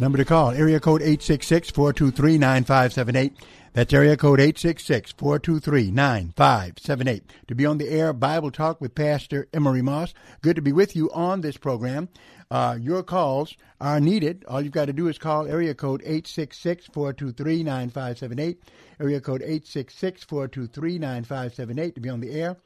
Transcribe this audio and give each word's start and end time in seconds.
Number 0.00 0.18
to 0.18 0.24
call, 0.24 0.52
area 0.52 0.78
code 0.78 1.02
866-423-9578. 1.02 3.32
That's 3.72 3.92
area 3.92 4.16
code 4.16 4.38
866-423-9578. 4.38 7.22
To 7.48 7.54
be 7.56 7.66
on 7.66 7.78
the 7.78 7.88
air, 7.88 8.12
Bible 8.12 8.52
Talk 8.52 8.80
with 8.80 8.94
Pastor 8.94 9.48
Emery 9.52 9.82
Moss. 9.82 10.14
Good 10.40 10.54
to 10.54 10.62
be 10.62 10.70
with 10.70 10.94
you 10.94 11.10
on 11.10 11.40
this 11.40 11.56
program. 11.56 12.08
Uh, 12.48 12.78
your 12.80 13.02
calls 13.02 13.56
are 13.80 13.98
needed. 13.98 14.44
All 14.46 14.62
you've 14.62 14.72
got 14.72 14.84
to 14.84 14.92
do 14.92 15.08
is 15.08 15.18
call 15.18 15.48
area 15.48 15.74
code 15.74 16.04
866-423-9578. 16.04 18.56
Area 19.00 19.20
code 19.20 19.42
866-423-9578 19.42 21.94
to 21.96 22.00
be 22.00 22.08
on 22.08 22.20
the 22.20 22.30
air. 22.30 22.56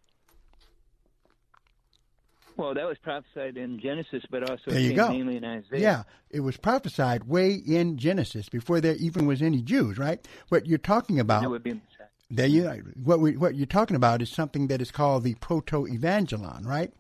Well, 2.56 2.74
that 2.74 2.86
was 2.86 2.98
prophesied 2.98 3.56
in 3.56 3.78
Genesis, 3.78 4.24
but 4.30 4.50
also 4.50 4.70
there 4.70 4.80
you 4.80 4.94
go. 4.94 5.10
mainly 5.10 5.36
in 5.36 5.44
Isaiah. 5.44 5.80
Yeah, 5.80 6.02
it 6.30 6.40
was 6.40 6.56
prophesied 6.56 7.24
way 7.24 7.52
in 7.52 7.98
Genesis 7.98 8.48
before 8.48 8.80
there 8.80 8.96
even 8.96 9.26
was 9.26 9.42
any 9.42 9.62
Jews, 9.62 9.96
right? 9.96 10.26
What 10.48 10.66
you're 10.66 10.78
talking 10.78 11.20
about. 11.20 11.44
It 11.44 11.48
would 11.48 11.62
be 11.62 11.74
Messiah. 11.74 12.08
There 12.28 12.46
you 12.46 12.82
what 13.04 13.20
we 13.20 13.36
what 13.36 13.54
you're 13.54 13.66
talking 13.66 13.94
about 13.94 14.20
is 14.20 14.30
something 14.30 14.66
that 14.66 14.80
is 14.80 14.90
called 14.90 15.22
the 15.22 15.34
proto-evangelon, 15.34 16.66
right? 16.66 16.92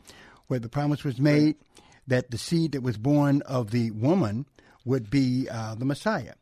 Where 0.46 0.60
the 0.60 0.68
promise 0.68 1.02
was 1.02 1.18
made 1.18 1.56
that 2.06 2.30
the 2.30 2.38
seed 2.38 2.72
that 2.72 2.82
was 2.82 2.98
born 2.98 3.42
of 3.42 3.72
the 3.72 3.90
woman 3.90 4.46
would 4.84 5.10
be 5.10 5.48
uh, 5.50 5.74
the 5.74 5.84
Messiah. 5.84 6.34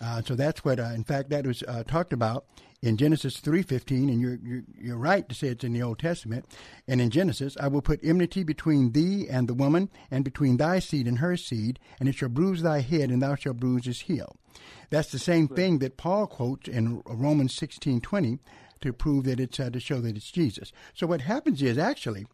Uh, 0.00 0.20
so 0.22 0.34
that's 0.34 0.64
what, 0.64 0.80
uh, 0.80 0.90
in 0.94 1.04
fact, 1.04 1.30
that 1.30 1.46
was 1.46 1.62
uh, 1.68 1.84
talked 1.84 2.12
about 2.12 2.46
in 2.82 2.96
Genesis 2.96 3.40
3:15 3.40 4.10
and 4.10 4.20
you're, 4.20 4.38
you're, 4.42 4.62
you're 4.78 4.98
right 4.98 5.28
to 5.28 5.34
say 5.34 5.48
it's 5.48 5.64
in 5.64 5.72
the 5.72 5.82
Old 5.82 6.00
Testament 6.00 6.44
and 6.88 7.00
in 7.00 7.10
Genesis 7.10 7.56
I 7.60 7.68
will 7.68 7.80
put 7.80 8.00
enmity 8.02 8.42
between 8.42 8.92
thee 8.92 9.28
and 9.28 9.48
the 9.48 9.54
woman 9.54 9.88
and 10.10 10.24
between 10.24 10.56
thy 10.56 10.80
seed 10.80 11.06
and 11.06 11.18
her 11.18 11.36
seed 11.36 11.78
and 12.00 12.08
it 12.08 12.16
shall 12.16 12.28
bruise 12.28 12.62
thy 12.62 12.80
head 12.80 13.10
and 13.10 13.22
thou 13.22 13.36
shalt 13.36 13.58
bruise 13.58 13.86
his 13.86 14.02
heel. 14.02 14.36
That's 14.90 15.12
the 15.12 15.18
same 15.18 15.48
thing 15.48 15.78
that 15.78 15.96
Paul 15.96 16.26
quotes 16.26 16.68
in 16.68 17.02
Romans 17.06 17.54
16:20 17.54 18.40
to 18.80 18.92
prove 18.92 19.24
that 19.24 19.38
it's 19.38 19.60
uh, 19.60 19.70
to 19.70 19.78
show 19.78 20.00
that 20.00 20.16
it's 20.16 20.30
Jesus. 20.30 20.72
So 20.92 21.06
what 21.06 21.22
happens 21.22 21.62
is 21.62 21.78
actually 21.78 22.26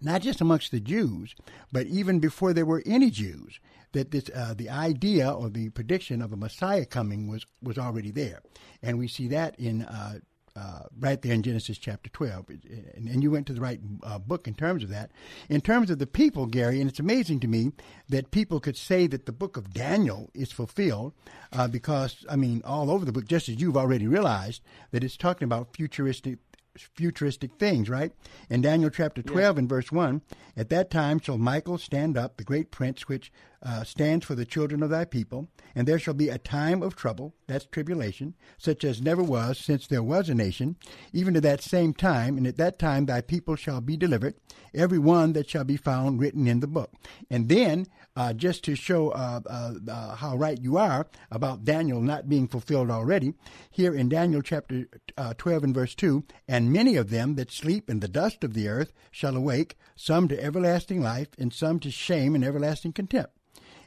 not 0.00 0.20
just 0.20 0.42
amongst 0.42 0.70
the 0.70 0.80
Jews, 0.80 1.34
but 1.72 1.86
even 1.86 2.20
before 2.20 2.52
there 2.52 2.66
were 2.66 2.82
any 2.84 3.10
Jews, 3.10 3.58
that 3.94 4.10
this 4.10 4.30
uh, 4.34 4.54
the 4.54 4.68
idea 4.68 5.30
or 5.30 5.48
the 5.48 5.70
prediction 5.70 6.20
of 6.20 6.32
a 6.32 6.36
Messiah 6.36 6.84
coming 6.84 7.26
was 7.26 7.46
was 7.62 7.78
already 7.78 8.10
there, 8.10 8.42
and 8.82 8.98
we 8.98 9.08
see 9.08 9.28
that 9.28 9.58
in. 9.58 9.82
Uh, 9.82 10.18
uh, 10.56 10.84
right 11.00 11.20
there 11.22 11.32
in 11.32 11.42
Genesis 11.42 11.78
chapter 11.78 12.08
12. 12.10 12.48
And, 12.94 13.08
and 13.08 13.22
you 13.24 13.30
went 13.32 13.48
to 13.48 13.52
the 13.52 13.60
right 13.60 13.80
uh, 14.04 14.20
book 14.20 14.46
in 14.46 14.54
terms 14.54 14.84
of 14.84 14.88
that. 14.90 15.10
In 15.48 15.60
terms 15.60 15.90
of 15.90 15.98
the 15.98 16.06
people, 16.06 16.46
Gary, 16.46 16.80
and 16.80 16.88
it's 16.88 17.00
amazing 17.00 17.40
to 17.40 17.48
me 17.48 17.72
that 18.08 18.30
people 18.30 18.60
could 18.60 18.76
say 18.76 19.08
that 19.08 19.26
the 19.26 19.32
book 19.32 19.56
of 19.56 19.74
Daniel 19.74 20.30
is 20.32 20.52
fulfilled 20.52 21.12
uh, 21.52 21.66
because, 21.66 22.24
I 22.30 22.36
mean, 22.36 22.62
all 22.64 22.88
over 22.88 23.04
the 23.04 23.10
book, 23.10 23.26
just 23.26 23.48
as 23.48 23.60
you've 23.60 23.76
already 23.76 24.06
realized, 24.06 24.62
that 24.92 25.02
it's 25.02 25.16
talking 25.16 25.46
about 25.46 25.74
futuristic 25.74 26.38
futuristic 26.78 27.54
things, 27.58 27.88
right? 27.88 28.12
In 28.50 28.60
Daniel 28.60 28.90
chapter 28.90 29.22
12 29.22 29.56
yeah. 29.56 29.58
and 29.60 29.68
verse 29.68 29.92
1, 29.92 30.22
at 30.56 30.68
that 30.70 30.90
time 30.90 31.18
shall 31.18 31.38
Michael 31.38 31.78
stand 31.78 32.16
up, 32.16 32.36
the 32.36 32.44
great 32.44 32.70
prince, 32.70 33.08
which 33.08 33.32
uh, 33.62 33.82
stands 33.82 34.26
for 34.26 34.34
the 34.34 34.44
children 34.44 34.82
of 34.82 34.90
thy 34.90 35.04
people, 35.04 35.48
and 35.74 35.88
there 35.88 35.98
shall 35.98 36.14
be 36.14 36.28
a 36.28 36.38
time 36.38 36.82
of 36.82 36.94
trouble, 36.94 37.34
that's 37.46 37.64
tribulation, 37.66 38.34
such 38.58 38.84
as 38.84 39.00
never 39.00 39.22
was 39.22 39.58
since 39.58 39.86
there 39.86 40.02
was 40.02 40.28
a 40.28 40.34
nation, 40.34 40.76
even 41.12 41.34
to 41.34 41.40
that 41.40 41.62
same 41.62 41.94
time, 41.94 42.36
and 42.36 42.46
at 42.46 42.56
that 42.56 42.78
time 42.78 43.06
thy 43.06 43.20
people 43.20 43.56
shall 43.56 43.80
be 43.80 43.96
delivered, 43.96 44.34
every 44.74 44.98
one 44.98 45.32
that 45.32 45.48
shall 45.48 45.64
be 45.64 45.76
found 45.76 46.20
written 46.20 46.46
in 46.46 46.60
the 46.60 46.66
book. 46.66 46.92
And 47.30 47.48
then, 47.48 47.86
uh, 48.16 48.32
just 48.32 48.64
to 48.64 48.74
show 48.74 49.10
uh, 49.10 49.40
uh, 49.46 49.72
uh 49.88 50.14
how 50.16 50.36
right 50.36 50.60
you 50.60 50.76
are 50.76 51.06
about 51.30 51.64
Daniel 51.64 52.00
not 52.00 52.28
being 52.28 52.46
fulfilled 52.46 52.90
already, 52.90 53.34
here 53.70 53.94
in 53.94 54.08
Daniel 54.08 54.42
chapter 54.42 54.86
uh, 55.16 55.34
12 55.36 55.64
and 55.64 55.74
verse 55.74 55.94
2, 55.94 56.24
and 56.48 56.72
many 56.72 56.96
of 56.96 57.10
them 57.10 57.34
that 57.34 57.50
sleep 57.50 57.90
in 57.90 58.00
the 58.00 58.08
dust 58.08 58.44
of 58.44 58.54
the 58.54 58.68
earth 58.68 58.92
shall 59.10 59.36
awake, 59.36 59.76
some 59.96 60.28
to 60.28 60.42
everlasting 60.42 61.02
life, 61.02 61.28
and 61.38 61.52
some 61.52 61.80
to 61.80 61.90
shame 61.90 62.34
and 62.34 62.44
everlasting 62.44 62.92
contempt. 62.92 63.32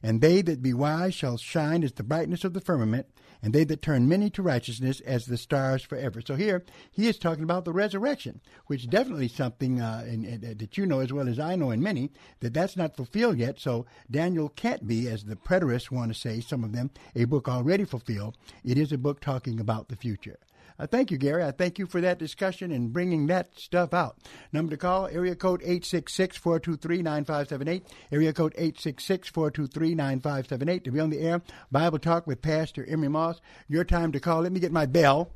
And 0.03 0.21
they 0.21 0.41
that 0.43 0.61
be 0.61 0.73
wise 0.73 1.15
shall 1.15 1.37
shine 1.37 1.83
as 1.83 1.93
the 1.93 2.03
brightness 2.03 2.43
of 2.43 2.53
the 2.53 2.61
firmament, 2.61 3.07
and 3.41 3.53
they 3.53 3.63
that 3.63 3.81
turn 3.81 4.07
many 4.07 4.29
to 4.31 4.41
righteousness 4.41 4.99
as 5.01 5.25
the 5.25 5.37
stars 5.37 5.83
forever. 5.83 6.21
So 6.21 6.35
here 6.35 6.63
he 6.91 7.07
is 7.07 7.17
talking 7.17 7.43
about 7.43 7.65
the 7.65 7.73
resurrection, 7.73 8.41
which 8.67 8.89
definitely 8.89 9.27
something 9.27 9.81
uh, 9.81 10.05
in, 10.07 10.25
in, 10.25 10.57
that 10.57 10.77
you 10.77 10.85
know 10.85 10.99
as 10.99 11.13
well 11.13 11.29
as 11.29 11.39
I 11.39 11.55
know, 11.55 11.71
and 11.71 11.81
many 11.81 12.11
that 12.39 12.53
that's 12.53 12.77
not 12.77 12.95
fulfilled 12.95 13.37
yet. 13.37 13.59
So 13.59 13.85
Daniel 14.09 14.49
can't 14.49 14.87
be, 14.87 15.07
as 15.07 15.25
the 15.25 15.35
preterists 15.35 15.91
want 15.91 16.13
to 16.13 16.19
say, 16.19 16.39
some 16.39 16.63
of 16.63 16.71
them, 16.71 16.91
a 17.15 17.25
book 17.25 17.47
already 17.47 17.85
fulfilled. 17.85 18.37
It 18.63 18.77
is 18.77 18.91
a 18.91 18.97
book 18.97 19.19
talking 19.19 19.59
about 19.59 19.89
the 19.89 19.95
future. 19.95 20.39
Uh, 20.79 20.85
thank 20.85 21.09
you, 21.09 21.17
Gary. 21.17 21.43
I 21.43 21.49
thank 21.51 21.79
you 21.79 21.87
for 21.87 22.01
that 22.01 22.19
discussion 22.19 22.71
and 22.71 22.93
bringing 22.93 23.25
that 23.27 23.59
stuff 23.59 23.93
out. 23.93 24.17
Number 24.53 24.71
to 24.71 24.77
call, 24.77 25.07
area 25.07 25.35
code 25.35 25.61
866-423-9578, 25.61 27.81
area 28.11 28.33
code 28.33 28.53
866-423-9578 28.55 30.83
to 30.83 30.91
be 30.91 30.99
on 30.99 31.09
the 31.09 31.19
air. 31.19 31.41
Bible 31.71 31.99
Talk 31.99 32.27
with 32.27 32.41
Pastor 32.41 32.85
Emery 32.87 33.09
Moss. 33.09 33.41
Your 33.67 33.83
time 33.83 34.11
to 34.11 34.19
call. 34.19 34.41
Let 34.41 34.51
me 34.51 34.59
get 34.59 34.71
my 34.71 34.85
bell. 34.85 35.31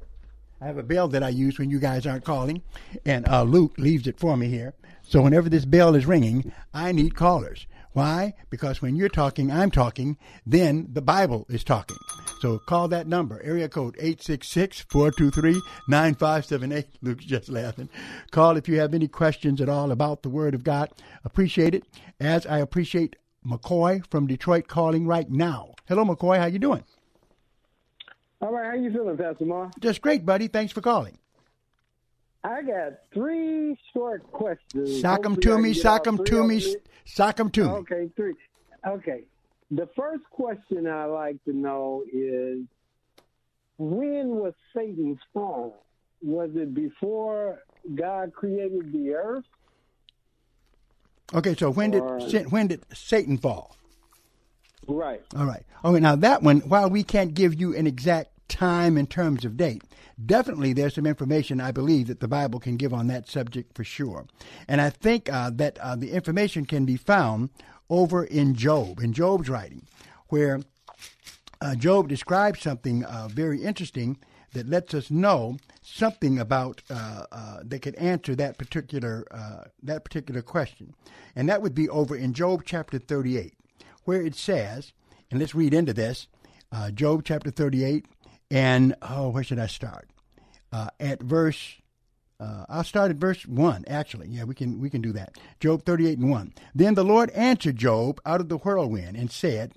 I 0.62 0.68
have 0.68 0.78
a 0.78 0.84
bell 0.84 1.08
that 1.08 1.24
I 1.24 1.30
use 1.30 1.58
when 1.58 1.72
you 1.72 1.80
guys 1.80 2.06
aren't 2.06 2.24
calling, 2.24 2.62
and 3.04 3.28
uh, 3.28 3.42
Luke 3.42 3.74
leaves 3.80 4.06
it 4.06 4.20
for 4.20 4.38
me 4.38 4.48
here. 4.48 4.76
So 5.02 5.24
whenever 5.24 5.50
this 5.50 5.66
bell 5.66 5.96
is 5.96 6.06
ringing, 6.06 6.54
I 6.72 6.92
need 6.92 7.16
callers. 7.16 7.66
Why? 7.94 8.34
Because 8.50 8.82
when 8.82 8.96
you're 8.96 9.10
talking, 9.10 9.52
I'm 9.52 9.70
talking, 9.70 10.18
then 10.46 10.88
the 10.92 11.02
Bible 11.02 11.46
is 11.50 11.62
talking. 11.64 11.98
So 12.40 12.58
call 12.60 12.88
that 12.88 13.08
number, 13.08 13.42
area 13.44 13.68
code 13.70 13.96
866-423-9578. 13.98 16.86
Luke's 17.02 17.26
just 17.26 17.50
laughing. 17.50 17.90
Call 18.32 18.56
if 18.58 18.70
you 18.70 18.80
have 18.80 18.94
any 18.94 19.08
questions 19.08 19.60
at 19.62 19.70
all 19.70 19.92
about 19.92 20.22
the 20.24 20.30
Word 20.30 20.56
of 20.56 20.64
God. 20.64 20.90
Appreciate 21.24 21.76
it, 21.76 21.84
as 22.20 22.48
I 22.48 22.60
appreciate 22.60 23.16
McCoy 23.46 24.04
from 24.10 24.28
Detroit 24.28 24.68
calling 24.68 25.06
right 25.06 25.30
now. 25.30 25.74
Hello, 25.88 26.06
McCoy. 26.06 26.38
How 26.38 26.46
you 26.46 26.60
doing? 26.60 26.84
All 28.42 28.52
right. 28.52 28.68
How 28.68 28.76
you 28.76 28.92
feeling, 28.92 29.18
Pastor 29.18 29.46
Ma? 29.46 29.70
Just 29.80 30.02
great, 30.02 30.26
buddy. 30.26 30.48
Thanks 30.48 30.74
for 30.74 30.82
calling. 30.82 31.18
I 32.44 32.62
got 32.64 32.94
three 33.14 33.78
short 33.94 34.30
questions. 34.32 35.00
Sock 35.02 35.24
them 35.24 35.36
to 35.38 35.58
me, 35.60 35.74
sock 35.74 36.04
them 36.06 36.24
to 36.26 36.48
me, 36.48 36.76
sock 37.06 37.36
them 37.38 37.52
to 37.52 37.64
me. 37.64 37.70
Okay, 37.70 38.10
three. 38.16 38.34
Okay. 38.86 39.24
The 39.70 39.88
first 39.96 40.24
question 40.32 40.88
I 40.88 41.06
like 41.06 41.44
to 41.46 41.54
know 41.54 42.04
is 42.12 42.66
when 43.78 44.30
was 44.30 44.54
Satan's 44.76 45.20
fall? 45.34 45.86
Was 46.22 46.50
it 46.56 46.74
before 46.74 47.60
God 47.96 48.34
created 48.34 48.92
the 48.92 49.14
earth? 49.14 49.46
Okay, 51.34 51.56
so 51.56 51.72
when 51.72 51.94
Or- 51.96 52.20
did 52.20 52.52
when 52.52 52.68
did 52.68 52.84
Satan 52.94 53.38
fall? 53.38 53.76
Right. 54.88 55.22
All 55.36 55.46
right. 55.46 55.64
Okay, 55.86 56.00
now 56.00 56.16
that 56.18 56.44
one, 56.44 56.60
while 56.62 56.90
we 56.90 57.04
can't 57.04 57.34
give 57.34 57.54
you 57.60 57.76
an 57.76 57.88
exact 57.88 58.30
time 58.52 58.98
in 58.98 59.08
terms 59.08 59.46
of 59.46 59.58
date, 59.58 59.84
definitely 60.24 60.74
there's 60.74 60.96
some 60.96 61.08
information 61.08 61.60
I 61.62 61.72
believe 61.72 62.08
that 62.08 62.20
the 62.20 62.28
Bible 62.28 62.60
can 62.60 62.78
give 62.78 62.94
on 62.94 63.08
that 63.08 63.28
subject 63.28 63.74
for 63.74 63.84
sure. 63.84 64.28
And 64.68 64.82
I 64.82 64.90
think 64.90 65.32
uh, 65.32 65.50
that 65.56 65.80
uh, 65.80 65.96
the 65.96 66.12
information 66.12 66.66
can 66.66 66.86
be 66.86 66.98
found 66.98 67.50
over 67.90 68.24
in 68.24 68.54
Job, 68.54 69.00
in 69.00 69.14
Job's 69.14 69.50
writing, 69.50 69.88
where 70.28 70.60
uh, 71.62 71.76
Job 71.76 72.08
describes 72.08 72.62
something 72.62 73.04
uh, 73.06 73.30
very 73.32 73.64
interesting 73.64 74.18
that 74.54 74.68
lets 74.68 74.94
us 74.94 75.10
know 75.10 75.58
something 75.82 76.40
about 76.40 76.82
uh, 76.90 77.26
uh, 77.32 77.60
that 77.64 77.82
could 77.82 77.96
answer 77.96 78.36
that 78.36 78.58
particular 78.58 79.26
uh, 79.32 79.64
that 79.82 80.04
particular 80.04 80.42
question, 80.42 80.94
and 81.36 81.48
that 81.48 81.62
would 81.62 81.76
be 81.76 81.88
over 81.90 82.16
in 82.16 82.34
Job 82.34 82.64
chapter 82.66 83.00
38, 83.00 83.54
where 84.04 84.22
it 84.22 84.36
says, 84.36 84.92
and 85.30 85.40
let's 85.40 85.56
read 85.56 85.74
into 85.74 85.94
this, 85.94 86.28
uh, 86.72 86.92
Job 86.92 87.24
chapter 87.24 87.52
38, 87.52 88.06
and 88.52 88.96
oh, 89.02 89.30
where 89.30 89.44
should 89.44 89.60
I 89.60 89.68
start? 89.68 90.10
Uh, 90.72 90.90
at 91.00 91.22
verse 91.22 91.82
uh, 92.42 92.66
I'll 92.70 92.84
start 92.84 93.12
at 93.12 93.18
verse 93.18 93.46
one. 93.46 93.86
Actually, 93.88 94.28
yeah, 94.30 94.46
we 94.46 94.56
can 94.56 94.82
we 94.82 94.90
can 94.90 95.02
do 95.02 95.14
that. 95.14 95.38
Job 95.60 95.86
thirty-eight 95.86 96.18
and 96.18 96.32
one. 96.32 96.54
Then 96.74 96.96
the 96.96 97.04
Lord 97.04 97.30
answered 97.32 97.78
Job 97.78 98.20
out 98.26 98.42
of 98.42 98.50
the 98.50 98.58
whirlwind 98.58 99.16
and 99.16 99.32
said, 99.32 99.74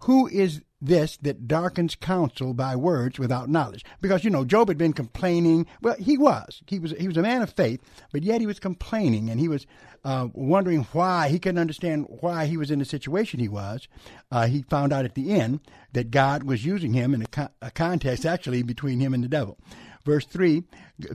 "Who 0.00 0.26
is 0.28 0.62
this 0.80 1.16
that 1.18 1.48
darkens 1.48 1.94
counsel 1.94 2.52
by 2.52 2.76
words 2.76 3.18
without 3.18 3.48
knowledge?" 3.48 3.84
Because 4.00 4.24
you 4.24 4.30
know 4.30 4.44
Job 4.44 4.68
had 4.68 4.78
been 4.78 4.92
complaining. 4.92 5.66
Well, 5.80 5.96
he 5.98 6.18
was. 6.18 6.62
He 6.66 6.78
was. 6.78 6.92
He 6.92 7.08
was 7.08 7.16
a 7.16 7.22
man 7.22 7.42
of 7.42 7.52
faith, 7.52 7.80
but 8.12 8.22
yet 8.22 8.40
he 8.40 8.46
was 8.46 8.58
complaining 8.58 9.30
and 9.30 9.40
he 9.40 9.48
was 9.48 9.66
uh, 10.04 10.28
wondering 10.32 10.82
why 10.92 11.28
he 11.28 11.38
couldn't 11.38 11.60
understand 11.60 12.06
why 12.20 12.46
he 12.46 12.56
was 12.56 12.70
in 12.70 12.78
the 12.78 12.84
situation 12.84 13.40
he 13.40 13.48
was. 13.48 13.88
Uh, 14.30 14.46
he 14.46 14.62
found 14.62 14.92
out 14.92 15.04
at 15.04 15.14
the 15.14 15.30
end 15.30 15.60
that 15.92 16.10
God 16.10 16.42
was 16.42 16.64
using 16.64 16.92
him 16.92 17.14
in 17.14 17.22
a, 17.22 17.26
co- 17.26 17.48
a 17.62 17.70
contest 17.70 18.26
actually 18.26 18.62
between 18.62 19.00
him 19.00 19.14
and 19.14 19.24
the 19.24 19.28
devil 19.28 19.58
verse 20.04 20.26
3 20.26 20.62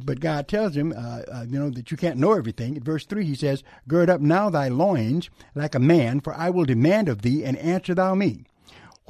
but 0.03 0.19
god 0.19 0.47
tells 0.47 0.75
him 0.75 0.93
uh, 0.95 1.21
uh, 1.31 1.45
you 1.47 1.59
know 1.59 1.69
that 1.69 1.91
you 1.91 1.97
can't 1.97 2.17
know 2.17 2.33
everything 2.33 2.75
at 2.75 2.83
verse 2.83 3.05
3 3.05 3.23
he 3.23 3.35
says 3.35 3.63
gird 3.87 4.09
up 4.09 4.21
now 4.21 4.49
thy 4.49 4.67
loins 4.67 5.29
like 5.55 5.75
a 5.75 5.79
man 5.79 6.19
for 6.19 6.33
i 6.33 6.49
will 6.49 6.65
demand 6.65 7.07
of 7.07 7.21
thee 7.21 7.43
and 7.43 7.57
answer 7.57 7.93
thou 7.93 8.15
me 8.15 8.45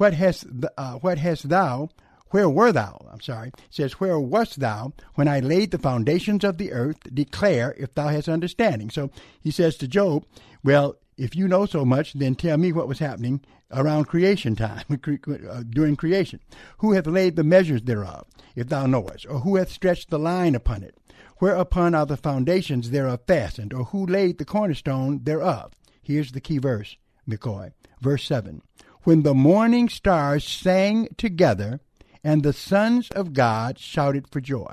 what 0.00 0.14
hast 0.14 0.46
uh, 0.78 0.94
what 0.94 1.18
hast 1.18 1.48
thou 1.48 1.88
where 2.30 2.48
were 2.48 2.72
thou 2.72 3.06
i'm 3.12 3.20
sorry 3.20 3.50
says 3.68 3.94
where 3.94 4.18
wast 4.18 4.60
thou 4.60 4.92
when 5.14 5.28
i 5.28 5.40
laid 5.40 5.70
the 5.70 5.78
foundations 5.78 6.42
of 6.42 6.56
the 6.58 6.72
earth 6.72 6.98
declare 7.12 7.74
if 7.78 7.94
thou 7.94 8.08
hast 8.08 8.28
understanding 8.28 8.88
so 8.88 9.10
he 9.40 9.50
says 9.50 9.76
to 9.76 9.86
job 9.86 10.24
well 10.64 10.96
if 11.20 11.36
you 11.36 11.46
know 11.46 11.66
so 11.66 11.84
much, 11.84 12.14
then 12.14 12.34
tell 12.34 12.56
me 12.56 12.72
what 12.72 12.88
was 12.88 12.98
happening 12.98 13.42
around 13.70 14.06
creation 14.06 14.56
time, 14.56 14.84
uh, 14.90 15.62
during 15.68 15.94
creation. 15.94 16.40
Who 16.78 16.92
hath 16.92 17.06
laid 17.06 17.36
the 17.36 17.44
measures 17.44 17.82
thereof, 17.82 18.26
if 18.56 18.70
thou 18.70 18.86
knowest? 18.86 19.26
Or 19.26 19.40
who 19.40 19.56
hath 19.56 19.70
stretched 19.70 20.08
the 20.08 20.18
line 20.18 20.54
upon 20.54 20.82
it? 20.82 20.96
Whereupon 21.36 21.94
are 21.94 22.06
the 22.06 22.16
foundations 22.16 22.88
thereof 22.88 23.20
fastened? 23.26 23.74
Or 23.74 23.84
who 23.84 24.06
laid 24.06 24.38
the 24.38 24.46
cornerstone 24.46 25.24
thereof? 25.24 25.72
Here's 26.02 26.32
the 26.32 26.40
key 26.40 26.56
verse, 26.56 26.96
McCoy. 27.28 27.72
Verse 28.00 28.24
7. 28.24 28.62
When 29.04 29.22
the 29.22 29.34
morning 29.34 29.88
stars 29.88 30.44
sang 30.44 31.08
together, 31.16 31.80
and 32.22 32.42
the 32.42 32.52
sons 32.52 33.10
of 33.10 33.32
God 33.32 33.78
shouted 33.78 34.28
for 34.28 34.40
joy. 34.40 34.72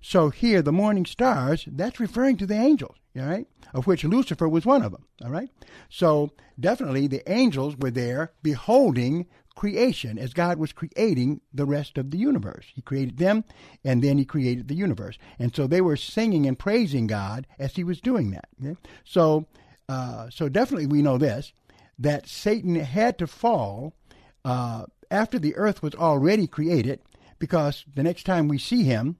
So 0.00 0.30
here, 0.30 0.62
the 0.62 0.72
morning 0.72 1.04
stars, 1.04 1.64
that's 1.70 2.00
referring 2.00 2.36
to 2.38 2.46
the 2.46 2.54
angels, 2.54 2.96
all 3.16 3.26
right? 3.26 3.46
Of 3.74 3.86
which 3.86 4.04
Lucifer 4.04 4.48
was 4.48 4.64
one 4.64 4.82
of 4.82 4.92
them, 4.92 5.04
all 5.24 5.30
right? 5.30 5.50
So 5.88 6.30
definitely 6.58 7.06
the 7.06 7.28
angels 7.30 7.76
were 7.76 7.90
there 7.90 8.32
beholding 8.42 9.26
creation 9.56 10.18
as 10.18 10.32
God 10.32 10.58
was 10.58 10.72
creating 10.72 11.40
the 11.52 11.66
rest 11.66 11.98
of 11.98 12.12
the 12.12 12.16
universe. 12.16 12.66
He 12.74 12.80
created 12.80 13.18
them 13.18 13.44
and 13.84 14.02
then 14.02 14.16
he 14.16 14.24
created 14.24 14.68
the 14.68 14.76
universe. 14.76 15.18
And 15.38 15.54
so 15.54 15.66
they 15.66 15.80
were 15.80 15.96
singing 15.96 16.46
and 16.46 16.56
praising 16.56 17.08
God 17.08 17.46
as 17.58 17.74
he 17.74 17.82
was 17.82 18.00
doing 18.00 18.30
that. 18.30 18.48
okay? 18.64 18.78
So, 19.04 19.46
uh, 19.88 20.30
so 20.30 20.48
definitely 20.48 20.86
we 20.86 21.02
know 21.02 21.18
this 21.18 21.52
that 21.98 22.28
Satan 22.28 22.76
had 22.76 23.18
to 23.18 23.26
fall 23.26 23.94
uh, 24.44 24.86
after 25.10 25.38
the 25.38 25.56
earth 25.56 25.82
was 25.82 25.94
already 25.94 26.46
created 26.46 27.00
because 27.38 27.84
the 27.92 28.02
next 28.02 28.24
time 28.24 28.48
we 28.48 28.58
see 28.58 28.84
him, 28.84 29.16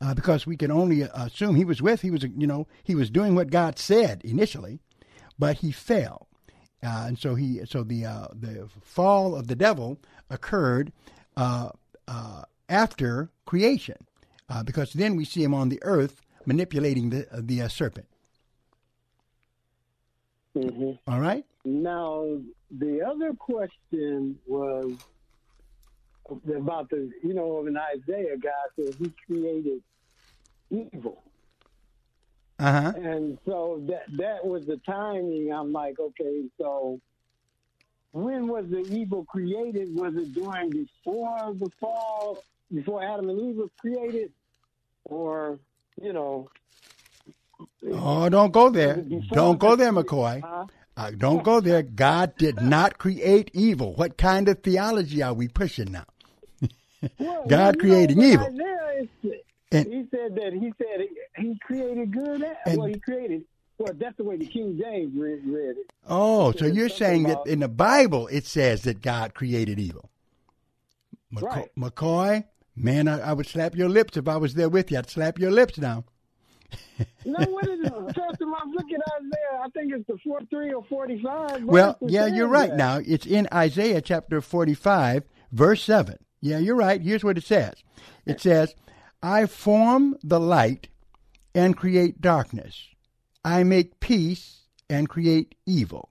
uh, 0.00 0.14
because 0.14 0.46
we 0.46 0.56
can 0.56 0.70
only 0.70 1.02
assume 1.02 1.54
he 1.54 1.64
was 1.64 1.82
with, 1.82 2.02
he 2.02 2.10
was, 2.10 2.22
you 2.22 2.46
know, 2.46 2.66
he 2.82 2.94
was 2.94 3.10
doing 3.10 3.34
what 3.34 3.50
God 3.50 3.78
said 3.78 4.22
initially, 4.24 4.80
but 5.38 5.58
he 5.58 5.70
fell, 5.70 6.28
uh, 6.82 7.04
and 7.06 7.18
so 7.18 7.34
he, 7.34 7.60
so 7.66 7.82
the 7.82 8.06
uh, 8.06 8.28
the 8.32 8.68
fall 8.80 9.34
of 9.34 9.48
the 9.48 9.56
devil 9.56 9.98
occurred 10.30 10.92
uh, 11.36 11.70
uh, 12.08 12.42
after 12.68 13.30
creation, 13.44 14.06
because 14.64 14.92
then 14.92 15.16
we 15.16 15.24
see 15.24 15.42
him 15.42 15.54
on 15.54 15.68
the 15.68 15.82
earth 15.82 16.22
manipulating 16.46 17.10
the 17.10 17.26
the 17.32 17.68
serpent. 17.68 18.06
Hmm 20.56 20.92
All 21.06 21.20
right. 21.20 21.44
Now, 21.64 22.38
the 22.70 23.02
other 23.02 23.32
question 23.34 24.38
was 24.46 24.96
about 26.56 26.90
the, 26.90 27.10
you 27.22 27.34
know, 27.34 27.66
in 27.66 27.76
Isaiah, 27.76 28.36
God 28.42 28.52
said 28.76 28.94
He 28.98 29.12
created 29.26 29.82
evil. 30.70 31.22
Uh 32.58 32.82
huh. 32.82 32.92
And 32.96 33.38
so 33.46 33.82
that 33.88 34.04
that 34.16 34.44
was 34.46 34.62
the 34.66 34.80
timing. 34.86 35.52
I'm 35.52 35.72
like, 35.72 35.98
okay, 36.00 36.44
so 36.58 37.00
when 38.12 38.48
was 38.48 38.64
the 38.70 38.78
evil 38.78 39.24
created? 39.26 39.94
Was 39.94 40.14
it 40.16 40.34
during 40.34 40.70
before 40.70 41.54
the 41.58 41.70
fall, 41.78 42.44
before 42.74 43.02
Adam 43.04 43.28
and 43.28 43.40
Eve 43.40 43.56
was 43.56 43.70
created, 43.78 44.32
or 45.04 45.58
you 46.00 46.12
know? 46.12 46.48
Oh, 47.92 48.28
don't 48.28 48.52
go 48.52 48.70
there. 48.70 48.96
before 48.96 49.34
Don't 49.36 49.58
go 49.58 49.76
there, 49.76 49.92
McCoy. 49.92 50.68
Uh, 50.96 51.10
don't 51.10 51.44
go 51.44 51.60
there. 51.60 51.82
God 51.82 52.36
did 52.38 52.60
not 52.62 52.98
create 52.98 53.50
evil. 53.52 53.94
What 53.94 54.16
kind 54.16 54.48
of 54.48 54.62
theology 54.62 55.22
are 55.22 55.34
we 55.34 55.48
pushing 55.48 55.92
now? 55.92 56.04
Well, 57.18 57.44
God 57.46 57.78
creating 57.78 58.20
evil. 58.22 58.46
Isaiah 58.46 59.08
And- 59.70 59.86
he 59.92 60.06
said 60.10 60.34
that 60.36 60.52
he 60.54 60.72
said 60.78 61.06
he, 61.36 61.58
created 61.60 62.10
good. 62.12 62.42
And, 62.64 62.78
well, 62.78 62.88
he 62.88 62.98
created. 62.98 63.44
Well, 63.78 63.92
that's 63.94 64.16
the 64.16 64.24
way 64.24 64.38
the 64.38 64.46
King 64.46 64.80
James 64.82 65.12
read, 65.14 65.42
read 65.46 65.76
it. 65.76 65.90
Oh, 66.08 66.52
so 66.52 66.64
you're 66.64 66.88
saying 66.88 67.24
that 67.24 67.46
in 67.46 67.60
the 67.60 67.68
Bible 67.68 68.26
it 68.28 68.46
says 68.46 68.82
that 68.82 69.02
God 69.02 69.34
created 69.34 69.78
evil. 69.78 70.08
McCoy, 71.32 71.42
Right. 71.42 71.70
McCoy 71.78 72.44
man, 72.74 73.06
I, 73.06 73.20
I 73.20 73.32
would 73.34 73.46
slap 73.46 73.76
your 73.76 73.90
lips 73.90 74.16
if 74.16 74.26
I 74.26 74.38
was 74.38 74.54
there 74.54 74.70
with 74.70 74.90
you. 74.90 74.98
I'd 74.98 75.10
slap 75.10 75.38
your 75.38 75.50
lips 75.50 75.76
now. 75.78 76.04
No, 77.24 77.38
what 77.50 77.68
is 77.68 77.80
it? 77.80 77.92
First 77.92 78.40
I'm 78.40 78.72
looking 78.72 78.96
at 78.96 79.22
there. 79.22 79.60
I 79.62 79.68
think 79.70 79.92
it's 79.92 80.06
the 80.06 80.18
43 80.24 80.72
or 80.72 80.84
45. 80.84 81.64
Well, 81.64 81.96
yeah, 82.02 82.26
you're 82.26 82.48
right. 82.48 82.70
that. 82.70 82.76
Now 82.76 83.00
it's 83.04 83.26
in 83.26 83.48
Isaiah 83.52 84.00
chapter 84.00 84.40
45, 84.40 85.24
verse 85.52 85.82
7. 85.82 86.16
Yeah, 86.40 86.58
you're 86.58 86.76
right. 86.76 87.00
Here's 87.00 87.24
what 87.24 87.38
it 87.38 87.44
says. 87.44 87.74
It 88.24 88.40
says, 88.40 88.74
"I 89.22 89.46
form 89.46 90.16
the 90.22 90.40
light 90.40 90.88
and 91.54 91.76
create 91.76 92.20
darkness. 92.20 92.88
I 93.44 93.62
make 93.64 94.00
peace 94.00 94.62
and 94.88 95.08
create 95.08 95.54
evil. 95.66 96.10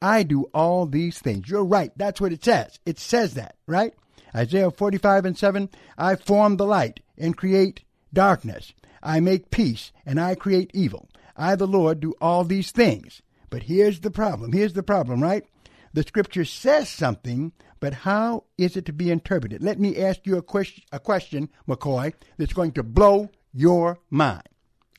I 0.00 0.22
do 0.22 0.44
all 0.54 0.86
these 0.86 1.18
things." 1.18 1.48
You're 1.48 1.64
right. 1.64 1.92
That's 1.96 2.20
what 2.20 2.32
it 2.32 2.44
says. 2.44 2.78
It 2.86 2.98
says 2.98 3.34
that, 3.34 3.56
right? 3.66 3.94
Isaiah 4.34 4.70
45 4.70 5.26
and 5.26 5.38
7, 5.38 5.68
"I 5.96 6.16
form 6.16 6.56
the 6.56 6.66
light 6.66 7.00
and 7.18 7.36
create 7.36 7.84
darkness. 8.12 8.72
I 9.04 9.20
make 9.20 9.50
peace 9.50 9.92
and 10.06 10.18
I 10.18 10.34
create 10.34 10.70
evil. 10.74 11.08
I, 11.36 11.54
the 11.54 11.66
Lord, 11.66 12.00
do 12.00 12.14
all 12.20 12.42
these 12.42 12.70
things. 12.70 13.20
But 13.50 13.64
here's 13.64 14.00
the 14.00 14.10
problem. 14.10 14.52
Here's 14.52 14.72
the 14.72 14.82
problem, 14.82 15.22
right? 15.22 15.44
The 15.92 16.02
scripture 16.02 16.44
says 16.44 16.88
something, 16.88 17.52
but 17.78 17.92
how 17.92 18.44
is 18.58 18.76
it 18.76 18.86
to 18.86 18.92
be 18.92 19.10
interpreted? 19.10 19.62
Let 19.62 19.78
me 19.78 20.02
ask 20.02 20.26
you 20.26 20.36
a 20.36 20.42
question, 20.42 20.82
a 20.90 20.98
question, 20.98 21.50
McCoy, 21.68 22.14
that's 22.38 22.52
going 22.52 22.72
to 22.72 22.82
blow 22.82 23.30
your 23.52 23.98
mind. 24.10 24.48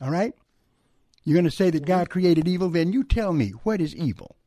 All 0.01 0.11
right? 0.11 0.33
You're 1.23 1.35
going 1.35 1.45
to 1.45 1.51
say 1.51 1.71
that 1.71 1.85
God 1.85 2.09
created 2.09 2.47
evil, 2.47 2.69
then 2.69 2.93
you 2.93 3.03
tell 3.03 3.33
me, 3.33 3.49
what 3.63 3.81
is 3.81 3.95
evil? 3.95 4.37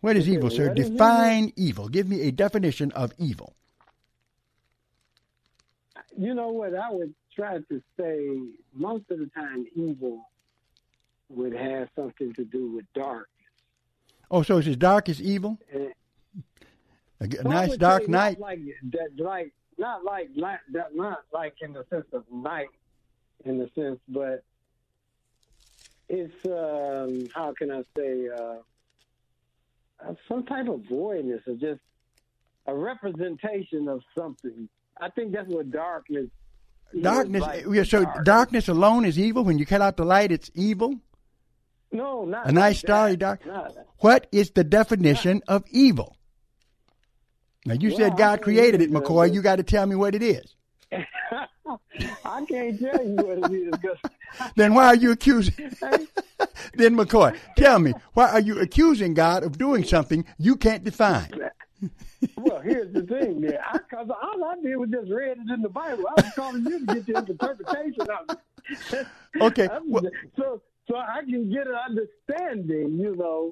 What 0.00 0.16
is 0.16 0.28
evil, 0.28 0.50
sir? 0.50 0.74
Define 0.74 1.52
evil. 1.54 1.88
Give 1.88 2.08
me 2.08 2.22
a 2.22 2.32
definition 2.32 2.90
of 2.92 3.12
evil. 3.18 3.54
You 6.18 6.34
know 6.34 6.48
what? 6.48 6.74
I 6.74 6.90
would 6.90 7.14
try 7.34 7.58
to 7.58 7.82
say 7.98 8.40
most 8.74 9.04
of 9.10 9.18
the 9.18 9.30
time 9.34 9.66
evil 9.74 10.28
would 11.28 11.54
have 11.54 11.88
something 11.96 12.32
to 12.34 12.44
do 12.44 12.72
with 12.72 12.84
darkness. 12.94 13.28
Oh, 14.30 14.42
so 14.42 14.58
it's 14.58 14.68
as 14.68 14.76
dark 14.76 15.08
as 15.08 15.20
evil? 15.20 15.58
And 15.72 15.92
A, 17.20 17.26
g- 17.28 17.36
a 17.38 17.48
I 17.48 17.66
nice 17.66 17.76
dark 17.76 18.08
night? 18.08 18.38
Not 18.38 18.46
like 18.48 18.60
that, 18.92 19.08
like 19.18 19.52
not 19.78 20.04
like 20.04 20.30
like 20.36 20.60
that, 20.72 20.94
not 20.94 21.24
like 21.32 21.54
in 21.60 21.72
the 21.72 21.84
sense 21.90 22.06
of 22.12 22.24
night, 22.30 22.68
in 23.44 23.58
the 23.58 23.70
sense, 23.74 24.00
but 24.08 24.44
it's 26.08 26.34
um, 26.46 27.28
how 27.34 27.52
can 27.52 27.70
I 27.70 27.82
say 27.96 28.28
uh, 28.28 28.56
uh, 30.06 30.14
some 30.28 30.44
type 30.44 30.68
of 30.68 30.82
voidness 30.82 31.42
or 31.46 31.54
just 31.54 31.80
a 32.66 32.74
representation 32.74 33.88
of 33.88 34.02
something. 34.16 34.68
I 35.00 35.10
think 35.10 35.32
that's 35.32 35.48
what 35.48 35.70
darkness. 35.70 36.28
Darkness. 37.00 37.42
Eh, 37.42 37.46
like 37.46 37.64
yeah, 37.72 37.82
so 37.84 38.04
dark. 38.04 38.24
darkness 38.24 38.68
alone 38.68 39.04
is 39.04 39.18
evil. 39.18 39.44
When 39.44 39.58
you 39.58 39.66
cut 39.66 39.80
out 39.80 39.96
the 39.96 40.04
light, 40.04 40.30
it's 40.32 40.50
evil. 40.54 40.96
No, 41.90 42.24
not 42.24 42.46
A 42.48 42.52
nice 42.52 42.76
like 42.76 42.76
starry 42.76 43.16
dark. 43.16 43.44
Not- 43.46 43.74
What 43.98 44.26
is 44.32 44.50
the 44.50 44.64
definition 44.64 45.42
of 45.48 45.64
evil? 45.70 46.16
Now 47.66 47.74
you 47.74 47.90
Well, 47.90 47.98
said 47.98 48.16
God 48.16 48.42
created 48.42 48.80
it, 48.80 48.90
McCoy. 48.90 49.32
You 49.32 49.42
got 49.42 49.56
to 49.56 49.62
tell 49.62 49.86
me 49.86 49.94
what 49.94 50.14
it 50.14 50.22
is. 50.22 50.54
I 52.24 52.44
can't 52.46 52.78
tell 52.80 53.04
you 53.06 53.14
what 53.16 53.50
it 53.50 53.54
is. 53.54 53.72
Then 54.56 54.72
why 54.72 54.86
are 54.86 54.94
you 54.96 55.10
accusing? 55.12 55.54
then 56.74 56.96
McCoy, 56.96 57.36
tell 57.58 57.78
me 57.78 57.92
why 58.14 58.30
are 58.30 58.40
you 58.40 58.58
accusing 58.60 59.12
God 59.12 59.42
of 59.44 59.58
doing 59.58 59.84
something 59.84 60.24
you 60.38 60.56
can't 60.56 60.82
define? 60.82 61.28
Well, 62.36 62.60
here's 62.60 62.92
the 62.92 63.02
thing, 63.02 63.40
man. 63.40 63.58
Because 63.72 64.08
all 64.10 64.44
I 64.44 64.54
did 64.62 64.76
was 64.76 64.90
just 64.90 65.10
read 65.10 65.38
it 65.38 65.50
in 65.52 65.62
the 65.62 65.68
Bible. 65.68 66.04
I 66.16 66.22
was 66.22 66.32
calling 66.34 66.64
you 66.64 66.86
to 66.86 67.00
get 67.00 67.06
the 67.26 67.32
interpretation 67.32 68.02
of 68.02 68.36
it. 69.00 69.06
Okay, 69.40 69.68
well- 69.86 70.04
so 70.36 70.62
so 70.88 70.96
I 70.96 71.20
can 71.22 71.50
get 71.50 71.66
an 71.66 71.74
understanding, 71.74 72.98
you 72.98 73.16
know. 73.16 73.50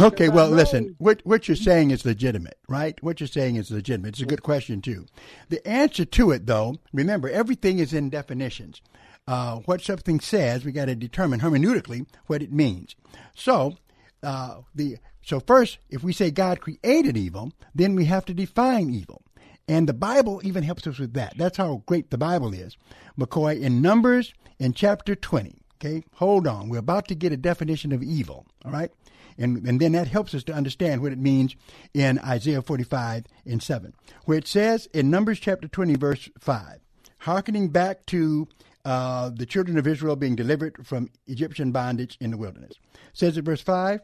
Okay, 0.00 0.28
well, 0.30 0.48
listen. 0.48 0.94
What 0.98 1.20
what 1.24 1.48
you're 1.48 1.56
saying 1.56 1.90
is 1.90 2.04
legitimate, 2.06 2.56
right? 2.68 3.00
What 3.02 3.20
you're 3.20 3.26
saying 3.26 3.56
is 3.56 3.70
legitimate. 3.70 4.10
It's 4.10 4.20
a 4.22 4.26
good 4.26 4.42
question 4.42 4.80
too. 4.80 5.04
The 5.50 5.66
answer 5.68 6.04
to 6.06 6.30
it, 6.30 6.46
though, 6.46 6.76
remember, 6.94 7.28
everything 7.28 7.78
is 7.78 7.92
in 7.92 8.08
definitions. 8.08 8.80
Uh, 9.28 9.56
what 9.66 9.82
something 9.82 10.18
says, 10.18 10.64
we 10.64 10.72
got 10.72 10.86
to 10.86 10.94
determine 10.96 11.40
hermeneutically 11.40 12.06
what 12.26 12.42
it 12.42 12.52
means. 12.52 12.96
So, 13.36 13.76
uh, 14.22 14.62
the 14.74 14.96
so 15.22 15.40
first, 15.40 15.78
if 15.88 16.02
we 16.02 16.12
say 16.12 16.30
God 16.30 16.60
created 16.60 17.16
evil, 17.16 17.52
then 17.74 17.94
we 17.94 18.06
have 18.06 18.24
to 18.26 18.34
define 18.34 18.90
evil, 18.90 19.22
and 19.68 19.88
the 19.88 19.94
Bible 19.94 20.40
even 20.44 20.64
helps 20.64 20.86
us 20.86 20.98
with 20.98 21.14
that. 21.14 21.34
That's 21.36 21.56
how 21.56 21.82
great 21.86 22.10
the 22.10 22.18
Bible 22.18 22.52
is. 22.52 22.76
McCoy 23.18 23.60
in 23.60 23.80
Numbers 23.80 24.34
in 24.58 24.72
chapter 24.72 25.14
twenty. 25.14 25.62
Okay, 25.80 26.04
hold 26.14 26.46
on. 26.46 26.68
We're 26.68 26.78
about 26.78 27.08
to 27.08 27.14
get 27.14 27.32
a 27.32 27.36
definition 27.36 27.92
of 27.92 28.02
evil. 28.02 28.46
All 28.64 28.70
right. 28.70 28.90
And, 29.38 29.66
and 29.66 29.80
then 29.80 29.92
that 29.92 30.08
helps 30.08 30.34
us 30.34 30.44
to 30.44 30.52
understand 30.52 31.00
what 31.00 31.12
it 31.12 31.18
means 31.18 31.56
in 31.94 32.18
Isaiah 32.18 32.62
45 32.62 33.24
and 33.46 33.62
7, 33.62 33.94
where 34.24 34.38
it 34.38 34.46
says 34.46 34.86
in 34.92 35.10
Numbers 35.10 35.40
chapter 35.40 35.68
20, 35.68 35.94
verse 35.94 36.28
5, 36.38 36.80
hearkening 37.20 37.70
back 37.70 38.04
to 38.06 38.46
uh, 38.84 39.30
the 39.34 39.46
children 39.46 39.78
of 39.78 39.86
Israel 39.86 40.16
being 40.16 40.36
delivered 40.36 40.86
from 40.86 41.10
Egyptian 41.26 41.72
bondage 41.72 42.16
in 42.20 42.30
the 42.30 42.36
wilderness. 42.36 42.74
Says 43.12 43.36
in 43.36 43.44
verse 43.44 43.62
5, 43.62 44.00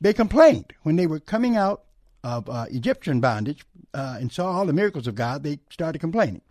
they 0.00 0.12
complained 0.12 0.72
when 0.82 0.96
they 0.96 1.06
were 1.06 1.20
coming 1.20 1.56
out 1.56 1.84
of 2.22 2.48
uh, 2.48 2.66
Egyptian 2.70 3.20
bondage 3.20 3.64
uh, 3.94 4.18
and 4.20 4.32
saw 4.32 4.52
all 4.52 4.66
the 4.66 4.72
miracles 4.72 5.06
of 5.06 5.14
God, 5.14 5.42
they 5.42 5.60
started 5.70 5.98
complaining. 5.98 6.42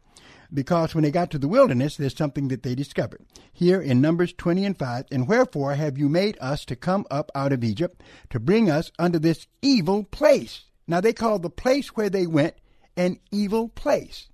Because 0.54 0.96
when 0.96 1.04
they 1.04 1.12
got 1.12 1.30
to 1.32 1.38
the 1.38 1.48
wilderness, 1.48 1.98
there's 1.98 2.16
something 2.16 2.48
that 2.48 2.64
they 2.64 2.74
discovered. 2.74 3.26
Here 3.52 3.82
in 3.82 4.00
Numbers 4.00 4.32
20 4.34 4.66
and 4.66 4.80
5, 4.80 5.06
and 5.12 5.28
wherefore 5.28 5.76
have 5.76 5.98
you 5.98 6.08
made 6.08 6.38
us 6.40 6.64
to 6.66 6.76
come 6.76 7.06
up 7.12 7.30
out 7.36 7.52
of 7.52 7.64
Egypt 7.64 8.02
to 8.30 8.40
bring 8.40 8.70
us 8.70 8.92
unto 8.98 9.20
this 9.20 9.48
evil 9.62 10.06
place? 10.06 10.64
Now 10.88 11.02
they 11.02 11.12
called 11.12 11.44
the 11.44 11.50
place 11.50 11.90
where 11.90 12.10
they 12.10 12.28
went 12.28 12.56
an 12.96 13.20
evil 13.32 13.68
place. 13.68 14.30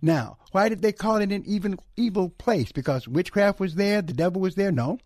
Now, 0.00 0.38
why 0.52 0.68
did 0.68 0.82
they 0.82 0.92
call 0.92 1.16
it 1.16 1.32
an 1.32 1.44
even 1.46 1.78
evil 1.96 2.30
place? 2.30 2.72
Because 2.72 3.08
witchcraft 3.08 3.60
was 3.60 3.74
there, 3.74 4.02
the 4.02 4.12
devil 4.12 4.40
was 4.40 4.54
there? 4.54 4.72
No. 4.72 4.98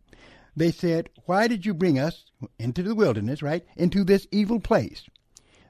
They 0.58 0.72
said, 0.72 1.08
Why 1.26 1.46
did 1.46 1.64
you 1.64 1.72
bring 1.72 2.00
us 2.00 2.24
into 2.58 2.82
the 2.82 2.94
wilderness, 2.94 3.42
right? 3.42 3.64
Into 3.76 4.02
this 4.02 4.26
evil 4.32 4.58
place? 4.58 5.04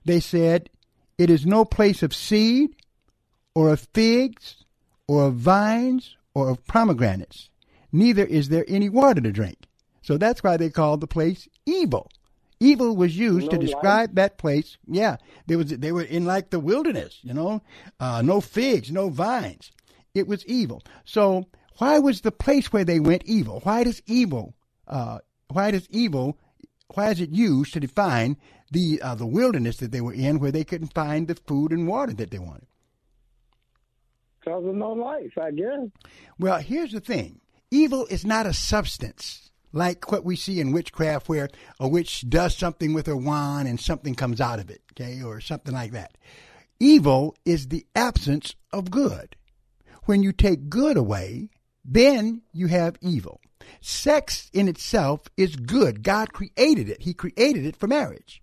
They 0.05 0.19
said, 0.19 0.71
It 1.19 1.29
is 1.29 1.45
no 1.45 1.67
place 1.67 2.03
of 2.03 2.15
seed, 2.15 2.71
or 3.55 3.71
of 3.71 3.87
figs, 3.93 4.65
or 5.07 5.27
of 5.27 5.35
vines, 5.35 6.17
or 6.33 6.49
of 6.49 6.67
pomegranates. 6.67 7.51
Neither 7.93 8.25
is 8.25 8.49
there 8.49 8.65
any 8.67 8.89
water 8.89 9.21
to 9.21 9.31
drink. 9.31 9.59
So 10.01 10.17
that's 10.17 10.43
why 10.43 10.57
they 10.57 10.71
called 10.71 11.03
the 11.03 11.07
place 11.07 11.49
evil. 11.67 12.11
Evil 12.59 12.97
was 12.97 13.17
used 13.17 13.51
to 13.51 13.57
No 13.57 13.63
describe 13.63 14.15
that 14.15 14.39
place. 14.39 14.79
Yeah, 14.87 15.17
there 15.47 15.59
was 15.59 15.69
they 15.69 15.93
were 15.93 16.03
in 16.03 16.25
like 16.25 16.49
the 16.49 16.61
wilderness, 16.61 17.19
you 17.23 17.35
know, 17.35 17.61
uh, 18.01 18.23
no 18.23 18.41
figs, 18.41 18.91
no 18.91 19.11
vines. 19.11 19.71
It 20.15 20.27
was 20.27 20.47
evil. 20.47 20.83
So 21.05 21.45
why 21.77 21.99
was 21.99 22.23
the 22.23 22.33
place 22.33 22.73
where 22.73 22.85
they 22.85 23.01
went 23.01 23.25
evil? 23.27 23.61
Why 23.65 23.85
does 23.85 24.03
evil? 24.07 24.55
Uh, 24.89 25.19
why 25.49 25.71
does 25.71 25.87
evil? 25.91 26.39
Why 26.95 27.11
is 27.11 27.21
it 27.21 27.31
used 27.31 27.75
to 27.75 27.81
define 27.81 28.37
the 28.71 29.01
uh, 29.03 29.15
the 29.15 29.27
wilderness 29.27 29.77
that 29.79 29.93
they 29.93 30.01
were 30.01 30.15
in, 30.15 30.41
where 30.41 30.53
they 30.53 30.65
couldn't 30.65 30.95
find 30.95 31.29
the 31.29 31.35
food 31.35 31.73
and 31.73 31.87
water 31.87 32.15
that 32.15 32.31
they 32.31 32.39
wanted? 32.39 32.67
Because 34.41 34.65
of 34.65 34.75
no 34.75 34.93
life, 34.93 35.37
I 35.41 35.51
guess. 35.51 35.89
Well, 36.39 36.59
here's 36.59 36.93
the 36.93 37.01
thing 37.01 37.41
evil 37.71 38.07
is 38.07 38.25
not 38.25 38.47
a 38.47 38.55
substance 38.55 39.49
like 39.73 40.11
what 40.11 40.25
we 40.25 40.37
see 40.37 40.61
in 40.61 40.73
witchcraft, 40.73 41.29
where 41.29 41.49
a 41.79 41.89
witch 41.89 42.29
does 42.29 42.57
something 42.57 42.95
with 42.95 43.07
her 43.07 43.17
wand 43.17 43.69
and 43.69 43.79
something 43.79 44.15
comes 44.15 44.41
out 44.41 44.59
of 44.59 44.71
it, 44.71 44.83
okay, 44.93 45.23
or 45.23 45.41
something 45.41 45.75
like 45.75 45.93
that. 45.93 46.17
Evil 46.81 47.37
is 47.45 47.69
the 47.69 47.87
absence 47.95 48.55
of 48.73 48.91
good. 48.91 49.37
When 50.05 50.23
you 50.23 50.33
take 50.33 50.71
good 50.71 50.97
away, 50.97 51.51
then 51.85 52.43
you 52.53 52.69
have 52.69 52.97
evil. 53.01 53.41
Sex 53.81 54.51
in 54.53 54.69
itself 54.69 55.23
is 55.37 55.57
good. 55.57 56.03
God 56.03 56.33
created 56.33 56.89
it, 56.89 57.03
He 57.03 57.15
created 57.15 57.65
it 57.65 57.77
for 57.77 57.87
marriage. 57.87 58.43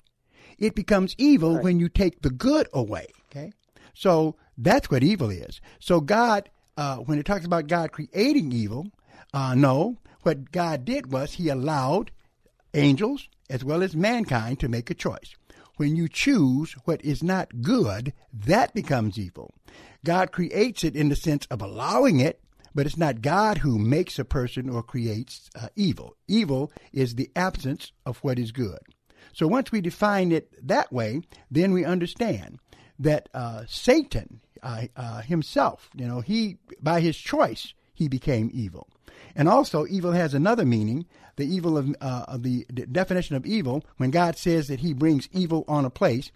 It 0.58 0.76
becomes 0.76 1.16
evil 1.18 1.58
when 1.62 1.80
you 1.80 1.90
take 1.90 2.22
the 2.22 2.30
good 2.30 2.68
away, 2.74 3.08
okay? 3.30 3.52
So 3.94 4.36
that's 4.58 4.90
what 4.90 5.04
evil 5.04 5.30
is. 5.30 5.60
So 5.80 6.00
God, 6.00 6.50
uh, 6.78 6.98
when 6.98 7.20
it 7.20 7.26
talks 7.26 7.46
about 7.46 7.68
God 7.68 7.92
creating 7.92 8.52
evil, 8.52 8.88
uh, 9.34 9.54
no, 9.56 9.98
what 10.22 10.52
God 10.52 10.86
did 10.86 11.12
was 11.12 11.34
He 11.34 11.50
allowed 11.50 12.12
angels 12.74 13.28
as 13.50 13.64
well 13.64 13.84
as 13.84 13.96
mankind 13.96 14.60
to 14.60 14.68
make 14.68 14.90
a 14.90 14.96
choice. 14.96 15.36
When 15.78 15.96
you 15.96 16.08
choose 16.08 16.74
what 16.86 17.04
is 17.04 17.22
not 17.22 17.62
good, 17.62 18.14
that 18.34 18.74
becomes 18.74 19.20
evil. 19.20 19.54
God 20.06 20.32
creates 20.32 20.84
it 20.84 20.96
in 20.96 21.10
the 21.10 21.16
sense 21.16 21.46
of 21.48 21.62
allowing 21.62 22.20
it, 22.20 22.40
but 22.76 22.86
it's 22.86 22.98
not 22.98 23.22
God 23.22 23.60
who 23.60 23.80
makes 23.80 24.20
a 24.20 24.26
person 24.26 24.70
or 24.70 24.84
creates 24.84 25.50
uh, 25.60 25.70
evil. 25.76 26.18
Evil 26.28 26.72
is 26.92 27.16
the 27.16 27.32
absence 27.36 27.94
of 28.06 28.18
what 28.18 28.38
is 28.38 28.52
good. 28.52 28.80
So 29.34 29.48
once 29.48 29.72
we 29.72 29.82
define 29.82 30.32
it 30.32 30.54
that 30.68 30.94
way, 30.94 31.22
then 31.50 31.74
we 31.74 31.84
understand 31.84 32.60
that 33.00 33.30
uh, 33.34 33.64
Satan 33.68 34.42
uh, 34.62 34.84
uh, 34.96 35.22
himself, 35.22 35.90
you 35.96 36.08
know, 36.08 36.22
he 36.22 36.58
by 36.82 37.02
his 37.02 37.18
choice 37.18 37.74
he 37.94 38.08
became 38.08 38.50
evil, 38.54 38.88
and 39.36 39.48
also 39.48 39.86
evil 39.88 40.12
has 40.12 40.34
another 40.34 40.66
meaning. 40.66 41.06
The 41.38 41.46
evil 41.46 41.78
of, 41.78 41.94
uh, 42.00 42.26
of 42.30 42.44
the, 42.44 42.66
the, 42.72 42.86
definition 42.86 43.36
of 43.36 43.46
evil, 43.46 43.84
when 43.98 44.10
God 44.10 44.38
says 44.38 44.70
that 44.70 44.80
He 44.80 44.94
brings 44.94 45.28
evil 45.34 45.66
on 45.68 45.84
a 45.84 45.90
place, 45.90 46.32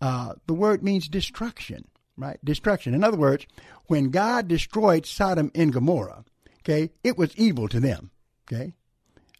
uh, 0.00 0.34
the 0.48 0.54
word 0.54 0.82
means 0.82 1.06
destruction, 1.06 1.86
right? 2.16 2.44
Destruction. 2.44 2.92
In 2.92 3.04
other 3.04 3.16
words, 3.16 3.46
when 3.90 4.10
God 4.10 4.46
destroyed 4.46 5.04
Sodom 5.04 5.50
and 5.52 5.72
Gomorrah, 5.72 6.24
okay, 6.60 6.92
it 7.02 7.18
was 7.18 7.34
evil 7.36 7.66
to 7.66 7.80
them, 7.80 8.12
okay. 8.46 8.72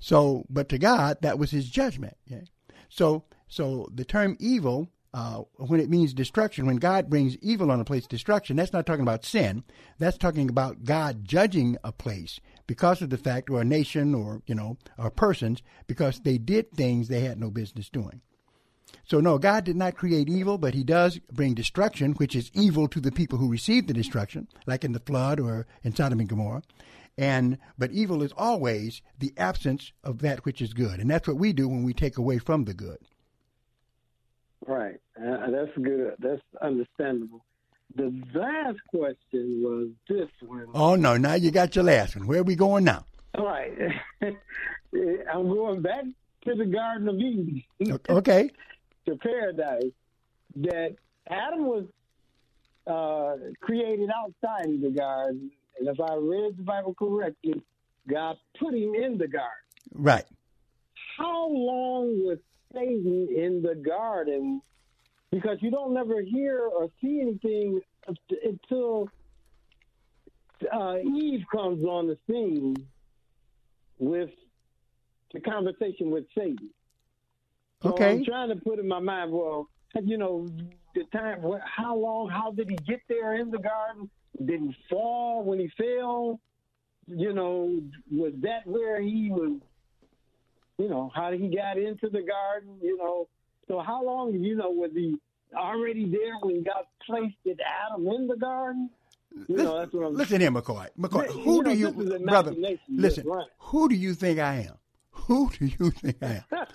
So, 0.00 0.44
but 0.50 0.68
to 0.70 0.78
God, 0.78 1.18
that 1.20 1.38
was 1.38 1.52
His 1.52 1.68
judgment. 1.68 2.16
Okay? 2.26 2.46
So, 2.88 3.22
so 3.46 3.88
the 3.94 4.04
term 4.04 4.36
evil 4.40 4.90
uh, 5.14 5.42
when 5.56 5.78
it 5.78 5.88
means 5.90 6.14
destruction, 6.14 6.66
when 6.66 6.76
God 6.76 7.08
brings 7.08 7.36
evil 7.38 7.70
on 7.70 7.80
a 7.80 7.84
place, 7.84 8.06
destruction, 8.06 8.56
that's 8.56 8.72
not 8.72 8.86
talking 8.86 9.02
about 9.02 9.24
sin. 9.24 9.64
That's 9.98 10.18
talking 10.18 10.48
about 10.48 10.84
God 10.84 11.24
judging 11.24 11.76
a 11.82 11.92
place 11.92 12.40
because 12.66 13.02
of 13.02 13.10
the 13.10 13.18
fact, 13.18 13.50
or 13.50 13.60
a 13.60 13.64
nation, 13.64 14.14
or 14.14 14.42
you 14.46 14.54
know, 14.54 14.78
or 14.98 15.10
persons, 15.10 15.62
because 15.86 16.20
they 16.20 16.38
did 16.38 16.72
things 16.72 17.06
they 17.06 17.20
had 17.20 17.38
no 17.38 17.50
business 17.50 17.88
doing. 17.88 18.20
So 19.10 19.18
no, 19.18 19.38
God 19.38 19.64
did 19.64 19.74
not 19.74 19.96
create 19.96 20.28
evil, 20.28 20.56
but 20.56 20.72
He 20.72 20.84
does 20.84 21.18
bring 21.32 21.54
destruction, 21.54 22.12
which 22.12 22.36
is 22.36 22.48
evil 22.54 22.86
to 22.86 23.00
the 23.00 23.10
people 23.10 23.38
who 23.38 23.50
receive 23.50 23.88
the 23.88 23.92
destruction, 23.92 24.46
like 24.68 24.84
in 24.84 24.92
the 24.92 25.00
flood 25.00 25.40
or 25.40 25.66
in 25.82 25.92
Sodom 25.92 26.20
and 26.20 26.28
Gomorrah. 26.28 26.62
And 27.18 27.58
but 27.76 27.90
evil 27.90 28.22
is 28.22 28.32
always 28.36 29.02
the 29.18 29.32
absence 29.36 29.92
of 30.04 30.20
that 30.20 30.44
which 30.44 30.62
is 30.62 30.72
good, 30.72 31.00
and 31.00 31.10
that's 31.10 31.26
what 31.26 31.38
we 31.38 31.52
do 31.52 31.68
when 31.68 31.82
we 31.82 31.92
take 31.92 32.18
away 32.18 32.38
from 32.38 32.66
the 32.66 32.72
good. 32.72 32.98
Right. 34.64 35.00
Uh, 35.20 35.50
that's 35.50 35.76
good. 35.76 36.14
That's 36.20 36.40
understandable. 36.62 37.44
The 37.96 38.14
last 38.32 38.78
question 38.90 39.60
was 39.60 39.88
this 40.08 40.28
one. 40.40 40.66
Oh 40.72 40.94
no! 40.94 41.16
Now 41.16 41.34
you 41.34 41.50
got 41.50 41.74
your 41.74 41.84
last 41.84 42.14
one. 42.14 42.28
Where 42.28 42.40
are 42.40 42.44
we 42.44 42.54
going 42.54 42.84
now? 42.84 43.04
All 43.36 43.44
right. 43.44 43.72
I'm 44.22 45.48
going 45.48 45.82
back 45.82 46.04
to 46.44 46.54
the 46.54 46.66
Garden 46.66 47.08
of 47.08 47.16
Eden. 47.16 47.64
okay. 48.08 48.50
To 49.10 49.16
paradise. 49.16 49.92
That 50.56 50.96
Adam 51.28 51.66
was 51.66 51.84
uh, 52.86 53.36
created 53.60 54.10
outside 54.14 54.68
of 54.68 54.80
the 54.80 54.90
garden, 54.90 55.50
and 55.78 55.88
if 55.88 56.00
I 56.00 56.14
read 56.14 56.56
the 56.56 56.64
Bible 56.64 56.94
correctly, 56.94 57.62
God 58.08 58.36
put 58.58 58.74
him 58.74 58.94
in 58.94 59.18
the 59.18 59.28
garden. 59.28 59.50
Right. 59.94 60.24
How 61.16 61.48
long 61.48 62.24
was 62.24 62.38
Satan 62.72 63.28
in 63.36 63.62
the 63.62 63.74
garden 63.74 64.62
because 65.30 65.58
you 65.60 65.70
don't 65.70 65.94
never 65.94 66.20
hear 66.22 66.60
or 66.60 66.88
see 67.00 67.20
anything 67.20 67.80
until 68.08 69.08
uh, 70.72 70.96
Eve 70.98 71.44
comes 71.52 71.84
on 71.84 72.08
the 72.08 72.18
scene 72.26 72.76
with 73.98 74.30
the 75.32 75.40
conversation 75.40 76.10
with 76.10 76.24
Satan. 76.36 76.70
So 77.82 77.90
okay. 77.90 78.12
I'm 78.12 78.24
trying 78.24 78.48
to 78.50 78.56
put 78.56 78.78
in 78.78 78.86
my 78.86 79.00
mind, 79.00 79.32
well, 79.32 79.68
you 80.02 80.18
know, 80.18 80.48
the 80.94 81.04
time, 81.12 81.42
how 81.64 81.96
long, 81.96 82.28
how 82.28 82.52
did 82.52 82.68
he 82.68 82.76
get 82.76 83.00
there 83.08 83.34
in 83.34 83.50
the 83.50 83.58
garden? 83.58 84.10
Did 84.44 84.60
he 84.60 84.76
fall 84.88 85.42
when 85.44 85.58
he 85.58 85.70
fell? 85.76 86.40
You 87.06 87.32
know, 87.32 87.80
was 88.10 88.32
that 88.42 88.66
where 88.66 89.00
he 89.00 89.30
was 89.30 89.60
you 90.80 90.88
know, 90.88 91.10
how 91.14 91.30
did 91.30 91.40
he 91.40 91.54
got 91.54 91.76
into 91.76 92.08
the 92.08 92.22
garden, 92.22 92.78
you 92.80 92.96
know. 92.96 93.28
So 93.68 93.80
how 93.80 94.02
long, 94.02 94.32
you 94.32 94.56
know, 94.56 94.70
was 94.70 94.90
he 94.94 95.14
already 95.54 96.10
there 96.10 96.38
when 96.40 96.62
God 96.62 96.84
placed 97.04 97.36
it 97.44 97.58
Adam 97.84 98.06
in 98.08 98.26
the 98.26 98.36
garden? 98.36 98.88
You 99.30 99.44
listen, 99.48 99.64
know, 99.64 99.78
that's 99.78 99.92
what 99.92 100.06
I'm 100.06 100.14
listen 100.14 100.40
here, 100.40 100.50
McCoy. 100.50 100.88
McCoy, 100.98 101.26
who 101.26 101.56
you 101.56 101.62
do 101.62 101.90
know, 101.92 102.16
you, 102.16 102.18
brother? 102.24 102.54
Listen, 102.88 103.24
who 103.58 103.88
do 103.90 103.94
you 103.94 104.14
think 104.14 104.38
I 104.38 104.68
am? 104.70 104.74
Who 105.30 105.48
do 105.48 105.64
you 105.64 105.92
think 105.92 106.16
I 106.22 106.42
am? 106.50 106.66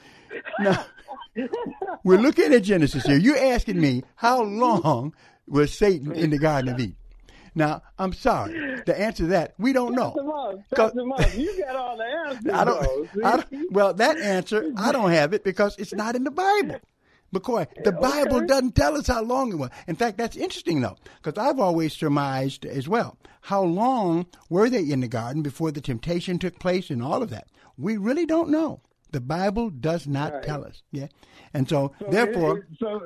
now, 0.61 0.85
we're 2.05 2.21
looking 2.21 2.53
at 2.53 2.63
Genesis 2.63 3.03
here. 3.03 3.17
You're 3.17 3.37
asking 3.37 3.81
me 3.81 4.03
how 4.15 4.43
long 4.43 5.13
was 5.45 5.77
Satan 5.77 6.13
in 6.13 6.29
the 6.29 6.39
Garden 6.39 6.73
of 6.73 6.79
Eden? 6.79 6.95
Now, 7.53 7.81
I'm 7.99 8.13
sorry. 8.13 8.53
The 8.85 8.97
answer 8.97 9.23
to 9.23 9.27
that, 9.31 9.55
we 9.57 9.73
don't 9.73 9.93
know. 9.93 10.13
You 11.35 11.65
got 11.65 11.75
all 11.75 11.97
the 11.97 12.05
answers. 12.05 12.53
I 12.53 12.63
don't, 12.63 13.09
I 13.25 13.31
don't, 13.35 13.73
well, 13.73 13.93
that 13.93 14.17
answer, 14.19 14.71
I 14.77 14.93
don't 14.93 15.11
have 15.11 15.33
it 15.33 15.43
because 15.43 15.75
it's 15.77 15.93
not 15.93 16.15
in 16.15 16.23
the 16.23 16.31
Bible. 16.31 16.79
McCoy, 17.33 17.67
the 17.83 17.91
Bible 17.91 18.45
doesn't 18.45 18.75
tell 18.75 18.95
us 18.95 19.07
how 19.07 19.21
long 19.21 19.51
it 19.51 19.55
was. 19.55 19.69
In 19.87 19.97
fact, 19.97 20.17
that's 20.17 20.37
interesting, 20.37 20.79
though, 20.79 20.95
because 21.21 21.37
I've 21.37 21.59
always 21.59 21.91
surmised 21.91 22.65
as 22.65 22.87
well. 22.87 23.17
How 23.41 23.63
long 23.63 24.27
were 24.49 24.69
they 24.69 24.89
in 24.89 25.01
the 25.01 25.09
garden 25.09 25.41
before 25.41 25.71
the 25.71 25.81
temptation 25.81 26.39
took 26.39 26.57
place 26.57 26.89
and 26.89 27.03
all 27.03 27.21
of 27.21 27.29
that? 27.31 27.49
We 27.77 27.97
really 27.97 28.25
don't 28.25 28.49
know. 28.49 28.81
The 29.11 29.21
Bible 29.21 29.69
does 29.69 30.07
not 30.07 30.33
right. 30.33 30.43
tell 30.43 30.65
us. 30.65 30.81
Yeah. 30.91 31.07
And 31.53 31.69
so, 31.69 31.93
so 31.99 32.07
therefore, 32.09 32.59
it, 32.59 32.65
so 32.79 33.01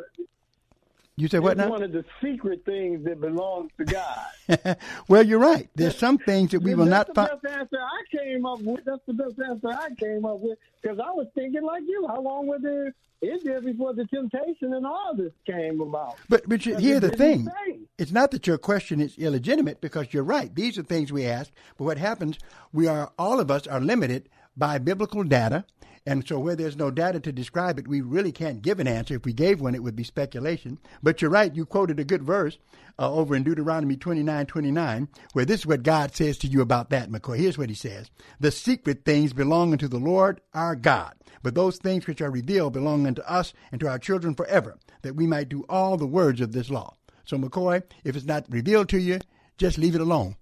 you 1.20 1.28
say 1.28 1.40
what 1.40 1.58
now? 1.58 1.70
one 1.70 1.84
of 1.84 1.92
the 1.92 2.06
secret 2.24 2.64
things 2.64 3.04
that 3.04 3.20
belongs 3.20 3.72
to 3.78 3.84
God. 3.84 4.78
well, 5.10 5.22
you're 5.22 5.40
right. 5.40 5.70
There's 5.76 5.98
some 5.98 6.18
things 6.18 6.52
that 6.52 6.62
we 6.62 6.76
will 6.76 6.86
not 6.86 7.14
find. 7.14 7.30
That's 7.30 7.42
the 7.42 7.48
best 7.50 7.60
answer 7.60 7.78
I 7.78 8.18
came 8.18 8.46
up 8.46 8.62
with. 8.62 8.86
That's 8.86 9.06
the 9.06 9.14
best 9.14 9.36
answer 9.46 9.68
I 9.68 9.90
came 9.96 10.24
up 10.24 10.40
with 10.40 10.58
because 10.82 10.98
I 10.98 11.12
was 11.12 11.28
thinking 11.36 11.64
like 11.64 11.84
you. 11.86 12.08
How 12.08 12.22
long 12.22 12.48
was 12.48 12.62
it 12.64 12.96
in 13.22 13.40
there 13.44 13.60
before 13.60 13.94
the 13.94 14.06
temptation 14.06 14.74
and 14.74 14.86
all 14.86 15.14
this 15.14 15.34
came 15.46 15.82
about? 15.82 16.16
But 16.30 16.48
but 16.48 16.66
you, 16.66 16.78
here's 16.78 17.02
the 17.02 17.10
thing. 17.10 17.46
say. 17.46 17.80
It's 17.98 18.14
not 18.14 18.32
that 18.32 18.48
your 18.48 18.58
question 18.58 19.02
is 19.02 19.18
illegitimate 19.18 19.82
because 19.82 20.14
you're 20.14 20.24
right. 20.24 20.56
These 20.56 20.78
are 20.78 20.84
things 20.84 21.12
we 21.12 21.26
ask. 21.26 21.52
But 21.78 21.84
what 21.84 21.98
happens? 21.98 22.40
We 22.72 22.88
are 22.88 23.12
all 23.20 23.42
of 23.42 23.52
us 23.52 23.68
are 23.68 23.82
limited 23.82 24.30
by 24.60 24.78
biblical 24.78 25.24
data. 25.24 25.66
And 26.06 26.28
so, 26.28 26.40
where 26.40 26.56
there's 26.56 26.78
no 26.78 26.92
data 26.92 27.20
to 27.20 27.32
describe 27.32 27.78
it, 27.78 27.88
we 27.88 28.02
really 28.02 28.32
can't 28.32 28.62
give 28.62 28.80
an 28.80 28.88
answer. 28.88 29.16
If 29.16 29.26
we 29.26 29.34
gave 29.34 29.62
one, 29.62 29.76
it 29.76 29.84
would 29.84 29.96
be 29.96 30.04
speculation. 30.04 30.80
But 31.04 31.22
you're 31.22 31.30
right. 31.30 31.54
You 31.54 31.66
quoted 31.66 32.00
a 32.00 32.06
good 32.06 32.24
verse 32.24 32.58
uh, 32.98 33.12
over 33.12 33.36
in 33.36 33.44
Deuteronomy 33.44 33.96
29 33.96 34.46
29, 34.46 35.08
where 35.34 35.46
this 35.46 35.62
is 35.62 35.66
what 35.66 35.84
God 35.84 36.16
says 36.16 36.38
to 36.40 36.48
you 36.48 36.62
about 36.62 36.90
that, 36.90 37.10
McCoy. 37.10 37.38
Here's 37.38 37.58
what 37.58 37.70
he 37.70 37.76
says 37.76 38.10
The 38.40 38.52
secret 38.52 39.06
things 39.06 39.34
belong 39.34 39.72
unto 39.72 39.88
the 39.88 40.00
Lord 40.00 40.42
our 40.54 40.76
God, 40.76 41.14
but 41.44 41.54
those 41.54 41.78
things 41.78 42.08
which 42.08 42.22
are 42.22 42.32
revealed 42.32 42.74
belong 42.74 43.06
unto 43.06 43.22
us 43.24 43.54
and 43.72 43.80
to 43.82 43.88
our 43.88 44.00
children 44.00 44.36
forever, 44.36 44.78
that 45.02 45.16
we 45.16 45.28
might 45.28 45.50
do 45.50 45.66
all 45.70 45.98
the 45.98 46.08
words 46.08 46.42
of 46.42 46.54
this 46.54 46.70
law. 46.70 46.96
So, 47.26 47.38
McCoy, 47.38 47.84
if 48.04 48.16
it's 48.16 48.26
not 48.26 48.46
revealed 48.50 48.90
to 48.90 49.00
you, 49.00 49.20
just 49.58 49.78
leave 49.78 49.96
it 49.96 50.02
alone. 50.02 50.38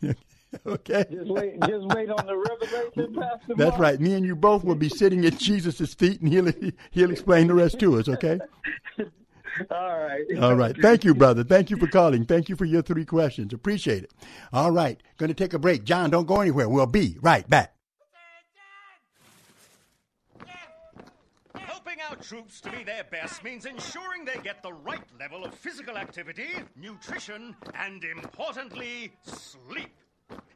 okay. 0.66 1.04
Just 1.10 1.30
wait, 1.30 1.60
just 1.60 1.86
wait 1.94 2.10
on 2.10 2.26
the 2.26 2.36
revelation, 2.36 3.14
Pastor. 3.20 3.54
That's 3.56 3.70
Mark. 3.70 3.80
right. 3.80 4.00
Me 4.00 4.14
and 4.14 4.24
you 4.26 4.34
both 4.34 4.64
will 4.64 4.74
be 4.74 4.88
sitting 4.88 5.24
at 5.24 5.38
Jesus' 5.38 5.94
feet, 5.94 6.20
and 6.20 6.32
he'll 6.32 6.52
he'll 6.90 7.10
explain 7.10 7.46
the 7.46 7.54
rest 7.54 7.78
to 7.80 7.98
us. 7.98 8.08
Okay. 8.08 8.38
All 9.70 9.98
right. 10.00 10.24
All 10.40 10.54
right. 10.54 10.76
Thank 10.80 11.04
you, 11.04 11.14
brother. 11.14 11.42
Thank 11.44 11.70
you 11.70 11.76
for 11.76 11.86
calling. 11.88 12.24
Thank 12.24 12.48
you 12.48 12.56
for 12.56 12.64
your 12.64 12.82
three 12.82 13.04
questions. 13.04 13.52
Appreciate 13.52 14.04
it. 14.04 14.12
All 14.52 14.70
right. 14.70 15.00
Going 15.18 15.28
to 15.28 15.34
take 15.34 15.54
a 15.54 15.58
break. 15.58 15.84
John, 15.84 16.10
don't 16.10 16.26
go 16.26 16.40
anywhere. 16.40 16.68
We'll 16.68 16.86
be 16.86 17.16
right 17.20 17.48
back. 17.48 17.74
Helping 21.56 21.96
our 22.08 22.16
troops 22.16 22.60
to 22.60 22.70
be 22.70 22.84
their 22.84 23.04
best 23.04 23.42
means 23.42 23.66
ensuring 23.66 24.24
they 24.24 24.40
get 24.42 24.62
the 24.62 24.72
right 24.72 25.02
level 25.18 25.44
of 25.44 25.52
physical 25.52 25.96
activity, 25.96 26.48
nutrition, 26.76 27.56
and 27.74 28.04
importantly, 28.04 29.12
sleep. 29.24 29.90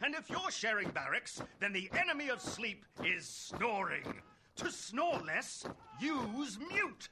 And 0.03 0.15
if 0.15 0.29
you're 0.29 0.51
sharing 0.51 0.91
barracks, 0.91 1.43
then 1.61 1.73
the 1.73 1.91
enemy 1.99 2.29
of 2.29 2.41
sleep 2.41 2.85
is 3.05 3.27
snoring. 3.27 4.15
To 4.57 4.71
snore 4.71 5.21
less, 5.27 5.65
use 6.01 6.59
Mute. 6.71 7.09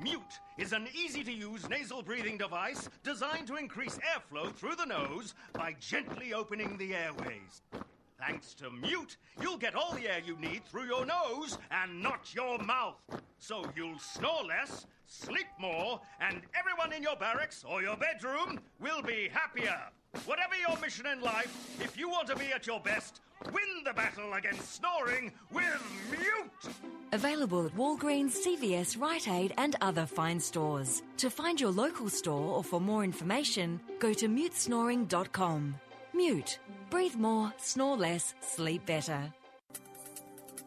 Mute 0.00 0.40
is 0.58 0.72
an 0.72 0.88
easy 0.94 1.22
to 1.22 1.32
use 1.32 1.68
nasal 1.68 2.02
breathing 2.02 2.38
device 2.38 2.88
designed 3.04 3.46
to 3.46 3.56
increase 3.56 3.98
airflow 3.98 4.52
through 4.52 4.76
the 4.76 4.86
nose 4.86 5.34
by 5.52 5.74
gently 5.78 6.32
opening 6.32 6.76
the 6.78 6.94
airways. 6.94 7.62
Thanks 8.18 8.54
to 8.54 8.70
Mute, 8.70 9.16
you'll 9.40 9.58
get 9.58 9.74
all 9.74 9.92
the 9.94 10.08
air 10.08 10.20
you 10.24 10.36
need 10.38 10.64
through 10.64 10.86
your 10.86 11.04
nose 11.04 11.58
and 11.70 12.02
not 12.02 12.34
your 12.34 12.58
mouth. 12.58 13.02
So 13.38 13.64
you'll 13.76 13.98
snore 13.98 14.44
less, 14.44 14.86
sleep 15.06 15.48
more, 15.58 16.00
and 16.20 16.40
everyone 16.58 16.92
in 16.92 17.02
your 17.02 17.16
barracks 17.16 17.64
or 17.68 17.82
your 17.82 17.96
bedroom 17.96 18.60
will 18.80 19.02
be 19.02 19.28
happier. 19.32 19.90
Whatever 20.26 20.54
your 20.56 20.78
mission 20.80 21.06
in 21.06 21.20
life, 21.20 21.80
if 21.80 21.98
you 21.98 22.08
want 22.08 22.28
to 22.28 22.36
be 22.36 22.52
at 22.54 22.66
your 22.66 22.80
best, 22.80 23.20
win 23.52 23.64
the 23.84 23.92
battle 23.92 24.34
against 24.34 24.74
snoring 24.74 25.32
with 25.52 25.82
Mute. 26.10 26.74
Available 27.12 27.66
at 27.66 27.74
Walgreens, 27.76 28.36
CVS, 28.36 29.00
Rite 29.00 29.28
Aid, 29.28 29.54
and 29.58 29.74
other 29.80 30.06
fine 30.06 30.38
stores. 30.38 31.02
To 31.16 31.30
find 31.30 31.60
your 31.60 31.70
local 31.70 32.08
store 32.08 32.56
or 32.56 32.62
for 32.62 32.80
more 32.80 33.04
information, 33.04 33.80
go 33.98 34.12
to 34.12 34.28
mutesnoring.com. 34.28 35.74
Mute. 36.14 36.58
Breathe 36.90 37.16
more, 37.16 37.52
snore 37.56 37.96
less, 37.96 38.34
sleep 38.40 38.84
better. 38.84 39.32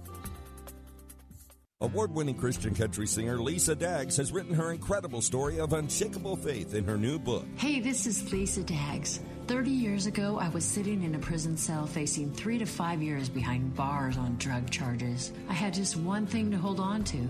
Award 1.82 2.14
winning 2.14 2.36
Christian 2.36 2.74
country 2.74 3.06
singer 3.06 3.36
Lisa 3.36 3.76
Daggs 3.76 4.16
has 4.16 4.32
written 4.32 4.54
her 4.54 4.72
incredible 4.72 5.20
story 5.20 5.60
of 5.60 5.74
unshakable 5.74 6.34
faith 6.36 6.72
in 6.72 6.84
her 6.84 6.96
new 6.96 7.18
book. 7.18 7.44
Hey, 7.56 7.80
this 7.80 8.06
is 8.06 8.32
Lisa 8.32 8.62
Daggs. 8.62 9.20
30 9.46 9.70
years 9.72 10.06
ago, 10.06 10.38
I 10.38 10.48
was 10.48 10.64
sitting 10.64 11.02
in 11.02 11.14
a 11.14 11.18
prison 11.18 11.54
cell 11.54 11.86
facing 11.86 12.32
three 12.32 12.56
to 12.56 12.64
five 12.64 13.02
years 13.02 13.28
behind 13.28 13.76
bars 13.76 14.16
on 14.16 14.38
drug 14.38 14.70
charges. 14.70 15.34
I 15.50 15.52
had 15.52 15.74
just 15.74 15.98
one 15.98 16.26
thing 16.26 16.50
to 16.50 16.56
hold 16.56 16.80
on 16.80 17.04
to 17.04 17.28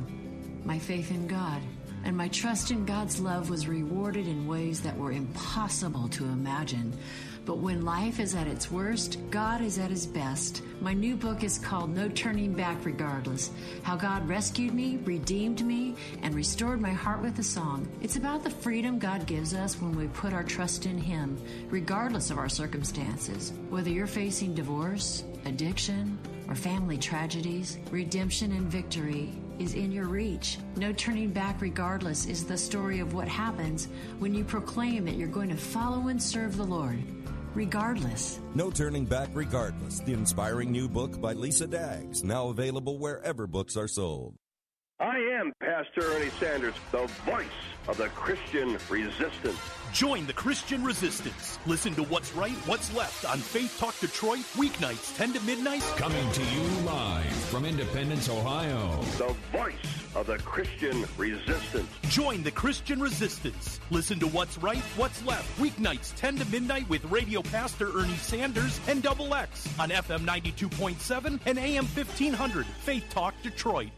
my 0.64 0.78
faith 0.78 1.10
in 1.10 1.26
God. 1.26 1.60
And 2.04 2.16
my 2.16 2.28
trust 2.28 2.70
in 2.70 2.84
God's 2.84 3.18
love 3.18 3.50
was 3.50 3.66
rewarded 3.66 4.28
in 4.28 4.46
ways 4.46 4.80
that 4.82 4.96
were 4.96 5.10
impossible 5.10 6.06
to 6.10 6.24
imagine. 6.24 6.96
But 7.46 7.58
when 7.58 7.84
life 7.84 8.18
is 8.18 8.34
at 8.34 8.48
its 8.48 8.72
worst, 8.72 9.18
God 9.30 9.60
is 9.60 9.78
at 9.78 9.88
his 9.88 10.04
best. 10.04 10.62
My 10.80 10.92
new 10.92 11.14
book 11.14 11.44
is 11.44 11.60
called 11.60 11.94
No 11.94 12.08
Turning 12.08 12.52
Back 12.52 12.84
Regardless 12.84 13.52
How 13.84 13.94
God 13.94 14.28
Rescued 14.28 14.74
Me, 14.74 14.98
Redeemed 15.04 15.64
Me, 15.64 15.94
and 16.22 16.34
Restored 16.34 16.80
My 16.80 16.90
Heart 16.92 17.22
with 17.22 17.38
a 17.38 17.44
Song. 17.44 17.88
It's 18.02 18.16
about 18.16 18.42
the 18.42 18.50
freedom 18.50 18.98
God 18.98 19.26
gives 19.26 19.54
us 19.54 19.80
when 19.80 19.96
we 19.96 20.08
put 20.08 20.32
our 20.32 20.42
trust 20.42 20.86
in 20.86 20.98
Him, 20.98 21.38
regardless 21.70 22.32
of 22.32 22.38
our 22.38 22.48
circumstances. 22.48 23.52
Whether 23.70 23.90
you're 23.90 24.08
facing 24.08 24.56
divorce, 24.56 25.22
addiction, 25.44 26.18
or 26.48 26.56
family 26.56 26.98
tragedies, 26.98 27.78
redemption 27.92 28.50
and 28.50 28.66
victory 28.66 29.30
is 29.60 29.74
in 29.74 29.92
your 29.92 30.08
reach. 30.08 30.58
No 30.74 30.92
turning 30.92 31.30
back, 31.30 31.62
regardless, 31.62 32.26
is 32.26 32.44
the 32.44 32.58
story 32.58 32.98
of 32.98 33.14
what 33.14 33.28
happens 33.28 33.86
when 34.18 34.34
you 34.34 34.42
proclaim 34.42 35.04
that 35.04 35.14
you're 35.14 35.28
going 35.28 35.48
to 35.48 35.56
follow 35.56 36.08
and 36.08 36.20
serve 36.20 36.56
the 36.56 36.64
Lord 36.64 36.98
regardless. 37.56 38.38
No 38.54 38.70
Turning 38.70 39.06
Back 39.06 39.30
Regardless, 39.32 40.00
the 40.00 40.12
inspiring 40.12 40.70
new 40.70 40.88
book 40.88 41.20
by 41.20 41.32
Lisa 41.32 41.66
Daggs, 41.66 42.22
now 42.22 42.48
available 42.48 42.98
wherever 42.98 43.46
books 43.46 43.76
are 43.76 43.88
sold. 43.88 44.36
I 45.00 45.16
am 45.40 45.52
Pastor 45.60 46.02
Ernie 46.12 46.30
Sanders, 46.38 46.74
the 46.92 47.06
voice 47.24 47.46
of 47.88 47.96
the 47.96 48.08
Christian 48.08 48.78
resistance. 48.88 49.58
Join 49.92 50.26
the 50.26 50.32
Christian 50.32 50.84
resistance. 50.84 51.58
Listen 51.66 51.94
to 51.94 52.02
what's 52.02 52.34
right, 52.34 52.56
what's 52.66 52.94
left 52.94 53.24
on 53.24 53.38
Faith 53.38 53.76
Talk 53.78 53.98
Detroit, 53.98 54.40
weeknights 54.54 55.16
10 55.16 55.32
to 55.34 55.40
midnight. 55.40 55.82
Coming 55.96 56.30
to 56.32 56.42
you 56.42 56.62
live 56.84 57.32
from 57.50 57.64
Independence, 57.64 58.28
Ohio. 58.28 59.00
The 59.16 59.34
voice 59.56 59.74
of 60.14 60.26
the 60.26 60.38
Christian 60.38 61.04
resistance. 61.16 61.88
Join 62.08 62.42
the 62.42 62.50
Christian 62.50 63.00
resistance. 63.00 63.80
Listen 63.90 64.18
to 64.20 64.26
what's 64.26 64.58
right, 64.58 64.82
what's 64.96 65.24
left, 65.24 65.48
weeknights 65.60 66.14
10 66.16 66.36
to 66.38 66.44
midnight 66.46 66.88
with 66.88 67.04
radio 67.06 67.42
pastor 67.42 67.90
Ernie 67.96 68.16
Sanders 68.16 68.80
and 68.88 69.02
Double 69.02 69.34
X 69.34 69.68
on 69.78 69.90
FM 69.90 70.26
92.7 70.26 71.40
and 71.46 71.58
AM 71.58 71.84
1500, 71.84 72.66
Faith 72.66 73.04
Talk 73.10 73.34
Detroit. 73.42 73.90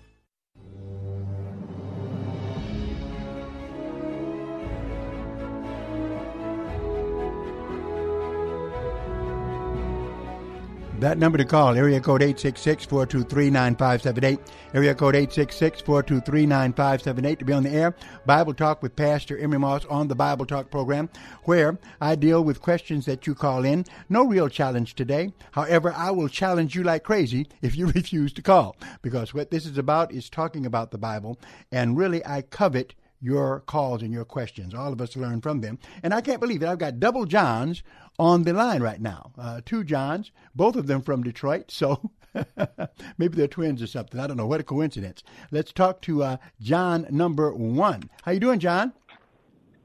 That 10.98 11.16
number 11.16 11.38
to 11.38 11.44
call, 11.44 11.76
area 11.76 12.00
code 12.00 12.22
866-423-9578, 12.22 14.40
area 14.74 14.96
code 14.96 15.14
866-423-9578 15.14 17.38
to 17.38 17.44
be 17.44 17.52
on 17.52 17.62
the 17.62 17.70
air. 17.70 17.94
Bible 18.26 18.52
Talk 18.52 18.82
with 18.82 18.96
Pastor 18.96 19.38
Emery 19.38 19.60
Moss 19.60 19.84
on 19.84 20.08
the 20.08 20.16
Bible 20.16 20.44
Talk 20.44 20.72
program, 20.72 21.08
where 21.44 21.78
I 22.00 22.16
deal 22.16 22.42
with 22.42 22.60
questions 22.60 23.06
that 23.06 23.28
you 23.28 23.36
call 23.36 23.64
in. 23.64 23.84
No 24.08 24.24
real 24.24 24.48
challenge 24.48 24.96
today. 24.96 25.32
However, 25.52 25.92
I 25.92 26.10
will 26.10 26.28
challenge 26.28 26.74
you 26.74 26.82
like 26.82 27.04
crazy 27.04 27.46
if 27.62 27.76
you 27.76 27.86
refuse 27.94 28.32
to 28.32 28.42
call, 28.42 28.74
because 29.00 29.32
what 29.32 29.52
this 29.52 29.66
is 29.66 29.78
about 29.78 30.12
is 30.12 30.28
talking 30.28 30.66
about 30.66 30.90
the 30.90 30.98
Bible, 30.98 31.38
and 31.70 31.96
really 31.96 32.26
I 32.26 32.42
covet 32.42 32.96
your 33.20 33.60
calls 33.60 34.02
and 34.02 34.12
your 34.12 34.24
questions. 34.24 34.74
All 34.74 34.92
of 34.92 35.00
us 35.00 35.16
learn 35.16 35.40
from 35.40 35.60
them. 35.60 35.78
And 36.02 36.14
I 36.14 36.20
can't 36.20 36.40
believe 36.40 36.62
it. 36.62 36.68
I've 36.68 36.78
got 36.78 37.00
double 37.00 37.24
Johns 37.24 37.82
on 38.18 38.42
the 38.42 38.52
line 38.52 38.82
right 38.82 39.00
now. 39.00 39.32
Uh, 39.38 39.60
two 39.64 39.84
Johns, 39.84 40.32
both 40.54 40.76
of 40.76 40.86
them 40.86 41.02
from 41.02 41.22
Detroit. 41.22 41.70
So 41.70 42.10
maybe 43.18 43.36
they're 43.36 43.48
twins 43.48 43.82
or 43.82 43.86
something. 43.86 44.18
I 44.20 44.26
don't 44.26 44.36
know. 44.36 44.46
What 44.46 44.60
a 44.60 44.64
coincidence. 44.64 45.22
Let's 45.50 45.72
talk 45.72 46.02
to 46.02 46.22
uh, 46.22 46.36
John 46.60 47.06
number 47.10 47.52
one. 47.52 48.10
How 48.22 48.32
you 48.32 48.40
doing, 48.40 48.58
John? 48.58 48.92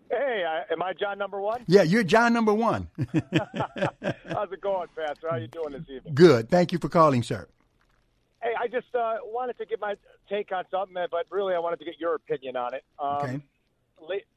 Hey, 0.10 0.44
I, 0.48 0.72
am 0.72 0.82
I 0.84 0.94
John 0.94 1.18
number 1.18 1.42
one? 1.42 1.64
Yeah, 1.68 1.82
you're 1.84 2.04
John 2.04 2.34
number 2.34 2.54
one. 2.54 2.88
How's 2.98 4.52
it 4.52 4.62
going, 4.62 4.88
Pastor? 4.96 5.28
How 5.30 5.38
you 5.38 5.48
doing 5.48 5.72
this 5.72 5.84
evening? 5.90 6.14
Good. 6.14 6.50
Thank 6.50 6.72
you 6.72 6.78
for 6.78 6.90
calling, 6.90 7.24
sir. 7.24 7.48
Hey, 8.42 8.52
I 8.60 8.68
just 8.68 8.94
uh, 8.94 9.16
wanted 9.24 9.58
to 9.58 9.66
get 9.66 9.80
my 9.80 9.96
take 10.30 10.52
on 10.52 10.66
something, 10.70 10.96
but 11.10 11.26
really 11.30 11.56
I 11.56 11.60
wanted 11.60 11.80
to 11.80 11.86
get 11.86 12.00
your 12.00 12.16
opinion 12.16 12.58
on 12.58 12.74
it. 12.74 12.84
Um, 13.00 13.16
okay. 13.18 13.42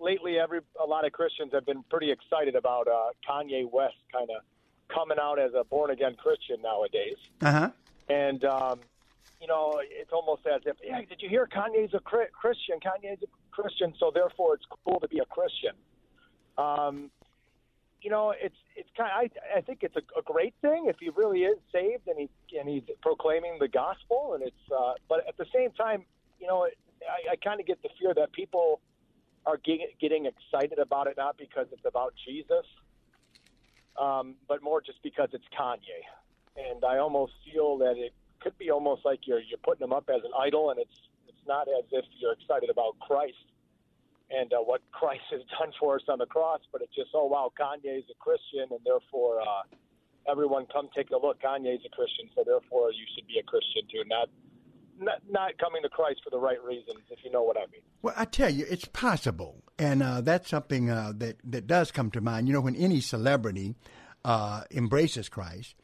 Lately, 0.00 0.38
every 0.38 0.60
a 0.82 0.86
lot 0.86 1.06
of 1.06 1.12
Christians 1.12 1.52
have 1.52 1.66
been 1.66 1.82
pretty 1.90 2.10
excited 2.10 2.54
about 2.54 2.88
uh, 2.88 3.10
Kanye 3.28 3.70
West 3.70 3.96
kind 4.12 4.28
of 4.30 4.42
coming 4.94 5.18
out 5.20 5.38
as 5.38 5.52
a 5.54 5.64
born 5.64 5.90
again 5.90 6.16
Christian 6.16 6.62
nowadays. 6.62 7.16
Uh 7.42 7.52
huh. 7.52 7.70
And 8.08 8.44
um, 8.44 8.80
you 9.40 9.46
know, 9.46 9.80
it's 9.82 10.12
almost 10.12 10.46
as 10.46 10.62
if, 10.64 10.76
yeah, 10.82 11.00
did 11.08 11.20
you 11.20 11.28
hear 11.28 11.46
Kanye's 11.46 11.92
a 11.94 12.00
Christian? 12.00 12.76
Kanye's 12.80 13.22
a 13.22 13.26
Christian, 13.50 13.94
so 13.98 14.10
therefore 14.14 14.54
it's 14.54 14.64
cool 14.84 15.00
to 15.00 15.08
be 15.08 15.18
a 15.18 15.24
Christian. 15.26 15.72
Um, 16.56 17.10
you 18.02 18.10
know, 18.10 18.30
it's 18.30 18.56
it's 18.76 18.88
kind. 18.96 19.10
Of, 19.10 19.32
I 19.54 19.58
I 19.58 19.60
think 19.60 19.80
it's 19.82 19.96
a, 19.96 20.02
a 20.18 20.22
great 20.22 20.54
thing 20.62 20.86
if 20.86 20.96
he 21.00 21.10
really 21.10 21.40
is 21.40 21.58
saved 21.72 22.06
and 22.06 22.18
he 22.18 22.58
and 22.58 22.68
he's 22.68 22.84
proclaiming 23.02 23.58
the 23.58 23.68
gospel, 23.68 24.32
and 24.34 24.42
it's. 24.42 24.72
Uh, 24.72 24.94
but 25.08 25.26
at 25.28 25.36
the 25.36 25.46
same 25.54 25.70
time, 25.72 26.04
you 26.40 26.46
know, 26.46 26.64
I, 26.64 27.32
I 27.32 27.36
kind 27.36 27.60
of 27.60 27.66
get 27.66 27.82
the 27.82 27.88
fear 27.98 28.14
that 28.14 28.32
people 28.32 28.80
are 29.46 29.58
getting, 29.58 30.26
excited 30.26 30.78
about 30.78 31.06
it 31.06 31.14
not 31.16 31.38
because 31.38 31.66
it's 31.72 31.84
about 31.86 32.14
Jesus, 32.26 32.66
um, 34.00 34.34
but 34.48 34.62
more 34.62 34.80
just 34.80 35.02
because 35.02 35.28
it's 35.32 35.44
Kanye, 35.58 36.02
and 36.56 36.84
I 36.84 36.98
almost 36.98 37.32
feel 37.50 37.78
that 37.78 37.96
it 37.96 38.12
could 38.40 38.58
be 38.58 38.70
almost 38.70 39.04
like 39.04 39.20
you're 39.26 39.40
you're 39.40 39.62
putting 39.62 39.84
him 39.84 39.92
up 39.92 40.10
as 40.10 40.22
an 40.24 40.32
idol, 40.38 40.70
and 40.70 40.80
it's 40.80 40.98
it's 41.28 41.46
not 41.46 41.68
as 41.68 41.84
if 41.92 42.04
you're 42.18 42.32
excited 42.32 42.70
about 42.70 42.98
Christ 42.98 43.36
and 44.30 44.52
uh, 44.52 44.58
what 44.58 44.82
Christ 44.92 45.22
has 45.30 45.42
done 45.58 45.72
for 45.78 45.96
us 45.96 46.02
on 46.08 46.18
the 46.18 46.26
cross, 46.26 46.60
but 46.72 46.82
it's 46.82 46.94
just, 46.94 47.10
oh, 47.14 47.26
wow, 47.26 47.52
Kanye 47.58 47.98
is 47.98 48.04
a 48.10 48.18
Christian, 48.18 48.66
and 48.70 48.80
therefore 48.84 49.40
uh, 49.40 49.62
everyone 50.28 50.66
come 50.72 50.88
take 50.94 51.10
a 51.10 51.16
look. 51.16 51.40
Kanye's 51.40 51.84
a 51.86 51.90
Christian, 51.94 52.28
so 52.34 52.42
therefore 52.44 52.92
you 52.92 53.04
should 53.14 53.26
be 53.26 53.38
a 53.38 53.42
Christian 53.42 53.82
too, 53.90 54.02
not, 54.08 54.28
not, 55.00 55.20
not 55.28 55.58
coming 55.58 55.82
to 55.82 55.88
Christ 55.88 56.20
for 56.24 56.30
the 56.30 56.38
right 56.38 56.62
reasons, 56.62 57.00
if 57.10 57.18
you 57.24 57.30
know 57.30 57.42
what 57.42 57.56
I 57.56 57.66
mean. 57.72 57.82
Well, 58.02 58.14
I 58.16 58.24
tell 58.24 58.50
you, 58.50 58.66
it's 58.68 58.84
possible, 58.86 59.62
and 59.78 60.02
uh, 60.02 60.20
that's 60.20 60.48
something 60.48 60.90
uh, 60.90 61.12
that, 61.16 61.36
that 61.44 61.66
does 61.66 61.90
come 61.90 62.10
to 62.12 62.20
mind. 62.20 62.48
You 62.48 62.54
know, 62.54 62.60
when 62.60 62.76
any 62.76 63.00
celebrity 63.00 63.74
uh, 64.24 64.62
embraces 64.70 65.28
Christ, 65.28 65.74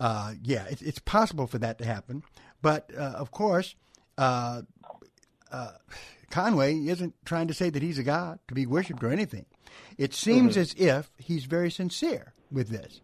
uh, 0.00 0.34
yeah, 0.42 0.66
it's, 0.70 0.82
it's 0.82 0.98
possible 0.98 1.46
for 1.46 1.58
that 1.58 1.78
to 1.78 1.84
happen. 1.84 2.22
But, 2.62 2.90
uh, 2.96 3.00
of 3.00 3.30
course, 3.30 3.74
uh, 4.16 4.62
uh, 5.50 5.72
Kanye 6.30 6.88
isn't 6.88 7.14
trying 7.24 7.48
to 7.48 7.54
say 7.54 7.70
that 7.70 7.82
he's 7.82 7.98
a 7.98 8.02
god 8.02 8.38
to 8.48 8.54
be 8.54 8.66
worshipped 8.66 9.02
or 9.02 9.10
anything. 9.10 9.46
It 9.96 10.14
seems 10.14 10.52
mm-hmm. 10.52 10.60
as 10.60 10.74
if 10.74 11.10
he's 11.18 11.44
very 11.44 11.70
sincere 11.70 12.34
with 12.50 12.68
this. 12.68 13.00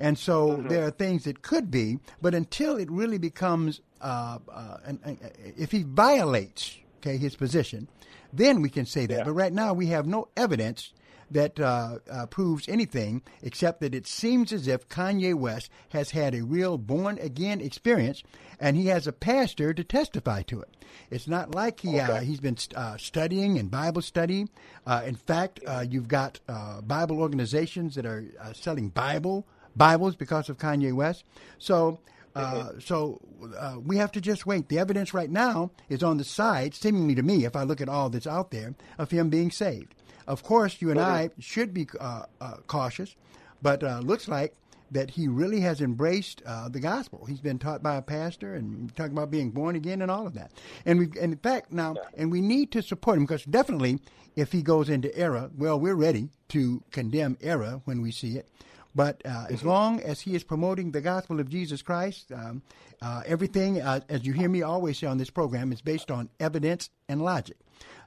And 0.00 0.18
so 0.18 0.50
mm-hmm. 0.50 0.68
there 0.68 0.86
are 0.86 0.90
things 0.90 1.24
that 1.24 1.42
could 1.42 1.70
be, 1.70 1.98
but 2.22 2.34
until 2.34 2.76
it 2.76 2.90
really 2.90 3.18
becomes, 3.18 3.80
uh, 4.00 4.38
uh, 4.52 4.76
an, 4.84 5.18
if 5.56 5.72
he 5.72 5.82
violates 5.82 6.78
okay 6.98 7.16
his 7.16 7.36
position, 7.36 7.88
then 8.32 8.60
we 8.62 8.70
can 8.70 8.86
say 8.86 9.06
that. 9.06 9.18
Yeah. 9.18 9.24
But 9.24 9.32
right 9.32 9.52
now 9.52 9.72
we 9.72 9.86
have 9.86 10.06
no 10.06 10.28
evidence 10.36 10.92
that 11.30 11.60
uh, 11.60 11.98
uh, 12.10 12.26
proves 12.26 12.68
anything 12.68 13.22
except 13.42 13.80
that 13.80 13.94
it 13.94 14.06
seems 14.06 14.52
as 14.52 14.66
if 14.66 14.88
Kanye 14.88 15.34
West 15.34 15.70
has 15.90 16.10
had 16.10 16.34
a 16.34 16.42
real 16.42 16.78
born 16.78 17.18
again 17.18 17.60
experience, 17.60 18.22
and 18.58 18.76
he 18.76 18.86
has 18.86 19.06
a 19.06 19.12
pastor 19.12 19.74
to 19.74 19.84
testify 19.84 20.42
to 20.42 20.60
it. 20.60 20.74
It's 21.10 21.28
not 21.28 21.54
like 21.54 21.80
he 21.80 21.98
uh, 21.98 22.04
okay. 22.04 22.12
uh, 22.18 22.20
he's 22.20 22.40
been 22.40 22.56
uh, 22.74 22.96
studying 22.96 23.56
in 23.56 23.68
Bible 23.68 24.02
study. 24.02 24.46
Uh, 24.86 25.02
in 25.06 25.16
fact, 25.16 25.60
uh, 25.66 25.84
you've 25.88 26.08
got 26.08 26.40
uh, 26.48 26.80
Bible 26.80 27.20
organizations 27.20 27.94
that 27.96 28.06
are 28.06 28.24
selling 28.54 28.88
Bible 28.88 29.46
Bibles 29.78 30.16
because 30.16 30.48
of 30.50 30.58
Kanye 30.58 30.92
West. 30.92 31.24
So 31.58 32.00
Uh, 32.34 32.70
so 32.78 33.18
uh, 33.58 33.76
we 33.84 33.96
have 33.96 34.12
to 34.12 34.20
just 34.20 34.46
wait. 34.46 34.68
The 34.68 34.78
evidence 34.78 35.12
right 35.12 35.30
now 35.30 35.70
is 35.88 36.02
on 36.02 36.18
the 36.18 36.24
side, 36.24 36.72
seemingly 36.74 37.14
to 37.16 37.22
me, 37.22 37.44
if 37.44 37.56
I 37.56 37.64
look 37.64 37.80
at 37.80 37.88
all 37.88 38.10
that's 38.10 38.28
out 38.28 38.50
there, 38.50 38.74
of 38.96 39.10
him 39.10 39.28
being 39.28 39.50
saved. 39.50 39.94
Of 40.26 40.42
course, 40.42 40.80
you 40.80 40.90
and 40.92 41.00
I 41.00 41.30
should 41.40 41.72
be 41.74 41.84
uh, 41.98 42.26
uh, 42.40 42.56
cautious, 42.68 43.16
but 43.60 43.82
uh, 43.82 44.00
looks 44.10 44.28
like 44.28 44.52
that 44.92 45.10
he 45.10 45.26
really 45.26 45.60
has 45.60 45.80
embraced 45.80 46.42
uh, 46.46 46.68
the 46.68 46.80
gospel. 46.80 47.24
He's 47.26 47.40
been 47.40 47.58
taught 47.58 47.82
by 47.82 47.96
a 47.96 48.02
pastor 48.02 48.54
and 48.54 48.94
talking 48.94 49.16
about 49.18 49.30
being 49.30 49.50
born 49.50 49.74
again 49.74 50.02
and 50.02 50.10
all 50.10 50.26
of 50.26 50.34
that. 50.34 50.52
And 50.86 50.98
we, 51.00 51.06
and 51.20 51.32
in 51.32 51.38
fact, 51.38 51.72
now, 51.72 51.96
and 52.16 52.30
we 52.30 52.40
need 52.40 52.70
to 52.72 52.82
support 52.82 53.16
him 53.18 53.24
because 53.24 53.44
definitely, 53.44 53.98
if 54.36 54.52
he 54.52 54.62
goes 54.62 54.88
into 54.88 55.10
error, 55.16 55.50
well, 55.56 55.80
we're 55.80 55.98
ready 56.08 56.28
to 56.48 56.82
condemn 56.92 57.36
error 57.40 57.80
when 57.86 58.00
we 58.00 58.12
see 58.12 58.36
it. 58.38 58.46
But 58.94 59.22
uh, 59.24 59.46
as 59.50 59.62
long 59.62 60.00
as 60.00 60.20
he 60.20 60.34
is 60.34 60.42
promoting 60.42 60.90
the 60.90 61.00
gospel 61.00 61.38
of 61.40 61.48
Jesus 61.48 61.82
Christ, 61.82 62.32
um, 62.32 62.62
uh, 63.02 63.22
everything, 63.26 63.80
uh, 63.80 64.00
as 64.08 64.24
you 64.26 64.32
hear 64.32 64.48
me 64.48 64.62
always 64.62 64.98
say 64.98 65.06
on 65.06 65.18
this 65.18 65.30
program, 65.30 65.72
is 65.72 65.82
based 65.82 66.10
on 66.10 66.30
evidence 66.40 66.90
and 67.08 67.22
logic. 67.22 67.56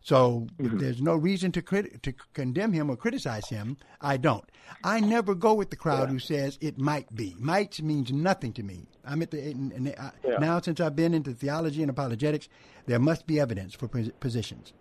So 0.03 0.47
if 0.59 0.71
there's 0.73 1.01
no 1.01 1.15
reason 1.15 1.51
to 1.53 1.61
crit- 1.61 2.01
to 2.03 2.13
condemn 2.33 2.73
him 2.73 2.89
or 2.89 2.95
criticize 2.97 3.47
him, 3.47 3.77
I 4.01 4.17
don't. 4.17 4.43
I 4.83 4.99
never 4.99 5.35
go 5.35 5.53
with 5.53 5.69
the 5.69 5.75
crowd 5.75 6.09
who 6.09 6.17
says 6.19 6.57
it 6.59 6.77
might 6.79 7.13
be. 7.15 7.35
Might 7.39 7.81
means 7.81 8.11
nothing 8.11 8.51
to 8.53 8.63
me. 8.63 8.87
I'm 9.05 9.21
at 9.21 9.31
the 9.31 9.39
and, 9.51 9.71
and 9.71 9.89
I, 9.97 10.11
Yeah. 10.27 10.37
now 10.39 10.59
since 10.59 10.79
I've 10.81 10.95
been 10.95 11.13
into 11.13 11.33
theology 11.33 11.83
and 11.83 11.89
apologetics, 11.91 12.49
there 12.87 12.99
must 12.99 13.27
be 13.27 13.39
evidence 13.39 13.75
for 13.75 13.87
pos- 13.87 14.09
positions. 14.19 14.73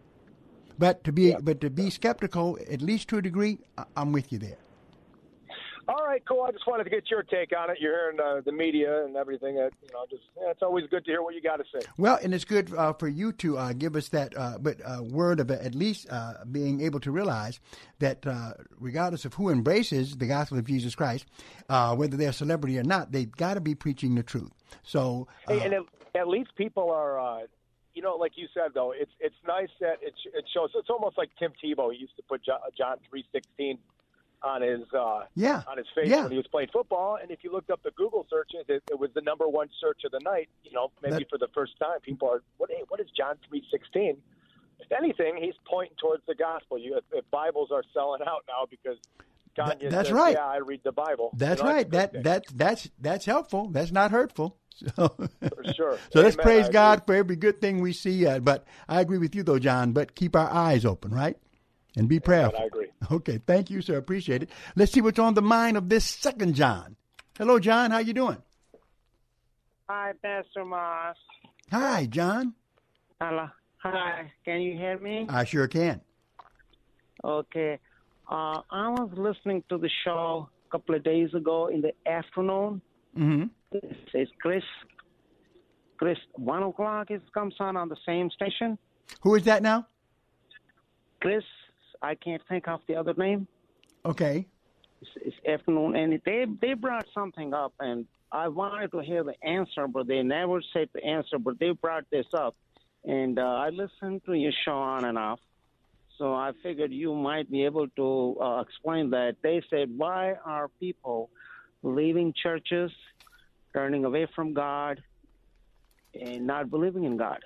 But 0.78 1.04
to 1.04 1.12
be 1.12 1.34
but 1.40 1.60
to 1.60 1.68
be 1.70 1.90
skeptical, 1.90 2.58
at 2.70 2.80
least 2.80 3.08
to 3.08 3.18
a 3.18 3.22
degree, 3.22 3.58
I- 3.76 3.84
I'm 3.96 4.12
with 4.12 4.32
you 4.32 4.38
there. 4.38 4.56
All 5.90 6.07
right, 6.07 6.22
cool. 6.24 6.42
I 6.42 6.53
just 6.53 6.68
wanted 6.68 6.85
to 6.85 6.90
get 6.90 7.11
your 7.11 7.24
take 7.24 7.50
on 7.57 7.68
it. 7.68 7.79
You're 7.81 8.12
hearing 8.12 8.20
uh, 8.20 8.42
the 8.44 8.53
media 8.53 9.05
and 9.05 9.16
everything. 9.16 9.57
That 9.57 9.72
you 9.83 9.88
know, 9.92 10.05
just 10.09 10.22
yeah, 10.40 10.50
it's 10.50 10.62
always 10.62 10.85
good 10.88 11.05
to 11.05 11.11
hear 11.11 11.20
what 11.20 11.35
you 11.35 11.42
got 11.42 11.57
to 11.57 11.64
say. 11.64 11.85
Well, 11.98 12.16
and 12.22 12.33
it's 12.33 12.44
good 12.44 12.72
uh, 12.72 12.92
for 12.92 13.09
you 13.09 13.33
to 13.33 13.59
uh, 13.59 13.72
give 13.72 13.96
us 13.96 14.09
that, 14.11 14.38
uh, 14.38 14.59
but 14.61 14.76
uh, 14.85 15.03
word 15.03 15.40
of 15.40 15.50
at 15.50 15.74
least 15.74 16.07
uh, 16.09 16.35
being 16.53 16.81
able 16.81 17.00
to 17.00 17.11
realize 17.11 17.59
that, 17.98 18.24
uh, 18.24 18.53
regardless 18.79 19.24
of 19.24 19.35
who 19.35 19.50
embraces 19.50 20.16
the 20.16 20.26
gospel 20.26 20.59
of 20.59 20.64
Jesus 20.64 20.94
Christ, 20.94 21.26
uh, 21.68 21.96
whether 21.96 22.16
they're 22.16 22.31
a 22.31 22.33
celebrity 22.33 22.79
or 22.79 22.85
not, 22.85 23.11
they've 23.11 23.33
got 23.33 23.55
to 23.55 23.61
be 23.61 23.74
preaching 23.74 24.14
the 24.14 24.22
truth. 24.22 24.53
So, 24.85 25.26
uh, 25.48 25.55
Hey, 25.55 25.64
and 25.64 25.74
at, 25.74 25.83
at 26.14 26.29
least 26.29 26.50
people 26.55 26.92
are, 26.92 27.18
uh, 27.18 27.46
you 27.94 28.03
know, 28.03 28.14
like 28.14 28.33
you 28.37 28.46
said 28.55 28.74
though, 28.74 28.92
it's 28.92 29.11
it's 29.18 29.35
nice 29.44 29.70
that 29.81 29.96
it 30.03 30.14
it 30.35 30.44
shows. 30.55 30.70
It's 30.76 30.88
almost 30.88 31.18
like 31.18 31.31
Tim 31.37 31.50
Tebow. 31.61 31.92
He 31.92 31.98
used 31.98 32.14
to 32.14 32.22
put 32.22 32.44
Jo- 32.44 32.59
John 32.79 32.98
three 33.11 33.24
sixteen 33.33 33.79
on 34.42 34.62
his 34.62 34.81
uh, 34.96 35.24
Yeah. 35.35 35.62
on 35.68 35.76
his 35.79 35.87
face 35.94 36.09
Yeah. 36.09 36.22
when 36.22 36.31
he 36.33 36.37
was 36.38 36.46
playing 36.46 36.68
football. 36.72 37.18
And 37.20 37.31
if 37.31 37.44
you 37.44 37.53
looked 37.53 37.70
up 37.70 37.83
the 37.83 37.90
Google 37.92 38.26
searches, 38.31 38.64
it, 38.68 38.83
it 38.90 38.98
was 38.98 39.11
the 39.14 39.20
number 39.20 39.46
one 39.48 39.68
search 39.81 40.05
of 40.05 40.12
the 40.12 40.20
night. 40.20 40.48
You 40.64 40.72
know, 40.72 40.90
maybe 41.03 41.14
That- 41.16 41.29
for 41.31 41.38
the 41.38 41.48
first 41.55 41.79
time, 41.79 42.00
people 42.03 42.29
are 42.29 42.42
what 42.59 42.70
hey, 42.70 42.83
what 42.88 43.00
is 43.00 43.09
John 43.16 43.35
three 43.48 43.62
sixteen? 43.70 44.16
If 44.79 44.90
anything, 44.92 45.37
he's 45.37 45.55
pointing 45.68 45.96
towards 46.00 46.22
the 46.26 46.35
gospel. 46.35 46.79
You, 46.79 46.96
if, 46.96 47.05
if 47.12 47.31
Bibles 47.31 47.70
are 47.70 47.83
selling 47.92 48.22
out 48.26 48.44
now 48.48 48.64
because 48.70 48.96
Kanye 49.59 49.90
that's 49.90 50.09
says, 50.09 50.12
right. 50.12 50.35
Yeah, 50.35 50.46
I 50.46 50.57
read 50.59 50.81
the 50.85 50.92
Bible. 50.92 51.31
that's 51.37 51.61
You 51.61 51.66
know, 51.66 51.72
right. 51.74 51.90
That 51.90 52.22
that 52.24 52.44
that's 52.55 52.88
that's 52.98 53.24
helpful. 53.26 53.68
That's 53.68 53.92
not 53.92 54.11
hurtful. 54.11 54.57
So, 54.96 55.09
For 55.09 55.74
sure. 55.74 55.98
so 56.11 56.22
let's 56.22 56.37
praise 56.37 56.68
I 56.68 56.72
God 56.72 57.03
for 57.05 57.14
every 57.14 57.37
good 57.37 57.61
thing 57.61 57.81
we 57.83 57.92
see. 57.92 58.24
Uh, 58.26 58.38
but 58.38 58.64
I 58.88 59.03
agree 59.03 59.18
with 59.18 59.35
you, 59.35 59.42
though, 59.42 59.59
John. 59.59 59.92
But 59.92 60.14
keep 60.14 60.35
our 60.35 60.48
eyes 60.50 60.87
open, 60.87 61.11
right? 61.12 61.37
And 61.96 62.09
be 62.09 62.20
prayerful. 62.20 62.59
I 62.61 62.64
agree. 62.64 62.87
Okay, 63.11 63.40
thank 63.44 63.70
you, 63.70 63.81
sir. 63.83 63.96
Appreciate 63.96 64.42
it. 64.42 64.50
Let's 64.76 64.92
see 64.92 65.00
what's 65.00 65.18
on 65.18 65.35
the 65.35 65.42
mind 65.42 65.76
of 65.76 65.88
this 65.88 66.05
second 66.05 66.55
John. 66.55 66.96
Hello, 67.37 67.59
John. 67.59 67.90
How 67.90 67.98
you 67.98 68.12
doing? 68.12 68.37
Hi, 69.88 70.12
Pastor 70.22 70.64
Moss. 70.64 71.16
Hi, 71.72 72.07
John. 72.07 72.55
Hello. 73.20 73.48
Hi. 73.79 74.31
Can 74.44 74.61
you 74.61 74.74
hear 74.76 74.98
me? 74.98 75.26
I 75.29 75.44
sure 75.44 75.66
can. 75.66 76.03
Okay. 77.24 77.79
Uh, 78.31 78.61
I 78.70 78.90
was 78.90 79.11
listening 79.16 79.64
to 79.70 79.79
the 79.79 79.90
show 80.05 80.48
a 80.68 80.70
couple 80.70 80.94
of 80.94 81.03
days 81.03 81.35
ago 81.35 81.66
in 81.68 81.81
the 81.81 81.92
afternoon. 82.09 82.81
Mm-hmm. 83.18 83.44
It 83.72 83.96
says 84.12 84.29
Chris. 84.40 84.62
Chris, 85.96 86.18
one 86.35 86.62
o'clock 86.62 87.11
it 87.11 87.22
comes 87.35 87.55
on 87.61 87.76
on 87.76 87.88
the 87.88 87.96
same 88.07 88.31
station. 88.31 88.79
Who 89.22 89.35
is 89.35 89.44
that 89.44 89.62
now? 89.62 89.87
Chris, 91.20 91.42
I 92.02 92.14
can't 92.14 92.42
think 92.48 92.68
of 92.68 92.80
the 92.88 92.94
other 92.96 93.14
name. 93.14 93.46
Okay. 94.04 94.46
It's, 95.02 95.10
it's 95.16 95.36
afternoon, 95.48 95.96
and 95.96 96.20
they 96.24 96.44
they 96.60 96.74
brought 96.74 97.06
something 97.14 97.54
up, 97.54 97.72
and 97.80 98.06
I 98.32 98.48
wanted 98.48 98.92
to 98.92 99.00
hear 99.00 99.24
the 99.24 99.34
answer, 99.46 99.86
but 99.88 100.06
they 100.06 100.22
never 100.22 100.60
said 100.72 100.88
the 100.94 101.04
answer. 101.04 101.38
But 101.38 101.58
they 101.58 101.70
brought 101.70 102.04
this 102.10 102.26
up, 102.36 102.54
and 103.04 103.38
uh, 103.38 103.42
I 103.42 103.70
listened 103.70 104.22
to 104.26 104.34
your 104.34 104.52
show 104.64 104.72
on 104.72 105.04
and 105.04 105.18
off. 105.18 105.40
So 106.18 106.34
I 106.34 106.52
figured 106.62 106.92
you 106.92 107.14
might 107.14 107.50
be 107.50 107.64
able 107.64 107.88
to 107.88 108.36
uh, 108.42 108.60
explain 108.60 109.08
that. 109.10 109.36
They 109.42 109.62
said, 109.70 109.88
why 109.96 110.34
are 110.44 110.68
people 110.78 111.30
leaving 111.82 112.34
churches, 112.42 112.90
turning 113.74 114.04
away 114.04 114.26
from 114.36 114.52
God, 114.52 115.02
and 116.12 116.46
not 116.46 116.70
believing 116.70 117.04
in 117.04 117.16
God? 117.16 117.40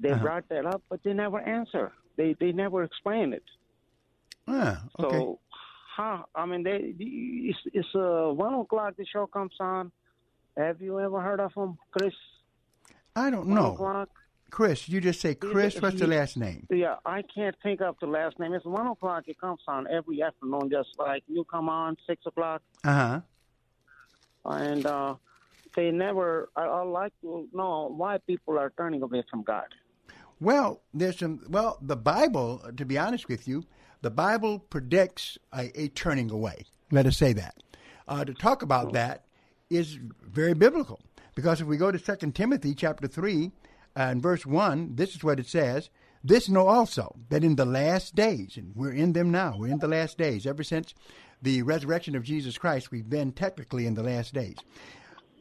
They 0.00 0.10
Uh-huh. 0.10 0.20
brought 0.20 0.48
that 0.48 0.66
up, 0.66 0.82
but 0.90 1.00
they 1.04 1.12
never 1.12 1.38
answer. 1.38 1.92
They 2.16 2.34
they 2.40 2.50
never 2.50 2.82
explain 2.82 3.32
it. 3.32 3.44
Ah, 4.48 4.82
okay. 4.98 5.16
So, 5.18 5.38
huh? 5.96 6.22
I 6.34 6.46
mean, 6.46 6.62
they 6.62 6.94
it's, 6.98 7.58
it's 7.72 7.88
uh, 7.94 8.30
one 8.32 8.54
o'clock. 8.54 8.96
The 8.96 9.04
show 9.06 9.26
comes 9.26 9.54
on. 9.60 9.90
Have 10.56 10.80
you 10.80 10.98
ever 11.00 11.20
heard 11.20 11.40
of 11.40 11.52
him, 11.54 11.76
Chris? 11.90 12.14
I 13.14 13.30
don't 13.30 13.46
One 13.48 13.56
know. 13.56 13.72
o'clock. 13.74 14.08
Chris, 14.50 14.88
you 14.88 15.00
just 15.00 15.20
say 15.20 15.34
Chris. 15.34 15.74
He- 15.74 15.80
What's 15.80 15.98
the 15.98 16.06
last 16.06 16.36
name? 16.36 16.66
Yeah, 16.70 16.96
I 17.04 17.22
can't 17.34 17.56
think 17.62 17.80
of 17.80 17.96
the 18.00 18.06
last 18.06 18.38
name. 18.38 18.54
It's 18.54 18.64
one 18.64 18.86
o'clock. 18.86 19.24
It 19.26 19.38
comes 19.40 19.60
on 19.66 19.86
every 19.88 20.22
afternoon, 20.22 20.70
just 20.70 20.90
like 20.98 21.24
you 21.26 21.44
come 21.44 21.68
on 21.68 21.96
six 22.06 22.24
o'clock, 22.26 22.62
Uh 22.84 22.92
huh. 22.94 23.20
and 24.44 24.86
uh, 24.86 25.14
they 25.74 25.90
never. 25.90 26.48
I, 26.56 26.62
I 26.62 26.82
like 26.82 27.12
to 27.22 27.48
know 27.52 27.92
why 27.94 28.18
people 28.18 28.58
are 28.58 28.72
turning 28.78 29.02
away 29.02 29.24
from 29.30 29.42
God. 29.42 29.66
Well, 30.40 30.80
there's 30.94 31.18
some. 31.18 31.40
Well, 31.48 31.78
the 31.82 31.96
Bible, 31.96 32.62
to 32.76 32.84
be 32.84 32.96
honest 32.98 33.28
with 33.28 33.48
you, 33.48 33.64
the 34.06 34.10
Bible 34.10 34.60
predicts 34.60 35.36
a, 35.52 35.68
a 35.74 35.88
turning 35.88 36.30
away. 36.30 36.64
Let 36.92 37.06
us 37.06 37.16
say 37.16 37.32
that. 37.32 37.56
Uh, 38.06 38.24
to 38.24 38.32
talk 38.34 38.62
about 38.62 38.92
that 38.92 39.24
is 39.68 39.98
very 40.22 40.54
biblical 40.54 41.00
because 41.34 41.60
if 41.60 41.66
we 41.66 41.76
go 41.76 41.90
to 41.90 41.98
Second 41.98 42.36
Timothy 42.36 42.72
chapter 42.72 43.08
three 43.08 43.50
and 43.96 44.22
verse 44.22 44.46
one, 44.46 44.94
this 44.94 45.16
is 45.16 45.24
what 45.24 45.40
it 45.40 45.48
says: 45.48 45.90
"This 46.22 46.48
know 46.48 46.68
also 46.68 47.16
that 47.30 47.42
in 47.42 47.56
the 47.56 47.64
last 47.64 48.14
days, 48.14 48.56
and 48.56 48.76
we're 48.76 48.92
in 48.92 49.12
them 49.12 49.32
now. 49.32 49.56
We're 49.58 49.72
in 49.72 49.80
the 49.80 49.88
last 49.88 50.18
days. 50.18 50.46
Ever 50.46 50.62
since 50.62 50.94
the 51.42 51.62
resurrection 51.62 52.14
of 52.14 52.22
Jesus 52.22 52.58
Christ, 52.58 52.92
we've 52.92 53.10
been 53.10 53.32
technically 53.32 53.88
in 53.88 53.94
the 53.94 54.04
last 54.04 54.32
days. 54.32 54.58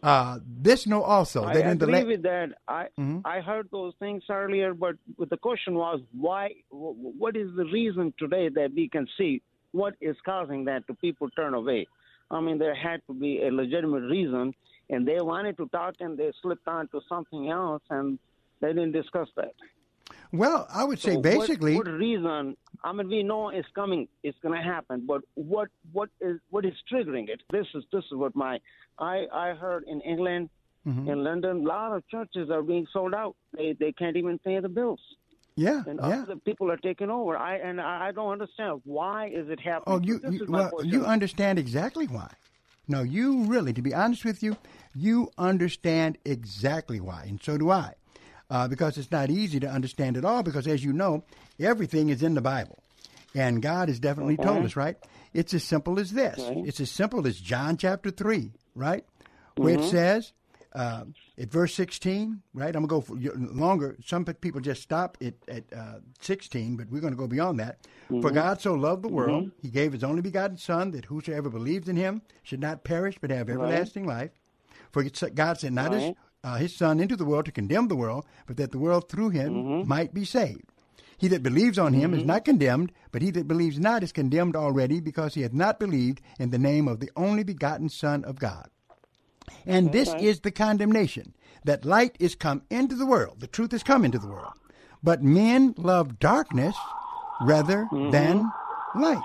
Uh, 0.06 0.38
this 0.46 0.86
know 0.86 1.02
also 1.02 1.44
I 1.46 1.54
that 1.56 1.66
in 1.72 1.78
the 1.80 1.86
agree 1.88 2.04
with 2.04 2.22
that. 2.24 2.50
I 2.68 2.84
Mhm. 3.00 3.22
I 3.26 3.38
heard 3.42 3.68
those 3.72 3.94
things 4.04 4.24
earlier, 4.30 4.72
but 4.76 4.96
the 5.34 5.38
question 5.48 5.74
was 5.74 6.00
why? 6.26 6.44
What 6.70 7.36
is 7.36 7.50
the 7.56 7.66
reason 7.80 8.14
today 8.20 8.50
that 8.50 8.70
we 8.80 8.88
can 8.88 9.08
see 9.18 9.42
what 9.72 9.96
is 10.10 10.16
causing 10.24 10.66
that 10.66 10.86
to 10.88 10.94
people 11.06 11.28
turn 11.32 11.54
away? 11.56 11.88
I 12.30 12.40
mean, 12.46 12.58
there 12.60 12.76
had 12.76 13.00
to 13.08 13.14
be 13.14 13.34
a 13.48 13.52
legitimate 13.52 14.06
reason, 14.18 14.54
and 14.92 15.08
they 15.08 15.20
wanted 15.22 15.58
to 15.58 15.66
talk, 15.70 15.96
and 16.00 16.12
they 16.20 16.32
slipped 16.44 16.68
on 16.68 16.88
to 16.90 17.02
something 17.10 17.50
else, 17.50 17.82
and 17.90 18.20
they 18.62 18.74
didn't 18.78 18.92
discuss 19.02 19.30
that. 19.38 19.54
Well, 20.32 20.68
I 20.72 20.84
would 20.84 21.00
say 21.00 21.12
So 21.14 21.16
what- 21.16 21.24
basically. 21.24 21.76
what, 21.78 21.88
reason? 21.88 22.58
I 22.86 22.92
mean, 22.94 23.08
we 23.10 23.24
know 23.24 23.50
it's 23.50 23.68
coming, 23.74 24.08
it's 24.28 24.38
going 24.44 24.56
to 24.60 24.64
happen, 24.76 24.98
but 25.12 25.22
what 25.34 25.70
what 25.92 26.10
is 26.22 26.38
what 26.52 26.64
is 26.66 26.74
triggering 26.92 27.28
it? 27.34 27.42
This 27.52 27.68
is 27.78 27.84
this 27.92 28.06
is 28.12 28.16
what 28.24 28.34
my 28.36 28.54
I 29.00 29.16
I 29.46 29.48
heard 29.64 29.84
in 29.94 30.00
England, 30.14 30.46
Mhm. 30.88 31.08
in 31.12 31.18
London, 31.30 31.54
a 31.66 31.68
lot 31.76 31.90
of 31.98 32.08
churches 32.14 32.46
are 32.56 32.62
being 32.62 32.86
sold 32.94 33.14
out. 33.24 33.36
They 33.58 33.68
they 33.82 33.92
can't 33.92 34.18
even 34.22 34.38
pay 34.48 34.60
the 34.60 34.70
bills, 34.80 35.02
Yeah, 35.56 35.82
and 35.90 36.00
yeah. 36.00 36.22
other 36.24 36.36
people 36.50 36.68
are 36.74 36.78
taking 36.90 37.10
over. 37.10 37.34
I 37.52 37.54
and 37.70 37.82
I 37.82 37.94
I 38.08 38.12
don't 38.18 38.32
understand 38.38 38.74
why 38.98 39.20
is 39.40 39.50
it 39.56 39.60
happening. 39.72 39.94
Oh, 39.96 40.00
you, 40.10 40.16
you 40.34 40.46
well, 40.48 40.72
you 40.94 41.02
understand 41.16 41.58
exactly 41.66 42.06
why. 42.18 42.32
No, 42.88 43.02
you 43.02 43.28
really, 43.54 43.74
to 43.74 43.82
be 43.82 43.94
honest 44.04 44.24
with 44.30 44.44
you, 44.44 44.58
you 44.94 45.16
understand 45.40 46.12
exactly 46.24 47.00
why, 47.08 47.22
and 47.30 47.42
so 47.42 47.58
do 47.58 47.72
I, 47.72 47.94
uh, 48.50 48.68
because 48.68 48.98
it's 48.98 49.12
not 49.12 49.30
easy 49.30 49.60
to 49.60 49.68
understand 49.70 50.18
it 50.18 50.26
all. 50.26 50.44
Because 50.44 50.68
as 50.68 50.84
you 50.84 50.94
know, 50.94 51.24
everything 51.60 52.10
is 52.10 52.22
in 52.24 52.34
the 52.36 52.42
Bible, 52.42 52.80
and 53.34 53.62
God 53.62 53.90
has 53.90 54.00
definitely 54.00 54.38
told 54.38 54.66
us, 54.66 54.76
right? 54.76 54.98
It's 55.34 55.54
as 55.54 55.64
simple 55.64 56.00
as 56.00 56.12
this. 56.12 56.40
Okay. 56.40 56.62
It's 56.66 56.80
as 56.80 56.90
simple 56.92 57.28
as 57.28 57.40
John 57.40 57.78
chapter 57.78 58.10
three, 58.12 58.52
right, 58.76 59.06
where 59.56 59.76
Mhm. 59.78 59.80
it 59.86 59.90
says. 59.90 60.34
Uh, 60.74 61.06
at 61.38 61.50
verse 61.50 61.74
16, 61.74 62.42
right? 62.54 62.76
I'm 62.76 62.86
going 62.86 63.02
to 63.06 63.10
go 63.10 63.30
for 63.32 63.40
longer. 63.56 63.96
Some 64.06 64.26
people 64.26 64.60
just 64.60 64.82
stop 64.82 65.18
at, 65.22 65.36
at 65.48 65.64
uh, 65.74 66.00
16, 66.20 66.76
but 66.76 66.90
we're 66.90 67.00
going 67.00 67.14
to 67.14 67.18
go 67.18 67.28
beyond 67.28 67.62
that. 67.62 67.78
For 68.10 68.30
Mhm. 68.30 68.34
God 68.34 68.60
so 68.60 68.74
loved 68.74 69.02
the 69.02 69.08
world, 69.08 69.46
Mhm. 69.46 69.52
he 69.62 69.70
gave 69.70 69.94
his 69.94 70.04
only 70.04 70.22
begotten 70.22 70.58
Son, 70.58 70.92
that 70.92 71.06
whosoever 71.06 71.50
believes 71.50 71.88
in 71.88 71.96
him 71.96 72.24
should 72.44 72.60
not 72.60 72.84
perish 72.84 73.18
but 73.22 73.30
have 73.32 73.50
everlasting 73.50 74.06
life. 74.06 74.32
For 74.92 75.02
God 75.34 75.60
sent 75.60 75.76
not 75.76 75.94
his, 75.94 76.04
Right. 76.04 76.18
Uh, 76.46 76.56
his 76.58 76.76
Son 76.76 77.00
into 77.00 77.16
the 77.16 77.26
world 77.26 77.46
to 77.46 77.52
condemn 77.52 77.88
the 77.88 77.96
world, 77.96 78.24
but 78.48 78.56
that 78.58 78.72
the 78.72 78.80
world 78.80 79.10
through 79.10 79.30
him 79.32 79.52
Mm-hmm. 79.54 79.90
might 79.90 80.14
be 80.14 80.24
saved. 80.24 80.64
He 81.18 81.28
that 81.30 81.42
believes 81.44 81.80
on 81.80 81.94
him 81.94 82.14
is 82.14 82.22
Mhm. 82.24 82.26
not 82.34 82.46
condemned, 82.46 82.92
but 83.12 83.22
he 83.22 83.32
that 83.32 83.48
believes 83.48 83.80
not 83.80 84.04
is 84.04 84.12
condemned 84.12 84.56
already, 84.56 85.00
because 85.00 85.34
he 85.34 85.42
hath 85.42 85.54
not 85.54 85.80
believed 85.80 86.22
in 86.40 86.52
the 86.52 86.60
name 86.60 86.88
of 86.88 87.00
the 87.00 87.10
only 87.16 87.44
begotten 87.44 87.90
Son 87.90 88.24
of 88.26 88.38
God. 88.38 88.68
And 89.66 89.92
this 89.92 90.14
is 90.20 90.42
the 90.42 90.52
condemnation 90.52 91.34
that 91.64 91.86
light 91.86 92.16
is 92.20 92.36
come 92.36 92.62
into 92.70 92.96
the 92.96 93.06
world, 93.06 93.40
the 93.40 93.48
truth 93.48 93.74
is 93.74 93.82
come 93.84 94.06
into 94.06 94.20
the 94.20 94.28
world. 94.28 94.54
But 95.02 95.24
men 95.24 95.74
love 95.78 96.20
darkness 96.20 96.76
rather 97.42 97.88
Mm-hmm. 97.92 98.12
than 98.12 98.52
light. 98.96 99.24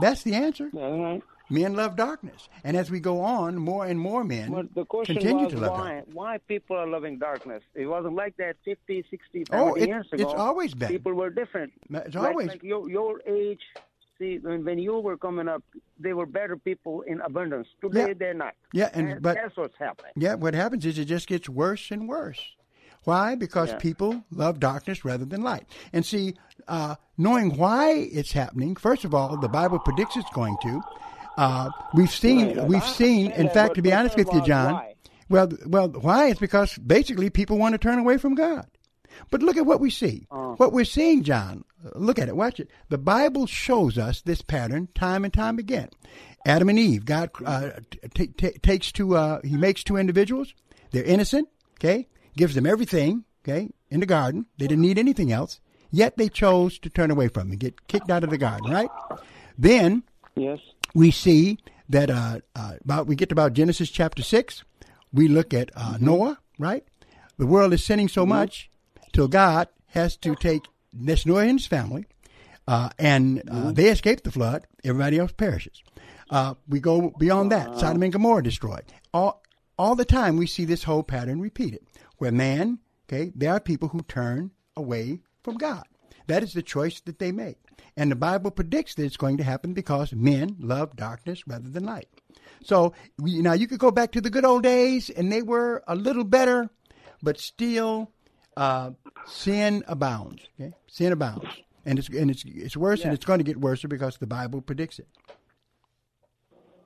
That's 0.00 0.22
the 0.22 0.34
answer. 0.34 0.70
Right. 0.72 1.22
Men 1.50 1.74
love 1.74 1.96
darkness. 1.96 2.48
And 2.64 2.76
as 2.76 2.90
we 2.90 3.00
go 3.00 3.20
on, 3.22 3.56
more 3.56 3.86
and 3.86 3.98
more 3.98 4.22
men 4.24 4.52
But 4.52 4.74
the 4.74 4.84
question 4.84 5.16
continue 5.16 5.44
was 5.44 5.54
to 5.54 5.60
love 5.60 5.78
darkness. 5.78 6.04
why 6.14 6.32
why 6.32 6.38
people 6.38 6.76
are 6.76 6.86
loving 6.86 7.18
darkness. 7.18 7.62
It 7.74 7.86
wasn't 7.86 8.14
like 8.16 8.36
that 8.36 8.56
50, 8.64 9.04
60, 9.10 9.44
70 9.46 9.50
Oh, 9.52 9.74
it- 9.74 9.88
years 9.88 10.06
it's 10.12 10.24
always 10.24 10.74
been. 10.74 10.88
People 10.88 11.14
were 11.14 11.30
different. 11.30 11.72
It's 11.90 12.14
Like- 12.14 12.28
always- 12.30 12.48
like 12.48 12.62
your 12.62 12.88
your 12.90 13.20
age. 13.26 13.60
See, 14.18 14.38
when, 14.38 14.64
when 14.64 14.78
you 14.80 14.98
were 14.98 15.16
coming 15.16 15.46
up, 15.48 15.62
they 16.00 16.12
were 16.12 16.26
better 16.26 16.56
people 16.56 17.02
in 17.02 17.20
abundance. 17.20 17.68
Today 17.80 18.08
Yeah. 18.08 18.14
they're 18.18 18.34
not. 18.34 18.54
Yeah, 18.72 18.90
and- 18.92 19.22
but- 19.22 19.36
that's 19.36 19.56
what's 19.56 19.76
happening. 19.78 20.10
Yeah, 20.16 20.34
what 20.34 20.54
happens 20.54 20.84
is 20.84 20.98
it 20.98 21.04
just 21.04 21.28
gets 21.28 21.48
worse 21.48 21.92
and 21.92 22.08
worse. 22.08 22.40
Why? 23.04 23.36
Because 23.36 23.70
Yeah. 23.70 23.78
people 23.78 24.24
love 24.32 24.58
darkness 24.58 25.04
rather 25.04 25.24
than 25.24 25.42
light. 25.42 25.66
And 25.92 26.04
see, 26.04 26.34
uh, 26.66 26.96
knowing 27.16 27.56
why 27.56 27.90
it's 27.92 28.32
happening, 28.32 28.74
first 28.74 29.04
of 29.04 29.14
all, 29.14 29.36
the 29.36 29.48
Bible 29.48 29.78
predicts 29.78 30.16
it's 30.16 30.28
going 30.30 30.56
to. 30.62 30.82
Uh, 31.38 31.70
we've 31.94 32.10
seen, 32.10 32.56
Right. 32.58 32.66
we've 32.66 32.84
seen. 32.84 33.30
In 33.32 33.48
fact, 33.50 33.74
to 33.76 33.82
be 33.82 33.92
honest 33.92 34.16
with 34.16 34.28
you, 34.32 34.42
John, 34.44 34.74
why? 34.74 34.94
well, 35.28 35.48
well, 35.66 35.88
why? 35.88 36.28
It's 36.28 36.40
because 36.40 36.76
basically 36.78 37.30
people 37.30 37.58
want 37.58 37.72
to 37.74 37.78
turn 37.78 37.98
away 37.98 38.18
from 38.18 38.34
God. 38.34 38.66
But 39.30 39.42
look 39.42 39.56
at 39.56 39.66
what 39.66 39.80
we 39.80 39.90
see. 39.90 40.26
Oh. 40.30 40.54
What 40.56 40.72
we're 40.72 40.84
seeing, 40.84 41.22
John. 41.22 41.64
Look 41.94 42.18
at 42.18 42.28
it. 42.28 42.36
Watch 42.36 42.60
it. 42.60 42.70
The 42.88 42.98
Bible 42.98 43.46
shows 43.46 43.98
us 43.98 44.20
this 44.22 44.42
pattern 44.42 44.88
time 44.94 45.24
and 45.24 45.32
time 45.32 45.58
again. 45.58 45.88
Adam 46.46 46.68
and 46.68 46.78
Eve. 46.78 47.04
God 47.04 47.30
uh, 47.44 47.70
t- 48.14 48.28
t- 48.28 48.58
takes 48.62 48.92
two. 48.92 49.16
Uh, 49.16 49.40
he 49.42 49.56
makes 49.56 49.82
two 49.84 49.96
individuals. 49.96 50.54
They're 50.90 51.04
innocent. 51.04 51.48
Okay. 51.78 52.08
Gives 52.36 52.54
them 52.54 52.66
everything. 52.66 53.24
Okay. 53.44 53.70
In 53.90 54.00
the 54.00 54.06
garden, 54.06 54.46
they 54.58 54.66
didn't 54.66 54.82
need 54.82 54.98
anything 54.98 55.32
else. 55.32 55.60
Yet 55.90 56.16
they 56.16 56.28
chose 56.28 56.78
to 56.80 56.90
turn 56.90 57.10
away 57.10 57.28
from 57.28 57.50
him, 57.50 57.56
get 57.56 57.86
kicked 57.88 58.10
out 58.10 58.22
of 58.24 58.30
the 58.30 58.38
garden. 58.38 58.70
Right. 58.70 58.90
Then 59.56 60.02
yes, 60.36 60.58
we 60.94 61.10
see 61.10 61.58
that 61.88 62.10
uh, 62.10 62.40
uh, 62.54 62.74
about 62.84 63.06
we 63.06 63.16
get 63.16 63.30
to 63.30 63.34
about 63.34 63.52
Genesis 63.52 63.90
chapter 63.90 64.22
six. 64.22 64.64
We 65.12 65.28
look 65.28 65.54
at 65.54 65.70
uh, 65.74 65.96
Noah. 66.00 66.38
Right. 66.58 66.84
The 67.38 67.46
world 67.46 67.72
is 67.72 67.84
sinning 67.84 68.08
so 68.08 68.26
much 68.26 68.70
till 69.12 69.28
God 69.28 69.68
has 69.88 70.16
to 70.18 70.34
take 70.34 70.62
this 70.92 71.24
Noah 71.24 71.42
and 71.42 71.58
his 71.58 71.66
family, 71.66 72.06
uh, 72.66 72.90
and 72.98 73.42
uh, 73.50 73.72
they 73.72 73.88
escape 73.88 74.22
the 74.22 74.32
flood. 74.32 74.66
Everybody 74.84 75.18
else 75.18 75.32
perishes. 75.32 75.82
Uh, 76.30 76.54
we 76.68 76.80
go 76.80 77.12
beyond 77.18 77.52
that. 77.52 77.78
Sodom 77.78 78.02
and 78.02 78.12
Gomorrah 78.12 78.42
destroyed. 78.42 78.84
All 79.14 79.42
all 79.78 79.94
the 79.94 80.04
time 80.04 80.36
we 80.36 80.46
see 80.46 80.64
this 80.64 80.82
whole 80.82 81.02
pattern 81.02 81.40
repeated, 81.40 81.80
where 82.18 82.32
man, 82.32 82.80
okay, 83.08 83.32
there 83.34 83.52
are 83.52 83.60
people 83.60 83.88
who 83.88 84.02
turn 84.02 84.50
away 84.76 85.20
from 85.42 85.56
God. 85.56 85.86
That 86.28 86.42
is 86.42 86.52
the 86.52 86.62
choice 86.62 87.00
that 87.00 87.18
they 87.18 87.32
make. 87.32 87.56
And 87.96 88.10
the 88.10 88.16
Bible 88.16 88.50
predicts 88.50 88.94
that 88.94 89.04
it's 89.04 89.16
going 89.16 89.38
to 89.38 89.44
happen 89.44 89.72
because 89.72 90.12
men 90.12 90.56
love 90.60 90.94
darkness 90.94 91.42
rather 91.48 91.68
than 91.68 91.84
light. 91.84 92.08
So 92.62 92.92
we, 93.18 93.40
now 93.40 93.54
you 93.54 93.66
could 93.66 93.80
go 93.80 93.90
back 93.90 94.12
to 94.12 94.20
the 94.20 94.30
good 94.30 94.44
old 94.44 94.62
days, 94.62 95.10
and 95.10 95.32
they 95.32 95.42
were 95.42 95.82
a 95.88 95.96
little 95.96 96.24
better, 96.24 96.70
but 97.22 97.40
still, 97.40 98.12
uh, 98.56 98.90
sin 99.26 99.82
abounds. 99.88 100.42
Okay, 100.60 100.74
sin 100.86 101.12
abounds, 101.12 101.48
and 101.84 101.98
it's 101.98 102.08
and 102.08 102.30
it's 102.30 102.44
it's 102.46 102.76
worse, 102.76 103.04
and 103.04 103.12
it's 103.12 103.24
going 103.24 103.38
to 103.38 103.44
get 103.44 103.58
worse 103.58 103.82
because 103.84 104.18
the 104.18 104.26
Bible 104.26 104.60
predicts 104.60 104.98
it. 104.98 105.08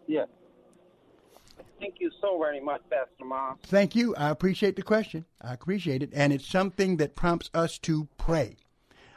Yeah. 0.07 0.25
Thank 1.81 1.97
you 1.99 2.11
so 2.21 2.39
very 2.39 2.61
much, 2.61 2.81
Pastor 2.91 3.25
Moss. 3.25 3.59
Thank 3.65 3.97
you. 3.97 4.15
I 4.15 4.31
appreciate 4.31 4.77
the 4.77 4.83
question. 4.83 5.25
I 5.41 5.53
appreciate 5.53 6.03
it, 6.03 6.11
and 6.13 6.33
it's 6.33 6.47
something 6.47 6.99
that 6.99 7.17
prompts 7.17 7.51
us 7.55 7.79
to 7.81 8.09
pray. 8.19 8.57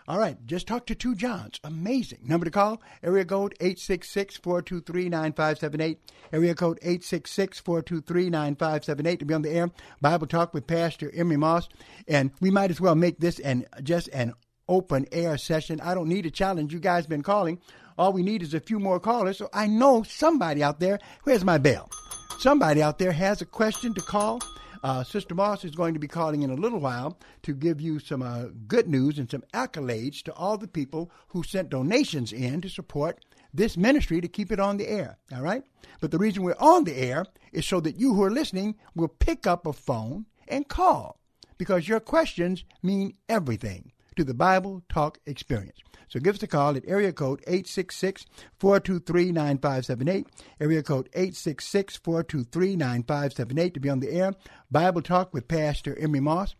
All 0.07 0.19
right, 0.19 0.37
just 0.45 0.67
talk 0.67 0.85
to 0.85 0.93
two 0.93 1.15
Johns. 1.15 1.59
Amazing. 1.63 2.19
Number 2.23 2.45
to 2.45 2.51
call, 2.51 2.79
area 3.01 3.25
code 3.25 3.55
866-423-9578. 3.59 5.97
Area 6.31 6.53
code 6.53 6.79
866-423-9578 6.81 9.19
to 9.19 9.25
be 9.25 9.33
on 9.33 9.41
the 9.41 9.49
air. 9.49 9.71
Bible 10.01 10.27
Talk 10.27 10.53
with 10.53 10.67
Pastor 10.67 11.11
Emery 11.15 11.37
Moss. 11.37 11.67
And 12.07 12.29
we 12.39 12.51
might 12.51 12.69
as 12.69 12.79
well 12.79 12.93
make 12.93 13.17
this 13.19 13.39
an 13.39 13.65
just 13.81 14.07
an 14.09 14.33
open 14.69 15.07
air 15.11 15.39
session. 15.39 15.81
I 15.81 15.95
don't 15.95 16.09
need 16.09 16.27
a 16.27 16.31
challenge. 16.31 16.71
You 16.71 16.79
guys 16.79 17.07
been 17.07 17.23
calling. 17.23 17.59
All 17.97 18.13
we 18.13 18.21
need 18.21 18.43
is 18.43 18.53
a 18.53 18.59
few 18.59 18.79
more 18.79 18.99
callers. 18.99 19.39
So 19.39 19.49
I 19.53 19.65
know 19.65 20.03
somebody 20.03 20.61
out 20.61 20.79
there. 20.79 20.99
Where's 21.23 21.43
my 21.43 21.57
bell? 21.57 21.89
Somebody 22.37 22.83
out 22.83 22.99
there 22.99 23.11
has 23.11 23.41
a 23.41 23.45
question 23.45 23.95
to 23.95 24.01
call. 24.01 24.39
Uh, 24.85 25.03
Sister 25.03 25.33
Moss 25.33 25.65
is 25.65 25.73
going 25.73 25.95
to 25.95 25.99
be 25.99 26.07
calling 26.07 26.43
in 26.43 26.51
a 26.51 26.55
little 26.55 26.77
while 26.77 27.17
to 27.41 27.55
give 27.55 27.81
you 27.81 27.97
some 27.97 28.21
uh, 28.21 28.49
good 28.67 28.87
news 28.87 29.17
and 29.17 29.31
some 29.31 29.43
accolades 29.51 30.21
to 30.21 30.33
all 30.33 30.59
the 30.59 30.67
people 30.67 31.09
who 31.29 31.41
sent 31.41 31.71
donations 31.71 32.31
in 32.31 32.61
to 32.61 32.69
support 32.69 33.25
this 33.51 33.77
ministry 33.77 34.21
to 34.21 34.27
keep 34.27 34.51
it 34.51 34.59
on 34.59 34.77
the 34.77 34.87
air. 34.87 35.17
All 35.33 35.41
right? 35.41 35.63
But 36.01 36.11
the 36.11 36.19
reason 36.19 36.43
we're 36.43 36.53
on 36.59 36.83
the 36.83 36.95
air 36.95 37.25
is 37.51 37.65
so 37.65 37.79
that 37.79 37.99
you 37.99 38.13
who 38.13 38.21
are 38.21 38.29
listening 38.29 38.75
will 38.93 39.07
pick 39.07 39.47
up 39.47 39.65
a 39.65 39.73
phone 39.73 40.27
and 40.47 40.67
call 40.67 41.19
because 41.57 41.87
your 41.87 41.99
questions 41.99 42.63
mean 42.83 43.15
everything 43.27 43.91
to 44.15 44.23
the 44.23 44.34
Bible 44.34 44.82
Talk 44.89 45.19
experience. 45.25 45.78
So 46.08 46.19
give 46.19 46.36
us 46.36 46.43
a 46.43 46.47
call 46.47 46.78
at 46.78 46.88
area 46.88 47.12
code 47.12 47.41
866-423-9578, 47.47 50.28
area 50.60 50.84
code 50.84 51.10
866-423-9578 51.12 53.73
to 53.73 53.80
be 53.80 53.89
on 53.89 53.99
the 53.99 54.12
air. 54.12 54.36
Bible 54.71 55.01
Talk 55.01 55.34
with 55.34 55.47
Pastor 55.47 55.97
Emery 55.99 56.19
Moss. 56.19 56.54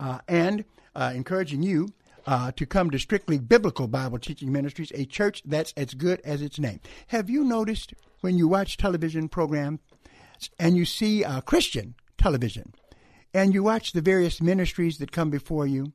Uh, 0.00 0.18
and 0.26 0.64
uh, 0.94 1.12
encouraging 1.14 1.62
you 1.62 1.88
uh, 2.26 2.50
to 2.52 2.66
come 2.66 2.90
to 2.90 2.98
Strictly 2.98 3.38
Biblical 3.38 3.88
Bible 3.88 4.18
Teaching 4.18 4.50
Ministries, 4.50 4.92
a 4.94 5.04
church 5.04 5.42
that's 5.44 5.72
as 5.76 5.94
good 5.94 6.20
as 6.24 6.42
its 6.42 6.58
name. 6.58 6.80
Have 7.08 7.30
you 7.30 7.44
noticed 7.44 7.94
when 8.20 8.38
you 8.38 8.48
watch 8.48 8.76
television 8.76 9.28
programs 9.28 9.80
and 10.58 10.76
you 10.76 10.84
see 10.84 11.24
uh, 11.24 11.40
Christian 11.42 11.94
television 12.18 12.74
and 13.32 13.52
you 13.52 13.62
watch 13.62 13.92
the 13.92 14.00
various 14.00 14.40
ministries 14.40 14.98
that 14.98 15.12
come 15.12 15.30
before 15.30 15.66
you? 15.66 15.92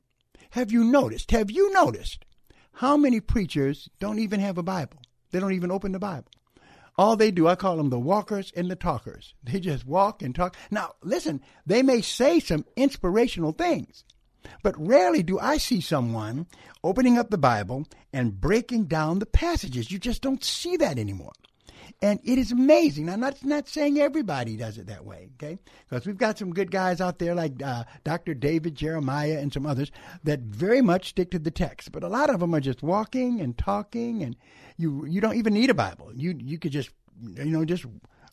Have 0.50 0.72
you 0.72 0.82
noticed? 0.82 1.30
Have 1.30 1.50
you 1.50 1.72
noticed 1.72 2.24
how 2.72 2.96
many 2.96 3.20
preachers 3.20 3.88
don't 4.00 4.18
even 4.18 4.40
have 4.40 4.58
a 4.58 4.64
Bible? 4.64 4.98
They 5.30 5.38
don't 5.38 5.52
even 5.52 5.70
open 5.70 5.92
the 5.92 6.00
Bible. 6.00 6.30
All 6.98 7.14
they 7.16 7.30
do, 7.30 7.46
I 7.46 7.54
call 7.54 7.76
them 7.76 7.90
the 7.90 8.00
walkers 8.00 8.52
and 8.56 8.68
the 8.68 8.76
talkers. 8.76 9.34
They 9.44 9.60
just 9.60 9.86
walk 9.86 10.22
and 10.22 10.34
talk. 10.34 10.56
Now, 10.70 10.94
listen, 11.02 11.40
they 11.64 11.82
may 11.82 12.00
say 12.00 12.40
some 12.40 12.64
inspirational 12.76 13.52
things, 13.52 14.02
but 14.64 14.74
rarely 14.76 15.22
do 15.22 15.38
I 15.38 15.58
see 15.58 15.80
someone 15.80 16.46
opening 16.82 17.16
up 17.16 17.30
the 17.30 17.38
Bible 17.38 17.86
and 18.12 18.40
breaking 18.40 18.86
down 18.86 19.20
the 19.20 19.26
passages. 19.26 19.92
You 19.92 20.00
just 20.00 20.20
don't 20.20 20.42
see 20.42 20.76
that 20.78 20.98
anymore. 20.98 21.32
And 22.02 22.20
it 22.24 22.38
is 22.38 22.52
amazing. 22.52 23.08
I'm 23.08 23.20
not, 23.20 23.44
not 23.44 23.68
saying 23.68 23.98
everybody 23.98 24.56
does 24.56 24.78
it 24.78 24.86
that 24.86 25.04
way, 25.04 25.30
okay? 25.34 25.58
Because 25.88 26.06
we've 26.06 26.16
got 26.16 26.38
some 26.38 26.52
good 26.52 26.70
guys 26.70 27.00
out 27.00 27.18
there 27.18 27.34
like 27.34 27.62
uh, 27.62 27.84
Dr. 28.04 28.34
David 28.34 28.74
Jeremiah 28.74 29.38
and 29.38 29.52
some 29.52 29.66
others 29.66 29.90
that 30.24 30.40
very 30.40 30.82
much 30.82 31.10
stick 31.10 31.30
to 31.30 31.38
the 31.38 31.50
text. 31.50 31.92
But 31.92 32.04
a 32.04 32.08
lot 32.08 32.30
of 32.30 32.40
them 32.40 32.54
are 32.54 32.60
just 32.60 32.82
walking 32.82 33.40
and 33.40 33.56
talking, 33.56 34.22
and 34.22 34.36
you 34.76 35.04
you 35.06 35.20
don't 35.20 35.36
even 35.36 35.54
need 35.54 35.70
a 35.70 35.74
Bible. 35.74 36.12
You 36.14 36.34
you 36.38 36.58
could 36.58 36.72
just 36.72 36.90
you 37.20 37.44
know 37.46 37.64
just 37.64 37.84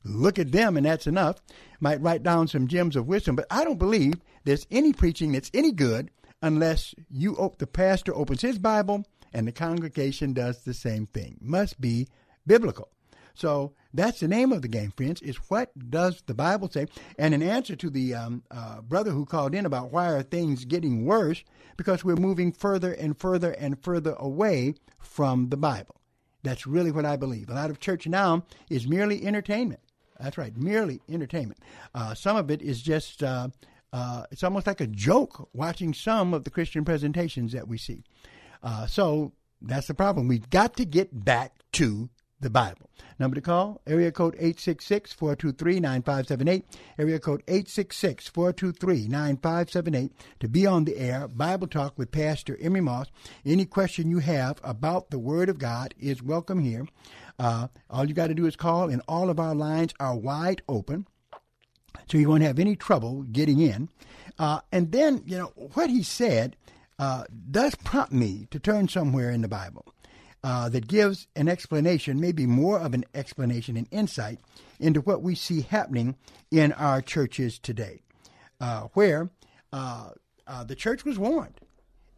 look 0.03 0.39
at 0.39 0.51
them, 0.51 0.77
and 0.77 0.85
that's 0.85 1.07
enough. 1.07 1.37
Might 1.79 2.01
write 2.01 2.23
down 2.23 2.47
some 2.47 2.67
gems 2.67 2.95
of 2.95 3.07
wisdom. 3.07 3.35
But 3.35 3.47
I 3.51 3.63
don't 3.63 3.79
believe 3.79 4.15
there's 4.43 4.67
any 4.71 4.93
preaching 4.93 5.31
that's 5.31 5.51
any 5.53 5.71
good 5.71 6.11
unless 6.41 6.93
you 7.09 7.35
op- 7.35 7.57
the 7.57 7.67
pastor 7.67 8.15
opens 8.15 8.41
his 8.41 8.59
Bible 8.59 9.05
and 9.33 9.47
the 9.47 9.51
congregation 9.51 10.33
does 10.33 10.63
the 10.63 10.73
same 10.73 11.05
thing. 11.07 11.37
Must 11.41 11.79
be 11.79 12.07
biblical. 12.45 12.89
So 13.37 13.73
that's 13.93 14.19
the 14.19 14.27
name 14.27 14.51
of 14.51 14.63
the 14.63 14.67
game, 14.67 14.91
friends, 14.91 15.21
is 15.21 15.37
what 15.47 15.71
does 15.91 16.23
the 16.25 16.33
Bible 16.33 16.69
say? 16.69 16.87
And 17.19 17.33
in 17.33 17.43
answer 17.43 17.75
to 17.75 17.89
the 17.89 18.15
um, 18.15 18.43
uh, 18.49 18.81
brother 18.81 19.11
who 19.11 19.25
called 19.25 19.53
in 19.53 19.65
about 19.65 19.91
why 19.91 20.11
are 20.11 20.23
things 20.23 20.65
getting 20.65 21.05
worse, 21.05 21.43
because 21.77 22.03
we're 22.03 22.15
moving 22.15 22.51
further 22.51 22.93
and 22.93 23.17
further 23.17 23.51
and 23.51 23.81
further 23.81 24.15
away 24.17 24.73
from 24.97 25.49
the 25.49 25.57
Bible. 25.57 26.01
That's 26.41 26.65
really 26.65 26.91
what 26.91 27.05
I 27.05 27.15
believe. 27.15 27.49
A 27.49 27.53
lot 27.53 27.69
of 27.69 27.79
church 27.79 28.07
now 28.07 28.43
is 28.69 28.87
merely 28.87 29.25
entertainment. 29.25 29.81
That's 30.19 30.37
right, 30.37 30.55
merely 30.57 31.01
entertainment. 31.07 31.59
Uh, 31.93 32.15
some 32.15 32.37
of 32.37 32.49
it 32.49 32.63
is 32.63 32.81
just, 32.81 33.21
uh, 33.21 33.49
uh, 33.93 34.23
it's 34.31 34.43
almost 34.43 34.65
like 34.65 34.81
a 34.81 34.87
joke 34.87 35.47
watching 35.53 35.93
some 35.93 36.33
of 36.33 36.43
the 36.43 36.49
Christian 36.49 36.83
presentations 36.83 37.51
that 37.51 37.67
we 37.67 37.77
see. 37.77 38.03
Uh, 38.63 38.87
so 38.87 39.31
that's 39.61 39.87
the 39.87 39.93
problem. 39.93 40.27
We've 40.27 40.49
got 40.49 40.75
to 40.77 40.85
get 40.85 41.23
back 41.23 41.53
to 41.73 42.09
the 42.39 42.49
Bible. 42.49 42.89
Number 43.19 43.35
to 43.35 43.41
call, 43.41 43.81
area 43.87 44.11
code 44.11 44.37
866-423-9578, 44.37 46.63
area 46.99 47.19
code 47.19 47.43
866-423-9578 47.47 50.11
to 50.39 50.47
be 50.47 50.67
on 50.67 50.85
the 50.85 50.97
air, 50.97 51.27
Bible 51.27 51.67
Talk 51.67 51.97
with 51.97 52.11
Pastor 52.11 52.57
Emery 52.61 52.81
Moss. 52.81 53.07
Any 53.45 53.65
question 53.65 54.11
you 54.11 54.19
have 54.19 54.59
about 54.63 55.09
the 55.09 55.19
Word 55.19 55.49
of 55.49 55.57
God 55.57 55.95
is 55.99 56.21
welcome 56.21 56.59
here. 56.59 56.85
Uh, 57.39 57.69
all 57.89 58.05
you 58.05 58.13
got 58.13 58.27
to 58.27 58.35
do 58.35 58.45
is 58.45 58.55
call, 58.55 58.87
and 58.89 59.01
all 59.07 59.31
of 59.31 59.39
our 59.39 59.55
lines 59.55 59.93
are 59.99 60.15
wide 60.15 60.61
open, 60.67 61.07
so 62.09 62.17
you 62.17 62.29
won't 62.29 62.43
have 62.43 62.59
any 62.59 62.75
trouble 62.75 63.23
getting 63.23 63.61
in. 63.61 63.89
Uh, 64.37 64.59
and 64.71 64.91
then, 64.91 65.23
you 65.25 65.37
know, 65.37 65.51
what 65.73 65.89
he 65.89 66.03
said 66.03 66.55
uh, 66.99 67.23
does 67.49 67.73
prompt 67.75 68.13
me 68.13 68.47
to 68.51 68.59
turn 68.59 68.87
somewhere 68.87 69.31
in 69.31 69.41
the 69.41 69.47
Bible 69.47 69.85
uh, 70.43 70.69
that 70.69 70.87
gives 70.87 71.27
an 71.35 71.47
explanation, 71.47 72.19
maybe 72.19 72.45
more 72.45 72.79
of 72.79 72.93
an 72.93 73.05
explanation 73.13 73.75
and 73.75 73.87
insight 73.91 74.39
into 74.79 75.01
what 75.01 75.21
we 75.21 75.35
see 75.35 75.61
happening 75.61 76.15
in 76.51 76.71
our 76.73 77.01
churches 77.01 77.59
today, 77.59 78.01
uh, 78.61 78.81
where 78.93 79.29
uh, 79.73 80.09
uh 80.45 80.63
the 80.63 80.75
church 80.75 81.03
was 81.03 81.17
warned. 81.19 81.59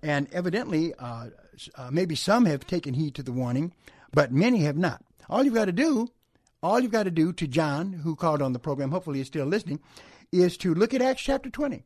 And 0.02 0.28
evidently, 0.32 0.94
uh, 0.98 1.30
uh, 1.76 1.90
maybe 1.92 2.16
some 2.16 2.46
have 2.46 2.66
taken 2.66 2.94
heed 2.94 3.16
to 3.16 3.24
the 3.24 3.32
warning, 3.32 3.74
but 4.14 4.32
many 4.32 4.60
have 4.60 4.78
not. 4.78 5.04
All 5.30 5.44
you've 5.44 5.54
got 5.54 5.66
to 5.66 5.72
do, 5.72 6.08
all 6.64 6.80
you've 6.80 6.92
got 6.92 7.04
to 7.04 7.12
do 7.12 7.34
to 7.34 7.48
John, 7.48 7.94
who 7.94 8.16
called 8.16 8.42
on 8.42 8.54
the 8.54 8.60
program, 8.60 8.92
hopefully 8.92 9.20
is 9.20 9.28
still 9.28 9.46
listening, 9.46 9.80
is 10.32 10.58
to 10.58 10.74
look 10.74 10.94
at 10.94 11.02
Acts 11.02 11.22
chapter 11.22 11.50
20, 11.50 11.84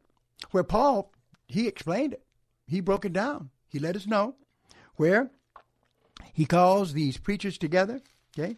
where 0.51 0.63
Paul, 0.63 1.11
he 1.47 1.67
explained 1.67 2.13
it. 2.13 2.23
He 2.67 2.81
broke 2.81 3.05
it 3.05 3.13
down. 3.13 3.49
He 3.67 3.79
let 3.79 3.95
us 3.95 4.07
know 4.07 4.35
where 4.95 5.31
he 6.33 6.45
calls 6.45 6.93
these 6.93 7.17
preachers 7.17 7.57
together, 7.57 8.01
okay? 8.37 8.57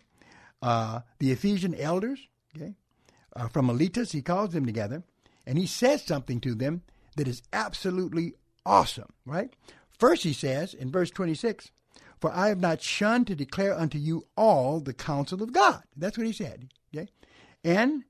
Uh, 0.62 1.02
the 1.20 1.32
Ephesian 1.32 1.76
elders, 1.76 2.28
okay? 2.56 2.74
Uh, 3.36 3.50
from 3.50 3.68
Miletus, 3.68 4.14
he 4.14 4.22
calls 4.22 4.52
them 4.52 4.66
together, 4.66 5.04
and 5.46 5.58
he 5.58 5.68
says 5.68 6.02
something 6.04 6.40
to 6.40 6.56
them 6.56 6.82
that 7.18 7.28
is 7.28 7.44
absolutely 7.52 8.34
awesome, 8.66 9.12
right? 9.26 9.54
First, 10.00 10.24
he 10.24 10.34
says 10.34 10.74
in 10.74 10.90
verse 10.90 11.12
26, 11.12 11.70
For 12.20 12.32
I 12.34 12.48
have 12.48 12.62
not 12.62 12.82
shunned 12.82 13.28
to 13.28 13.36
declare 13.36 13.78
unto 13.78 13.98
you 13.98 14.26
all 14.38 14.80
the 14.80 14.94
counsel 14.94 15.44
of 15.44 15.52
God. 15.52 15.84
That's 15.98 16.18
what 16.18 16.28
he 16.28 16.34
said, 16.34 16.70
okay? 16.96 17.10
And 17.66 18.06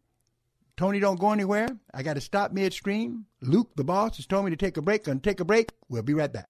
Tony, 0.78 1.00
don't 1.00 1.20
go 1.20 1.32
anywhere. 1.32 1.70
I 1.94 2.04
got 2.04 2.16
to 2.16 2.22
stop 2.22 2.52
midstream. 2.52 3.26
Luke, 3.42 3.72
the 3.76 3.84
boss, 3.84 4.18
has 4.18 4.28
told 4.28 4.46
me 4.46 4.52
to 4.52 4.58
take 4.58 4.78
a 4.78 4.82
break. 4.82 5.06
Gonna 5.06 5.20
take 5.20 5.40
a 5.40 5.46
break. 5.46 5.70
We'll 5.90 6.04
be 6.04 6.14
right 6.14 6.32
back 6.32 6.50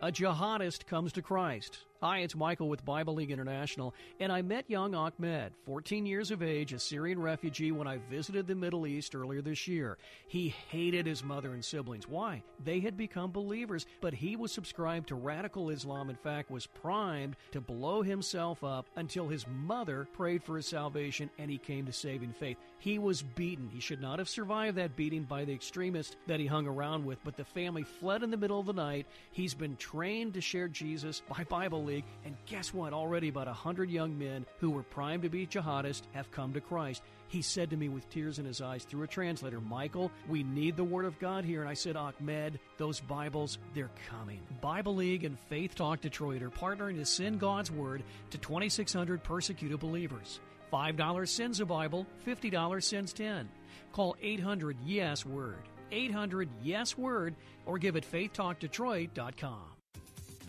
A 0.00 0.12
jihadist 0.12 0.86
comes 0.86 1.12
to 1.12 1.22
Christ. 1.22 1.78
Hi, 2.00 2.18
it's 2.18 2.36
Michael 2.36 2.68
with 2.68 2.84
Bible 2.84 3.14
League 3.14 3.32
International, 3.32 3.92
and 4.20 4.30
I 4.30 4.40
met 4.40 4.70
young 4.70 4.94
Ahmed, 4.94 5.52
14 5.64 6.06
years 6.06 6.30
of 6.30 6.44
age, 6.44 6.72
a 6.72 6.78
Syrian 6.78 7.20
refugee, 7.20 7.72
when 7.72 7.88
I 7.88 7.98
visited 8.08 8.46
the 8.46 8.54
Middle 8.54 8.86
East 8.86 9.16
earlier 9.16 9.42
this 9.42 9.66
year. 9.66 9.98
He 10.28 10.54
hated 10.70 11.06
his 11.06 11.24
mother 11.24 11.54
and 11.54 11.64
siblings. 11.64 12.06
Why? 12.06 12.44
They 12.64 12.78
had 12.78 12.96
become 12.96 13.32
believers, 13.32 13.84
but 14.00 14.14
he 14.14 14.36
was 14.36 14.52
subscribed 14.52 15.08
to 15.08 15.16
radical 15.16 15.70
Islam, 15.70 16.08
in 16.08 16.14
fact, 16.14 16.52
was 16.52 16.68
primed 16.68 17.34
to 17.50 17.60
blow 17.60 18.02
himself 18.02 18.62
up 18.62 18.86
until 18.94 19.26
his 19.26 19.44
mother 19.48 20.06
prayed 20.12 20.44
for 20.44 20.54
his 20.54 20.66
salvation 20.66 21.28
and 21.36 21.50
he 21.50 21.58
came 21.58 21.84
to 21.86 21.92
saving 21.92 22.32
faith. 22.32 22.58
He 22.78 23.00
was 23.00 23.22
beaten. 23.22 23.68
He 23.68 23.80
should 23.80 24.00
not 24.00 24.20
have 24.20 24.28
survived 24.28 24.76
that 24.76 24.94
beating 24.94 25.24
by 25.24 25.44
the 25.44 25.52
extremists 25.52 26.14
that 26.28 26.38
he 26.38 26.46
hung 26.46 26.68
around 26.68 27.04
with, 27.04 27.18
but 27.24 27.36
the 27.36 27.44
family 27.44 27.82
fled 27.82 28.22
in 28.22 28.30
the 28.30 28.36
middle 28.36 28.60
of 28.60 28.66
the 28.66 28.72
night. 28.72 29.06
He's 29.32 29.54
been 29.54 29.74
trained 29.76 30.34
to 30.34 30.40
share 30.40 30.68
Jesus 30.68 31.22
by 31.28 31.42
Bible 31.42 31.87
League. 31.88 32.04
And 32.24 32.36
guess 32.46 32.72
what? 32.72 32.92
Already 32.92 33.28
about 33.28 33.48
a 33.48 33.52
hundred 33.52 33.90
young 33.90 34.16
men 34.18 34.46
who 34.60 34.70
were 34.70 34.82
primed 34.82 35.22
to 35.24 35.28
be 35.28 35.46
jihadists 35.46 36.02
have 36.12 36.30
come 36.30 36.52
to 36.52 36.60
Christ. 36.60 37.02
He 37.28 37.42
said 37.42 37.70
to 37.70 37.76
me 37.76 37.88
with 37.88 38.08
tears 38.08 38.38
in 38.38 38.46
his 38.46 38.60
eyes 38.60 38.84
through 38.84 39.02
a 39.02 39.06
translator, 39.06 39.60
Michael, 39.60 40.10
we 40.28 40.42
need 40.42 40.76
the 40.76 40.84
Word 40.84 41.04
of 41.04 41.18
God 41.18 41.44
here. 41.44 41.60
And 41.60 41.68
I 41.68 41.74
said, 41.74 41.96
Ahmed, 41.96 42.58
those 42.78 43.00
Bibles, 43.00 43.58
they're 43.74 43.90
coming. 44.08 44.40
Bible 44.60 44.96
League 44.96 45.24
and 45.24 45.38
Faith 45.48 45.74
Talk 45.74 46.00
Detroit 46.00 46.42
are 46.42 46.50
partnering 46.50 46.96
to 46.96 47.04
send 47.04 47.40
God's 47.40 47.70
Word 47.70 48.02
to 48.30 48.38
2,600 48.38 49.22
persecuted 49.22 49.78
believers. 49.78 50.40
$5 50.72 51.28
sends 51.28 51.60
a 51.60 51.66
Bible, 51.66 52.06
$50 52.26 52.82
sends 52.82 53.12
10. 53.12 53.48
Call 53.92 54.16
800 54.20 54.76
Yes 54.84 55.24
Word, 55.26 55.62
800 55.92 56.48
Yes 56.62 56.96
Word, 56.96 57.34
or 57.66 57.78
give 57.78 57.96
it 57.96 58.10
faithtalkdetroit.com. 58.10 59.77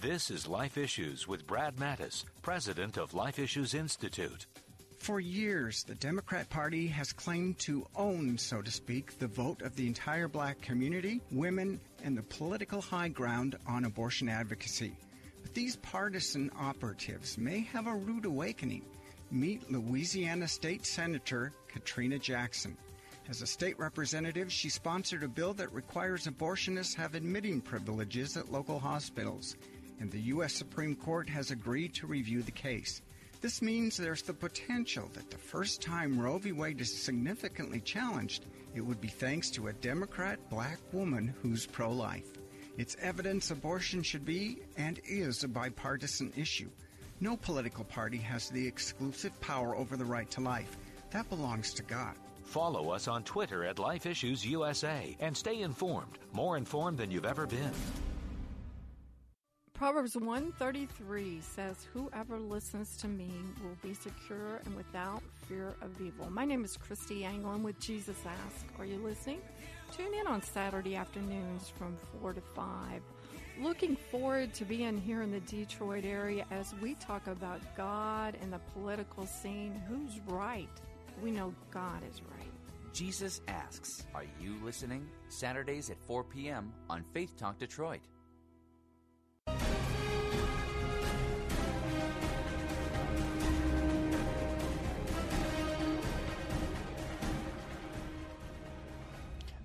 This 0.01 0.31
is 0.31 0.47
Life 0.47 0.77
Issues 0.77 1.27
with 1.27 1.45
Brad 1.45 1.75
Mattes, 1.75 2.23
president 2.41 2.95
of 2.95 3.13
Life 3.13 3.37
Issues 3.37 3.73
Institute. 3.73 4.45
For 4.97 5.19
years, 5.19 5.83
the 5.83 5.95
Democrat 5.95 6.49
Party 6.49 6.87
has 6.87 7.11
claimed 7.11 7.59
to 7.59 7.85
own, 7.97 8.37
so 8.37 8.61
to 8.61 8.71
speak, 8.71 9.19
the 9.19 9.27
vote 9.27 9.61
of 9.61 9.75
the 9.75 9.87
entire 9.87 10.29
black 10.29 10.61
community, 10.61 11.19
women, 11.31 11.81
and 12.01 12.17
the 12.17 12.21
political 12.21 12.79
high 12.79 13.09
ground 13.09 13.57
on 13.67 13.83
abortion 13.83 14.29
advocacy. 14.29 14.95
But 15.41 15.53
these 15.53 15.75
partisan 15.75 16.49
operatives 16.57 17.37
may 17.37 17.59
have 17.73 17.87
a 17.87 17.93
rude 17.93 18.25
awakening. 18.25 18.85
Meet 19.31 19.69
Louisiana 19.69 20.47
State 20.47 20.85
Senator 20.85 21.51
Katrina 21.67 22.19
Jackson. 22.19 22.77
As 23.29 23.41
a 23.41 23.47
state 23.47 23.77
representative, 23.77 24.49
she 24.49 24.69
sponsored 24.69 25.23
a 25.23 25.27
bill 25.27 25.53
that 25.55 25.73
requires 25.73 26.25
abortionists 26.25 26.95
have 26.95 27.15
admitting 27.15 27.59
privileges 27.59 28.37
at 28.37 28.51
local 28.51 28.79
hospitals 28.79 29.57
and 29.99 30.11
the 30.11 30.21
U.S. 30.33 30.53
Supreme 30.53 30.95
Court 30.95 31.29
has 31.29 31.51
agreed 31.51 31.93
to 31.95 32.07
review 32.07 32.41
the 32.41 32.51
case. 32.51 33.01
This 33.41 33.61
means 33.61 33.95
there's 33.95 34.21
the 34.21 34.33
potential 34.33 35.09
that 35.13 35.29
the 35.29 35.37
first 35.37 35.81
time 35.81 36.19
Roe 36.19 36.37
v. 36.37 36.51
Wade 36.51 36.81
is 36.81 36.93
significantly 36.93 37.79
challenged, 37.79 38.45
it 38.75 38.81
would 38.81 38.99
be 38.99 39.07
thanks 39.07 39.49
to 39.51 39.67
a 39.67 39.73
Democrat 39.73 40.39
black 40.49 40.79
woman 40.91 41.33
who's 41.41 41.65
pro 41.65 41.91
life. 41.91 42.27
It's 42.77 42.97
evidence 43.01 43.51
abortion 43.51 44.03
should 44.03 44.25
be 44.25 44.59
and 44.77 44.99
is 45.05 45.43
a 45.43 45.47
bipartisan 45.47 46.33
issue. 46.35 46.69
No 47.21 47.35
political 47.35 47.83
party 47.83 48.17
has 48.17 48.49
the 48.49 48.65
exclusive 48.65 49.39
power 49.41 49.75
over 49.75 49.97
the 49.97 50.05
right 50.05 50.29
to 50.31 50.41
life. 50.41 50.77
That 51.11 51.29
belongs 51.29 51.73
to 51.73 51.83
God. 51.83 52.15
Follow 52.43 52.89
us 52.89 53.07
on 53.07 53.23
Twitter 53.23 53.63
at 53.65 53.79
Life 53.79 54.05
Issues 54.05 54.45
USA 54.45 55.15
and 55.19 55.35
stay 55.35 55.61
informed, 55.61 56.17
more 56.33 56.57
informed 56.57 56.97
than 56.97 57.11
you've 57.11 57.25
ever 57.25 57.45
been. 57.45 57.71
Proverbs 59.79 60.17
133 60.17 61.39
says, 61.39 61.87
Whoever 61.93 62.37
listens 62.37 62.97
to 62.97 63.07
me 63.07 63.31
will 63.63 63.77
be 63.81 63.93
secure 63.93 64.59
and 64.65 64.75
without 64.75 65.23
fear 65.47 65.73
of 65.81 66.01
evil. 66.01 66.29
My 66.29 66.43
name 66.43 66.65
is 66.65 66.75
Christy 66.75 67.23
Anglin 67.23 67.63
with 67.63 67.79
Jesus 67.79 68.17
Ask. 68.25 68.65
Are 68.77 68.83
you 68.83 68.97
listening? 68.97 69.39
Tune 69.95 70.13
in 70.13 70.27
on 70.27 70.41
Saturday 70.41 70.97
afternoons 70.97 71.69
from 71.69 71.97
4 72.19 72.33
to 72.33 72.41
5. 72.41 72.65
Looking 73.61 73.95
forward 73.95 74.53
to 74.55 74.65
being 74.65 74.97
here 74.97 75.21
in 75.21 75.31
the 75.31 75.39
Detroit 75.39 76.03
area 76.03 76.45
as 76.51 76.75
we 76.81 76.95
talk 76.95 77.27
about 77.27 77.61
God 77.77 78.35
and 78.41 78.51
the 78.51 78.59
political 78.73 79.25
scene. 79.25 79.81
Who's 79.87 80.19
right? 80.27 80.67
We 81.23 81.31
know 81.31 81.53
God 81.71 82.01
is 82.11 82.21
right. 82.37 82.51
Jesus 82.91 83.39
Asks. 83.47 84.05
Are 84.13 84.25
you 84.41 84.57
listening? 84.61 85.07
Saturdays 85.29 85.89
at 85.89 86.01
4 86.05 86.25
p.m. 86.25 86.73
on 86.89 87.05
Faith 87.13 87.37
Talk 87.37 87.57
Detroit. 87.59 88.01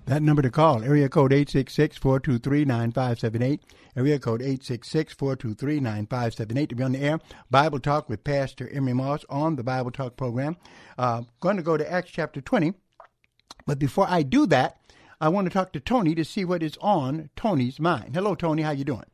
That 0.05 0.21
number 0.21 0.43
to 0.43 0.51
call, 0.51 0.83
area 0.83 1.09
code 1.09 1.31
866-423-9578, 1.31 3.59
area 3.97 4.19
code 4.19 4.41
866-423-9578 4.41 6.69
to 6.69 6.75
be 6.75 6.83
on 6.83 6.91
the 6.91 6.99
air. 6.99 7.19
Bible 7.49 7.79
Talk 7.79 8.07
with 8.07 8.23
Pastor 8.23 8.69
Emery 8.69 8.93
Moss 8.93 9.25
on 9.29 9.55
the 9.55 9.63
Bible 9.63 9.89
Talk 9.89 10.15
program. 10.15 10.57
Uh, 10.99 11.23
going 11.39 11.57
to 11.57 11.63
go 11.63 11.75
to 11.75 11.91
Acts 11.91 12.11
chapter 12.11 12.39
20, 12.39 12.75
but 13.65 13.79
before 13.79 14.05
I 14.07 14.21
do 14.21 14.45
that, 14.45 14.77
I 15.19 15.29
want 15.29 15.47
to 15.47 15.53
talk 15.53 15.73
to 15.73 15.79
Tony 15.79 16.13
to 16.13 16.23
see 16.23 16.45
what 16.45 16.61
is 16.61 16.77
on 16.81 17.31
Tony's 17.35 17.79
mind. 17.79 18.13
Hello, 18.13 18.35
Tony. 18.35 18.61
How 18.61 18.69
you 18.71 18.83
doing? 18.83 19.05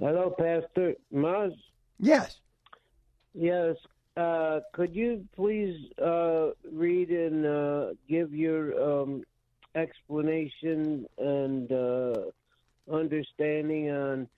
Hello, 0.00 0.34
Pastor 0.36 0.94
Moss. 1.12 1.52
Yes. 2.00 2.40
Yes. 3.34 3.76
Uh, 4.16 4.60
could 4.72 4.94
you 4.94 5.26
please 5.34 5.90
uh, 6.02 6.48
read 6.72 7.10
and 7.10 7.46
uh, 7.46 7.86
give 8.08 8.34
your 8.34 9.02
um, 9.02 9.22
explanation 9.74 11.06
and 11.18 11.70
uh, 11.70 12.22
understanding 12.92 13.90
on 13.90 14.28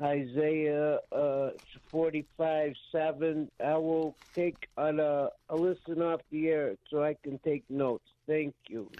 Isaiah 0.00 0.98
uh, 1.12 1.50
45 1.88 2.74
7? 2.90 3.50
I 3.64 3.76
will 3.76 4.16
take 4.34 4.68
on 4.76 4.98
a, 4.98 5.28
a 5.50 5.56
listen 5.56 6.00
off 6.00 6.20
the 6.30 6.48
air 6.48 6.76
so 6.90 7.02
I 7.02 7.14
can 7.22 7.38
take 7.40 7.64
notes. 7.68 8.08
Thank 8.26 8.54
you. 8.68 8.90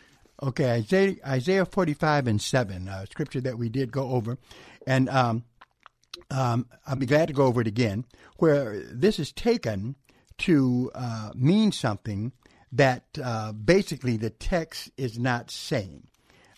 Okay, 0.43 0.71
Isaiah, 0.73 1.17
Isaiah 1.27 1.65
45 1.65 2.27
and 2.27 2.41
7, 2.41 2.89
a 2.89 3.07
scripture 3.07 3.41
that 3.43 3.59
we 3.59 3.69
did 3.69 3.93
go 3.93 4.11
over. 4.11 4.39
And 4.87 5.09
um, 5.09 5.45
um, 6.31 6.67
I'll 6.87 6.97
be 6.97 7.07
glad 7.07 7.29
to 7.29 7.35
go 7.35 7.47
over 7.47 7.61
it 7.61 7.67
again, 7.67 8.05
where 8.39 8.81
this 8.81 9.19
is 9.19 9.33
taken 9.33 9.95
to 10.43 10.91
uh, 10.95 11.31
mean 11.35 11.71
something 11.73 12.33
that 12.73 13.05
uh, 13.23 13.53
basically 13.53 14.17
the 14.17 14.31
text 14.31 14.91
is 14.97 15.19
not 15.19 15.51
saying. 15.51 16.09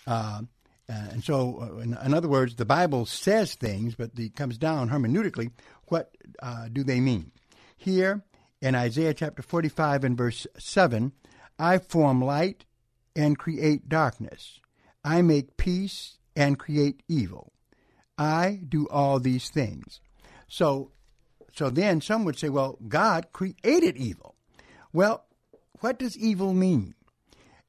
Uh, 0.07 0.43
and 0.89 1.25
so, 1.25 1.61
uh, 1.61 1.79
in, 1.81 1.97
in, 2.05 2.15
other 2.15 2.29
words, 2.29 2.57
the 2.57 2.65
Bible 2.65 3.07
says 3.07 3.55
things, 3.55 3.95
but 3.95 4.11
it 4.17 4.37
comes 4.37 4.59
down 4.59 4.91
hermeneutically. 4.91 5.51
What 5.89 6.11
uh, 6.43 6.69
do 6.73 6.85
they 6.85 7.01
mean? 7.01 7.33
Here 7.77 8.23
in 8.61 8.75
Isaiah 8.75 9.15
chapter 9.15 9.43
45 9.43 10.05
and 10.05 10.17
verse 10.17 10.47
7, 10.59 11.13
I 11.59 11.79
form 11.79 12.23
light 12.23 12.65
and 13.17 13.39
create 13.39 13.89
darkness. 13.89 14.61
I 15.05 15.23
make 15.23 15.57
peace 15.57 16.19
and 16.37 16.59
create 16.59 17.03
evil. 17.09 17.53
I 18.17 18.61
do 18.67 18.87
all 18.89 19.21
these 19.21 19.51
things. 19.51 20.01
So, 20.49 20.93
so 21.55 21.71
then 21.71 22.01
some 22.01 22.25
would 22.25 22.39
say, 22.39 22.49
well, 22.49 22.79
God 22.89 23.29
created 23.33 23.97
evil. 23.97 24.35
Well, 24.93 25.25
what 25.81 25.99
does 25.99 26.19
evil 26.19 26.53
mean? 26.53 26.95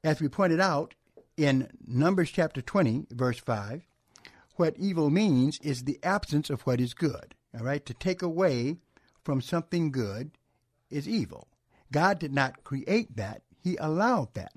As 0.02 0.20
we 0.20 0.28
pointed 0.28 0.60
out 0.60 0.94
in 1.36 1.68
Numbers 1.86 2.30
chapter 2.30 2.60
20, 2.60 3.06
verse 3.10 3.38
5, 3.38 3.82
what 4.56 4.76
evil 4.76 5.08
means 5.08 5.60
is 5.62 5.84
the 5.84 6.00
absence 6.02 6.50
of 6.50 6.62
what 6.62 6.80
is 6.80 6.94
good. 6.94 7.34
All 7.56 7.64
right? 7.64 7.84
To 7.86 7.94
take 7.94 8.22
away 8.22 8.78
from 9.22 9.40
something 9.40 9.92
good 9.92 10.32
is 10.90 11.08
evil. 11.08 11.46
God 11.92 12.18
did 12.18 12.34
not 12.34 12.64
create 12.64 13.16
that, 13.16 13.42
He 13.62 13.76
allowed 13.76 14.34
that. 14.34 14.52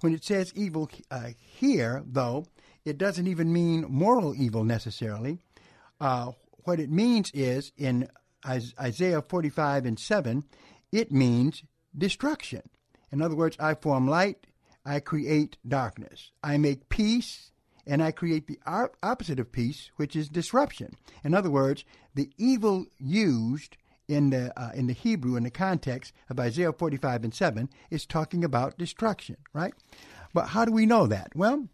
When 0.00 0.14
it 0.14 0.24
says 0.24 0.52
evil 0.54 0.90
uh, 1.10 1.30
here, 1.36 2.02
though, 2.06 2.46
it 2.84 2.96
doesn't 2.96 3.26
even 3.26 3.52
mean 3.52 3.84
moral 3.88 4.34
evil 4.34 4.64
necessarily. 4.64 5.38
Uh, 6.00 6.32
what 6.64 6.80
it 6.80 6.90
means 6.90 7.30
is 7.32 7.72
in 7.76 8.08
Isaiah 8.46 9.22
45 9.22 9.86
and 9.86 9.98
7, 9.98 10.44
it 10.90 11.12
means 11.12 11.62
destruction. 11.96 12.62
In 13.10 13.22
other 13.22 13.36
words, 13.36 13.56
I 13.60 13.74
form 13.74 14.08
light, 14.08 14.46
I 14.84 15.00
create 15.00 15.58
darkness. 15.66 16.32
I 16.42 16.56
make 16.58 16.88
peace, 16.88 17.52
and 17.86 18.02
I 18.02 18.10
create 18.10 18.46
the 18.46 18.58
opposite 19.02 19.38
of 19.38 19.52
peace, 19.52 19.90
which 19.96 20.16
is 20.16 20.28
disruption. 20.28 20.96
In 21.24 21.34
other 21.34 21.50
words, 21.50 21.84
the 22.14 22.30
evil 22.38 22.86
used 22.98 23.76
in 24.08 24.30
the 24.30 24.52
uh, 24.60 24.72
in 24.74 24.86
the 24.86 24.92
Hebrew 24.92 25.36
in 25.36 25.44
the 25.44 25.50
context 25.50 26.12
of 26.28 26.38
Isaiah 26.40 26.72
45 26.72 27.24
and 27.24 27.34
7 27.34 27.68
is 27.90 28.04
talking 28.04 28.44
about 28.44 28.78
destruction, 28.78 29.36
right? 29.52 29.74
But 30.34 30.48
how 30.48 30.64
do 30.64 30.72
we 30.72 30.86
know 30.86 31.06
that? 31.06 31.34
Well, 31.34 31.68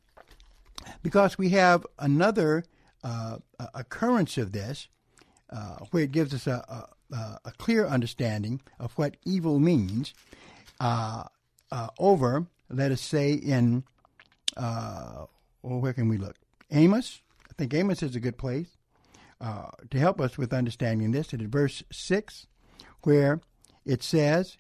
because 1.03 1.39
we 1.39 1.51
have 1.51 1.87
another 1.99 2.65
uh, 3.03 3.39
occurrence 3.75 4.39
of 4.39 4.53
this 4.53 4.89
uh, 5.51 5.77
where 5.91 6.03
it 6.03 6.13
gives 6.13 6.35
us 6.35 6.47
a, 6.47 6.87
a, 7.11 7.17
a, 7.45 7.53
clear 7.59 7.87
understanding 7.87 8.61
of 8.79 8.93
what 8.95 9.17
evil 9.25 9.59
means 9.59 10.13
uh, 10.81 11.25
uh 11.73 11.89
over, 11.99 12.47
let 12.71 12.93
us 12.93 13.01
say, 13.01 13.33
in, 13.33 13.85
uh, 14.57 15.25
well, 15.63 15.81
where 15.81 15.93
can 15.93 16.09
we 16.09 16.19
look? 16.19 16.37
Amos. 16.71 17.23
I 17.49 17.55
think 17.55 17.73
Amos 17.75 18.03
is 18.03 18.15
a 18.15 18.21
good 18.21 18.37
place 18.37 18.77
uh, 19.41 19.71
to 19.91 19.99
help 19.99 20.21
us 20.21 20.37
with 20.37 20.53
understanding 20.53 21.13
this. 21.13 21.33
It 21.33 21.41
is 21.41 21.49
verse 21.49 21.83
6, 21.91 22.47
where 23.03 23.41
it 23.85 24.03
says, 24.03 24.59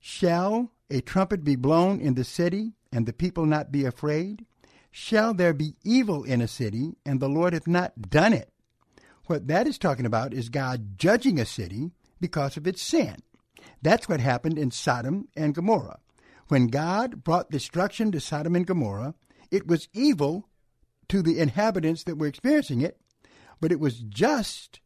Shall 0.00 0.72
a 0.90 1.00
trumpet 1.00 1.44
be 1.44 1.56
blown 1.56 2.00
in 2.00 2.14
the 2.14 2.24
city, 2.24 2.72
and 2.92 3.06
the 3.06 3.12
people 3.12 3.46
not 3.46 3.70
be 3.70 3.84
afraid? 3.84 4.46
Shall 4.90 5.34
there 5.34 5.52
be 5.52 5.74
evil 5.84 6.24
in 6.24 6.40
a 6.40 6.48
city, 6.48 6.96
and 7.04 7.20
the 7.20 7.28
Lord 7.28 7.52
hath 7.52 7.66
not 7.66 8.10
done 8.10 8.32
it? 8.32 8.50
What 9.28 9.46
that 9.48 9.66
is 9.66 9.76
talking 9.76 10.06
about 10.06 10.32
is 10.32 10.48
God 10.48 10.98
judging 10.98 11.38
a 11.38 11.44
city 11.44 11.92
because 12.18 12.56
of 12.56 12.66
its 12.66 12.80
sin. 12.80 13.16
That's 13.82 14.08
what 14.08 14.20
happened 14.20 14.58
in 14.58 14.70
Sodom 14.70 15.28
and 15.36 15.54
Gomorrah. 15.54 15.98
When 16.48 16.68
God 16.68 17.24
brought 17.24 17.50
destruction 17.50 18.10
to 18.12 18.20
Sodom 18.20 18.56
and 18.56 18.66
Gomorrah, 18.66 19.14
it 19.50 19.66
was 19.66 19.88
evil 19.92 20.48
to 21.10 21.20
the 21.20 21.38
inhabitants 21.38 22.04
that 22.04 22.16
were 22.16 22.26
experiencing 22.26 22.80
it, 22.80 22.98
but 23.60 23.70
it 23.70 23.78
was 23.78 23.98
just 23.98 24.80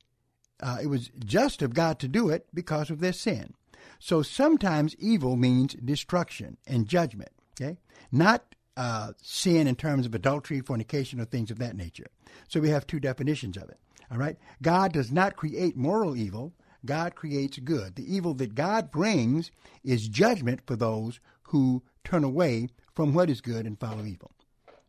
uh, 0.60 0.78
it 0.82 0.88
was 0.88 1.10
just 1.24 1.62
of 1.62 1.72
God 1.72 2.00
to 2.00 2.08
do 2.08 2.28
it 2.28 2.46
because 2.52 2.90
of 2.90 2.98
their 2.98 3.12
sin. 3.12 3.54
So 4.00 4.22
sometimes 4.22 4.96
evil 4.98 5.36
means 5.36 5.74
destruction 5.74 6.56
and 6.66 6.88
judgment. 6.88 7.30
Okay, 7.52 7.78
not 8.10 8.56
uh, 8.76 9.12
sin 9.22 9.68
in 9.68 9.76
terms 9.76 10.04
of 10.04 10.16
adultery, 10.16 10.60
fornication, 10.60 11.20
or 11.20 11.26
things 11.26 11.52
of 11.52 11.58
that 11.60 11.76
nature. 11.76 12.08
So 12.48 12.58
we 12.58 12.70
have 12.70 12.88
two 12.88 12.98
definitions 12.98 13.56
of 13.56 13.68
it. 13.68 13.78
All 14.12 14.18
right, 14.18 14.36
God 14.60 14.92
does 14.92 15.10
not 15.10 15.36
create 15.36 15.74
moral 15.74 16.14
evil. 16.14 16.52
God 16.84 17.14
creates 17.14 17.58
good. 17.58 17.96
The 17.96 18.14
evil 18.14 18.34
that 18.34 18.54
God 18.54 18.90
brings 18.90 19.50
is 19.82 20.06
judgment 20.08 20.60
for 20.66 20.76
those 20.76 21.18
who 21.44 21.82
turn 22.04 22.22
away 22.22 22.68
from 22.94 23.14
what 23.14 23.30
is 23.30 23.40
good 23.40 23.64
and 23.64 23.80
follow 23.80 24.04
evil. 24.04 24.32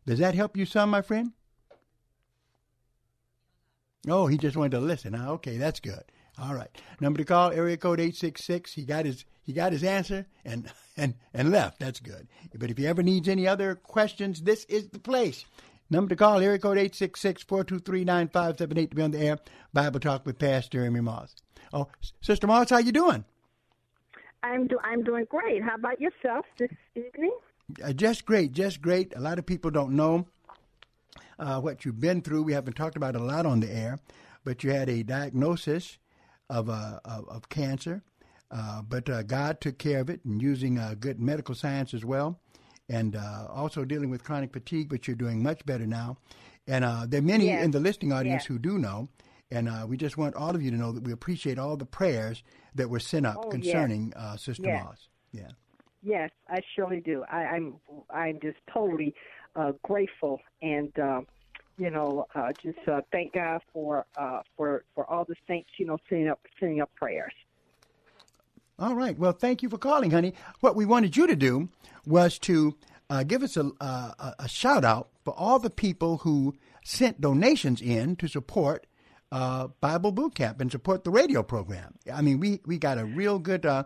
Does 0.06 0.20
that 0.20 0.36
help 0.36 0.58
you 0.58 0.66
some, 0.66 0.90
my 0.90 1.02
friend? 1.02 1.32
Oh, 4.10 4.28
he 4.28 4.38
just 4.38 4.58
wanted 4.58 4.72
to 4.72 4.80
listen. 4.80 5.16
Ah, 5.16 5.30
okay, 5.30 5.58
that's 5.58 5.80
good. 5.80 6.04
All 6.38 6.54
right. 6.54 6.70
Number 7.00 7.20
to 7.20 7.26
call, 7.26 7.52
area 7.52 7.78
code 7.78 8.00
866. 8.00 8.74
He 8.74 8.84
got 8.84 9.06
his 9.06 9.24
he 9.42 9.54
got 9.54 9.72
his 9.72 9.84
answer 9.84 10.26
and 10.44 10.70
and 10.98 11.14
and 11.34 11.52
left. 11.52 11.80
That's 11.80 12.00
good. 12.00 12.28
But 12.58 12.72
if 12.72 12.78
he 12.78 12.88
ever 12.88 13.04
needs 13.04 13.30
any 13.30 13.48
other 13.48 13.76
questions, 13.76 14.42
this 14.42 14.66
is 14.66 14.90
the 14.90 15.00
place. 15.00 15.46
Number 15.94 16.10
to 16.10 16.16
call, 16.16 16.40
area 16.40 16.58
code 16.58 16.80
866-423-9578 16.80 18.90
to 18.90 18.96
be 18.96 19.02
on 19.04 19.12
the 19.12 19.20
air. 19.20 19.38
Bible 19.74 20.00
Talk 20.00 20.26
with 20.26 20.40
Pastor 20.40 20.84
Emery 20.84 21.02
Moss. 21.02 21.36
Oh, 21.72 21.88
Sister 22.20 22.48
Moss, 22.48 22.72
how 22.72 22.80
you 22.80 22.92
doing? 22.92 23.24
I'm 24.42 24.66
do 24.66 24.80
I'm 24.84 25.04
doing 25.04 25.28
great. 25.30 25.62
How 25.62 25.76
about 25.76 26.02
yourself 26.02 26.48
this 26.58 26.72
evening? 26.96 27.38
Uh, 27.86 27.94
just 27.94 28.26
great, 28.26 28.54
just 28.54 28.82
great. 28.82 29.14
A 29.16 29.20
lot 29.20 29.38
of 29.38 29.46
people 29.46 29.70
don't 29.70 29.96
know 29.96 30.26
uh, 31.38 31.62
what 31.62 31.86
you've 31.86 32.02
been 32.02 32.24
through. 32.24 32.42
We 32.42 32.54
haven't 32.54 32.74
talked 32.74 32.98
about 32.98 33.14
it 33.14 33.22
a 33.22 33.24
lot 33.24 33.46
on 33.46 33.60
the 33.60 33.72
air, 33.72 34.00
but 34.44 34.64
you 34.64 34.72
had 34.72 34.90
a 34.90 35.04
diagnosis 35.04 36.00
of 36.50 36.72
uh, 36.72 37.02
of, 37.06 37.30
of, 37.30 37.50
cancer, 37.50 38.02
uh, 38.50 38.82
but 38.82 39.08
uh, 39.12 39.22
God 39.22 39.62
took 39.62 39.78
care 39.78 40.00
of 40.00 40.10
it 40.10 40.26
and 40.26 40.42
using 40.42 40.80
uh, 40.80 40.96
good 41.00 41.22
medical 41.22 41.54
science 41.54 41.94
as 41.94 42.04
well, 42.04 42.40
and 42.90 43.16
uh, 43.16 43.48
also 43.50 43.86
dealing 43.86 44.10
with 44.10 44.24
chronic 44.24 44.54
fatigue. 44.54 44.90
But 44.90 45.08
you're 45.08 45.16
doing 45.16 45.42
much 45.42 45.66
better 45.66 45.86
now, 45.86 46.18
and 46.68 46.84
there 47.10 47.20
are 47.20 47.24
many 47.24 47.48
yes. 47.48 47.64
in 47.64 47.72
the 47.72 47.80
listening 47.80 48.14
audience 48.14 48.44
yes. 48.44 48.46
who 48.46 48.60
do 48.60 48.78
know. 48.78 49.10
And 49.52 49.70
we 49.88 49.98
just 49.98 50.18
want 50.18 50.34
all 50.36 50.56
of 50.56 50.64
you 50.64 50.72
to 50.72 50.78
know 50.78 50.92
that 50.92 51.04
we 51.04 51.12
appreciate 51.12 51.60
all 51.60 51.78
the 51.78 51.86
prayers 51.86 52.42
that 52.74 52.90
were 52.90 53.00
sent 53.00 53.28
up 53.28 53.36
oh, 53.38 53.50
concerning 53.50 54.12
yes. 54.16 54.42
Sister 54.42 54.64
Moss. 54.64 55.10
Yeah. 55.32 55.50
Yes, 56.02 56.32
I 56.50 56.62
surely 56.76 57.02
do. 57.02 57.24
I, 57.32 57.44
I'm 57.46 57.76
I'm 58.10 58.40
just 58.42 58.58
totally 58.74 59.14
grateful 59.84 60.42
and 60.64 60.92
you 61.78 61.90
know, 61.90 62.28
uh, 62.36 62.52
just 62.62 62.78
uh, 62.88 63.02
thank 63.12 63.34
God 63.34 63.62
for 63.72 64.06
uh, 64.18 64.42
for 64.56 64.84
for 64.94 65.10
all 65.10 65.26
the 65.26 65.36
saints, 65.48 65.70
you 65.78 65.86
know, 65.86 65.98
sending 66.10 66.30
up 66.30 66.40
sending 66.60 66.82
up 66.82 66.92
prayers. 66.96 67.34
All 68.80 68.96
right. 68.96 69.18
Well, 69.18 69.34
thank 69.34 69.62
you 69.62 69.70
for 69.70 69.78
calling, 69.78 70.12
honey. 70.12 70.34
What 70.60 70.76
we 70.76 70.86
wanted 70.86 71.16
you 71.16 71.28
to 71.28 71.36
do 71.36 71.70
was 72.06 72.40
to 72.40 72.76
uh, 73.10 73.24
give 73.24 73.44
us 73.44 73.56
a, 73.58 73.72
a, 73.80 74.36
a, 74.40 74.48
shout 74.48 74.84
out 74.84 75.10
for 75.24 75.34
all 75.38 75.60
the 75.60 75.70
people 75.70 76.18
who 76.18 76.56
sent 76.84 77.22
donations 77.22 77.82
in 77.82 78.16
to 78.16 78.28
support 78.28 78.88
uh, 79.32 79.68
Bible 79.80 80.12
Boot 80.12 80.36
Camp 80.36 80.60
and 80.60 80.72
support 80.72 81.04
the 81.04 81.12
radio 81.12 81.44
program. 81.44 81.96
I 82.12 82.22
mean, 82.22 82.40
we, 82.40 82.62
we 82.66 82.78
got 82.78 82.98
a 82.98 83.06
real 83.06 83.40
good 83.40 83.66
uh, 83.66 83.84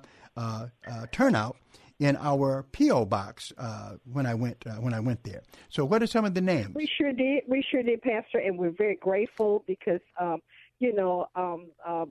turnout 1.11 1.57
in 1.99 2.15
our 2.17 2.63
PO 2.71 3.05
box 3.05 3.51
uh, 3.57 3.93
when 4.11 4.25
I 4.25 4.35
went 4.35 4.63
uh, 4.67 4.75
when 4.75 4.93
I 4.93 4.99
went 4.99 5.23
there. 5.23 5.41
So, 5.69 5.83
what 5.83 6.03
are 6.03 6.07
some 6.07 6.25
of 6.25 6.33
the 6.33 6.41
names? 6.41 6.75
We 6.75 6.87
sure 6.97 7.11
did. 7.11 7.43
We 7.47 7.63
sure 7.69 7.83
did, 7.83 8.01
Pastor, 8.01 8.39
and 8.39 8.57
we're 8.57 8.71
very 8.71 8.95
grateful 8.95 9.63
because 9.67 10.01
um, 10.19 10.41
you 10.79 10.93
know, 10.93 11.27
um, 11.35 11.67
uh, 11.85 12.05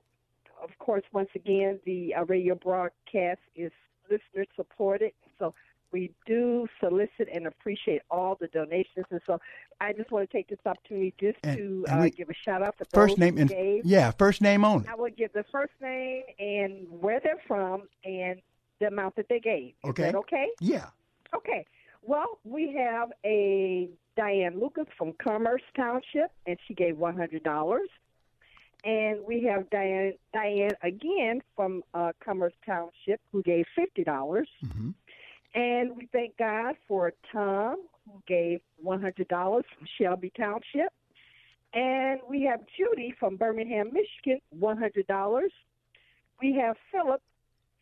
of 0.63 0.71
course, 0.79 1.03
once 1.13 1.31
again, 1.35 1.81
the 1.85 2.15
uh, 2.15 2.25
radio 2.25 2.55
broadcast 2.55 3.41
is 3.55 3.73
listener 4.11 4.45
supported. 4.55 5.13
So, 5.39 5.55
we 5.93 6.11
do 6.27 6.67
solicit 6.81 7.29
and 7.33 7.47
appreciate 7.47 8.03
all 8.11 8.37
the 8.39 8.49
donations, 8.49 9.07
and 9.11 9.21
so 9.25 9.39
I 9.81 9.93
just 9.93 10.11
want 10.11 10.29
to 10.29 10.37
take 10.37 10.49
this 10.49 10.59
opportunity 10.67 11.15
just 11.19 11.39
And- 11.45 11.57
to 11.57 11.85
and 11.89 12.01
uh, 12.01 12.03
we- 12.03 12.11
give 12.11 12.29
a 12.29 12.35
shout 12.35 12.61
out 12.63 12.77
to 12.79 12.85
First 12.93 13.19
name 13.19 13.39
and 13.39 13.49
gave. 13.49 13.85
yeah, 13.85 14.11
first 14.11 14.43
name 14.43 14.65
only. 14.65 14.87
I 14.89 14.97
would 14.97 15.17
give 15.17 15.33
the 15.33 15.45
first 15.51 15.73
name 15.81 16.25
and 16.41 16.87
where 16.91 17.21
they're 17.21 17.41
from 17.47 17.85
and 18.05 18.43
the 18.81 18.89
amount 18.89 19.15
that 19.17 19.29
they 19.29 19.39
gave. 19.39 19.69
Is 19.85 19.91
Okay. 19.91 20.03
that 20.03 20.17
okay? 20.17 20.49
Yeah. 20.61 20.87
Okay. 21.35 21.65
Well, 22.03 22.41
we 22.45 22.75
have 22.75 23.13
a 23.25 23.89
Diane 24.17 24.59
Lucas 24.61 24.87
from 24.99 25.13
Commerce 25.15 25.63
Township, 25.77 26.33
and 26.47 26.59
she 26.67 26.75
gave 26.75 26.99
one 26.99 27.17
hundred 27.17 27.45
dollars. 27.45 27.89
And 28.87 29.19
we 29.27 29.43
have 29.43 29.69
Diane 29.71 30.13
Diane 30.33 30.77
again 30.83 31.43
from 31.57 31.83
uh, 31.93 32.13
Commerce 32.25 32.53
Township, 32.65 33.21
who 33.33 33.43
gave 33.43 33.65
fifty 33.75 34.05
dollars. 34.05 34.49
And 35.55 35.97
we 35.97 36.09
thank 36.13 36.37
God 36.37 36.77
for 36.87 37.13
Tom, 37.33 37.77
who 38.05 38.23
gave 38.29 38.61
one 38.77 39.01
hundred 39.03 39.27
dollars 39.27 39.65
from 39.77 39.89
Shelby 39.99 40.31
Township. 40.37 40.93
And 41.75 42.21
we 42.31 42.43
have 42.45 42.61
Judy 42.77 43.13
from 43.19 43.37
Birmingham, 43.37 43.91
Michigan, 43.93 44.41
one 44.51 44.79
hundred 44.79 45.09
dollars. 45.09 45.51
We 46.41 46.55
have 46.55 46.77
Philip 46.93 47.23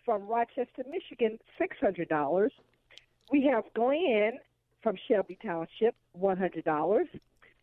from 0.07 0.27
Rochester, 0.27 0.85
Michigan, 0.91 1.39
six 1.59 1.77
hundred 1.81 2.09
dollars. 2.09 2.53
We 3.31 3.43
have 3.53 3.65
Glenn 3.75 4.39
from 4.83 4.97
Shelby 5.07 5.37
Township, 5.45 5.95
one 6.13 6.39
hundred 6.39 6.65
dollars. 6.65 7.09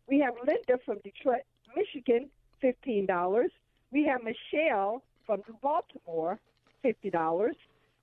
We 0.08 0.20
have 0.20 0.34
Linda 0.46 0.78
from 0.84 0.98
Detroit, 1.02 1.42
Michigan, 1.76 2.30
fifteen 2.62 3.04
dollars. 3.04 3.50
We 3.90 4.04
have 4.06 4.22
Michelle 4.22 5.02
from 5.26 5.42
New 5.46 5.58
Baltimore, 5.60 6.38
fifty 6.80 7.10
dollars, 7.10 7.56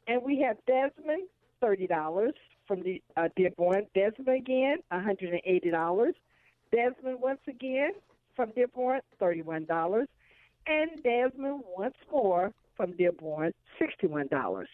and 0.07 0.22
we 0.22 0.39
have 0.41 0.57
Desmond, 0.68 1.24
thirty 1.60 1.88
dollars 1.88 2.36
from 2.68 2.84
the 2.84 3.01
uh, 3.18 3.30
Dearborn. 3.36 3.88
Desmond 3.95 4.30
again, 4.30 4.78
one 4.89 5.03
hundred 5.03 5.32
and 5.32 5.41
eighty 5.45 5.72
dollars. 5.72 6.14
Desmond 6.72 7.20
once 7.20 7.41
again 7.47 7.93
from 8.36 8.51
Dearborn, 8.51 9.01
thirty-one 9.20 9.66
dollars, 9.66 10.07
and 10.68 10.91
Desmond 11.03 11.64
once 11.76 11.95
more 12.12 12.53
from 12.78 12.91
Dearborn, 12.91 13.53
sixty-one 13.80 14.28
dollars. 14.28 14.70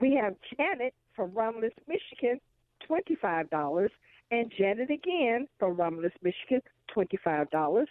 We 0.00 0.14
have 0.14 0.36
Janet 0.56 0.94
from 1.16 1.32
Romulus, 1.34 1.72
Michigan, 1.88 2.40
twenty-five 2.86 3.50
dollars, 3.50 3.90
and 4.30 4.52
Janet 4.56 4.90
again 4.90 5.48
from 5.58 5.74
Romulus, 5.74 6.12
Michigan, 6.22 6.62
twenty-five 6.86 7.50
dollars. 7.50 7.88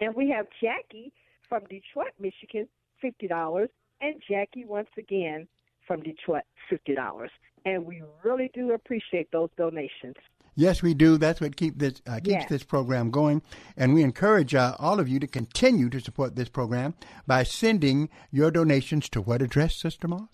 And 0.00 0.14
we 0.14 0.30
have 0.30 0.46
Jackie 0.62 1.12
from 1.48 1.64
Detroit, 1.64 2.12
Michigan, 2.20 2.68
fifty 3.00 3.26
dollars, 3.26 3.70
and 4.00 4.22
Jackie 4.28 4.64
once 4.64 4.88
again 4.98 5.48
from 5.86 6.02
Detroit, 6.02 6.44
fifty 6.68 6.94
dollars. 6.94 7.30
And 7.64 7.84
we 7.86 8.02
really 8.22 8.50
do 8.54 8.70
appreciate 8.72 9.30
those 9.32 9.48
donations. 9.56 10.14
Yes, 10.54 10.80
we 10.82 10.94
do. 10.94 11.16
That's 11.18 11.40
what 11.40 11.56
keep 11.56 11.78
this 11.78 12.00
uh, 12.06 12.16
keeps 12.16 12.28
Yes. 12.28 12.48
this 12.48 12.62
program 12.64 13.10
going, 13.10 13.42
and 13.76 13.94
we 13.94 14.02
encourage 14.02 14.54
uh, 14.54 14.74
all 14.78 14.98
of 15.00 15.08
you 15.08 15.20
to 15.20 15.26
continue 15.28 15.88
to 15.90 16.00
support 16.00 16.34
this 16.36 16.48
program 16.48 16.94
by 17.26 17.42
sending 17.44 18.08
your 18.32 18.50
donations 18.50 19.08
to 19.10 19.20
what 19.20 19.40
address, 19.42 19.76
Sister 19.76 20.08
Moss? 20.08 20.28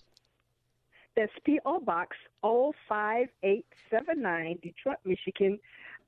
That's 1.15 1.31
P.O. 1.45 1.79
Box 1.81 2.17
05879, 2.41 4.59
Detroit, 4.61 4.97
Michigan, 5.05 5.59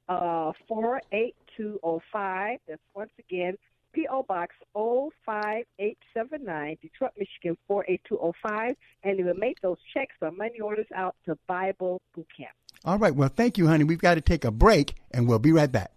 uh, 0.09 0.51
48205. 0.67 2.59
That's 2.67 2.81
once 2.95 3.11
again 3.19 3.57
P.O. 3.93 4.23
Box 4.23 4.55
05879, 4.73 6.77
Detroit, 6.81 7.11
Michigan, 7.17 7.57
48205. 7.67 8.75
And 9.03 9.19
you 9.19 9.25
will 9.25 9.33
make 9.33 9.59
those 9.61 9.77
checks 9.93 10.15
or 10.21 10.31
money 10.31 10.59
orders 10.59 10.87
out 10.95 11.15
to 11.25 11.37
Bible 11.47 12.01
Boot 12.13 12.27
Camp. 12.37 12.51
All 12.85 12.99
right. 12.99 13.15
Well, 13.15 13.29
thank 13.29 13.57
you, 13.57 13.67
honey. 13.67 13.83
We've 13.83 13.97
got 13.97 14.15
to 14.15 14.21
take 14.21 14.45
a 14.45 14.51
break, 14.51 14.95
and 15.11 15.27
we'll 15.27 15.39
be 15.39 15.51
right 15.51 15.71
back. 15.71 15.91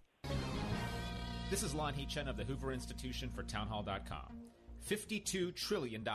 This 1.51 1.63
is 1.63 1.75
Lanhee 1.75 2.09
Chen 2.09 2.29
of 2.29 2.37
the 2.37 2.45
Hoover 2.45 2.73
Institution 2.73 3.31
for 3.35 3.43
Townhall.com. 3.43 4.39
$52 4.89 5.55
trillion. 5.55 6.07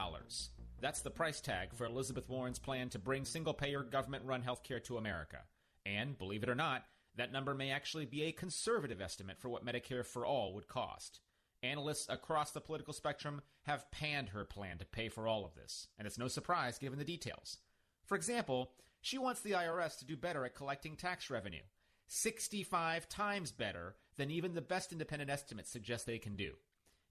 That's 0.81 1.01
the 1.01 1.11
price 1.11 1.41
tag 1.41 1.73
for 1.73 1.85
Elizabeth 1.85 2.27
Warren's 2.29 2.57
plan 2.57 2.89
to 2.89 2.99
bring 2.99 3.25
single 3.25 3.53
payer 3.53 3.83
government 3.83 4.23
run 4.25 4.41
health 4.41 4.63
care 4.63 4.79
to 4.81 4.97
America. 4.97 5.41
And, 5.85 6.17
believe 6.17 6.41
it 6.41 6.49
or 6.49 6.55
not, 6.55 6.83
that 7.17 7.31
number 7.31 7.53
may 7.53 7.71
actually 7.71 8.05
be 8.05 8.23
a 8.23 8.31
conservative 8.31 9.01
estimate 9.01 9.39
for 9.39 9.49
what 9.49 9.65
Medicare 9.65 10.05
for 10.05 10.25
all 10.25 10.53
would 10.53 10.67
cost. 10.67 11.19
Analysts 11.63 12.07
across 12.09 12.51
the 12.51 12.61
political 12.61 12.93
spectrum 12.93 13.41
have 13.63 13.89
panned 13.91 14.29
her 14.29 14.45
plan 14.45 14.77
to 14.77 14.85
pay 14.85 15.09
for 15.09 15.27
all 15.27 15.45
of 15.45 15.55
this, 15.55 15.87
and 15.97 16.05
it's 16.05 16.17
no 16.17 16.27
surprise 16.27 16.77
given 16.77 16.99
the 16.99 17.05
details. 17.05 17.57
For 18.05 18.15
example, 18.15 18.71
she 19.01 19.17
wants 19.17 19.41
the 19.41 19.51
IRS 19.51 19.97
to 19.99 20.05
do 20.05 20.17
better 20.17 20.45
at 20.45 20.55
collecting 20.55 20.95
tax 20.95 21.29
revenue, 21.29 21.63
65 22.07 23.09
times 23.09 23.51
better 23.51 23.95
than 24.17 24.31
even 24.31 24.53
the 24.53 24.61
best 24.61 24.91
independent 24.91 25.31
estimates 25.31 25.71
suggest 25.71 26.05
they 26.05 26.19
can 26.19 26.35
do. 26.35 26.53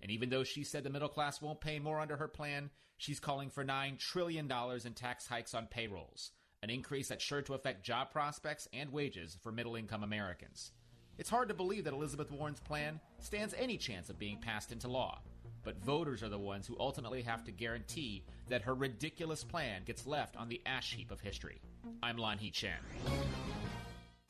And 0.01 0.11
even 0.11 0.29
though 0.29 0.45
she 0.45 0.65
said 0.65 0.85
the 0.85 0.91
middle 0.91 1.09
class 1.09 1.41
won't 1.41 1.61
pay 1.61 1.79
more 1.79 2.01
under 2.01 2.17
her 2.17 2.29
plan, 2.29 2.71
she's 2.97 3.21
calling 3.21 3.51
for 3.51 3.65
$9 3.65 3.99
trillion 3.99 4.51
in 4.85 4.93
tax 4.95 5.27
hikes 5.27 5.55
on 5.55 5.67
payrolls, 5.67 6.31
an 6.65 6.71
increase 6.71 7.09
that's 7.09 7.23
sure 7.23 7.43
to 7.43 7.53
affect 7.53 7.85
job 7.85 8.11
prospects 8.11 8.67
and 8.73 8.91
wages 8.91 9.37
for 9.43 9.53
middle 9.53 9.77
income 9.77 10.03
Americans. 10.03 10.73
It's 11.19 11.29
hard 11.29 11.49
to 11.49 11.55
believe 11.55 11.85
that 11.85 11.93
Elizabeth 11.93 12.33
Warren's 12.33 12.59
plan 12.59 12.99
stands 13.21 13.55
any 13.59 13.77
chance 13.77 14.09
of 14.09 14.19
being 14.19 14.39
passed 14.39 14.73
into 14.73 14.89
law, 14.89 15.21
but 15.63 15.77
voters 15.85 16.23
are 16.23 16.31
the 16.31 16.39
ones 16.39 16.67
who 16.67 16.75
ultimately 16.81 17.21
have 17.21 17.45
to 17.45 17.53
guarantee 17.53 18.25
that 18.49 18.63
her 18.63 18.75
ridiculous 18.75 19.45
plan 19.45 19.83
gets 19.85 20.07
left 20.07 20.39
on 20.39 20.49
the 20.49 20.63
ash 20.65 20.95
heap 20.95 21.11
of 21.11 21.21
history. 21.21 21.61
I'm 22.03 22.17
Lanhee 22.17 22.51
Chen. 22.51 22.79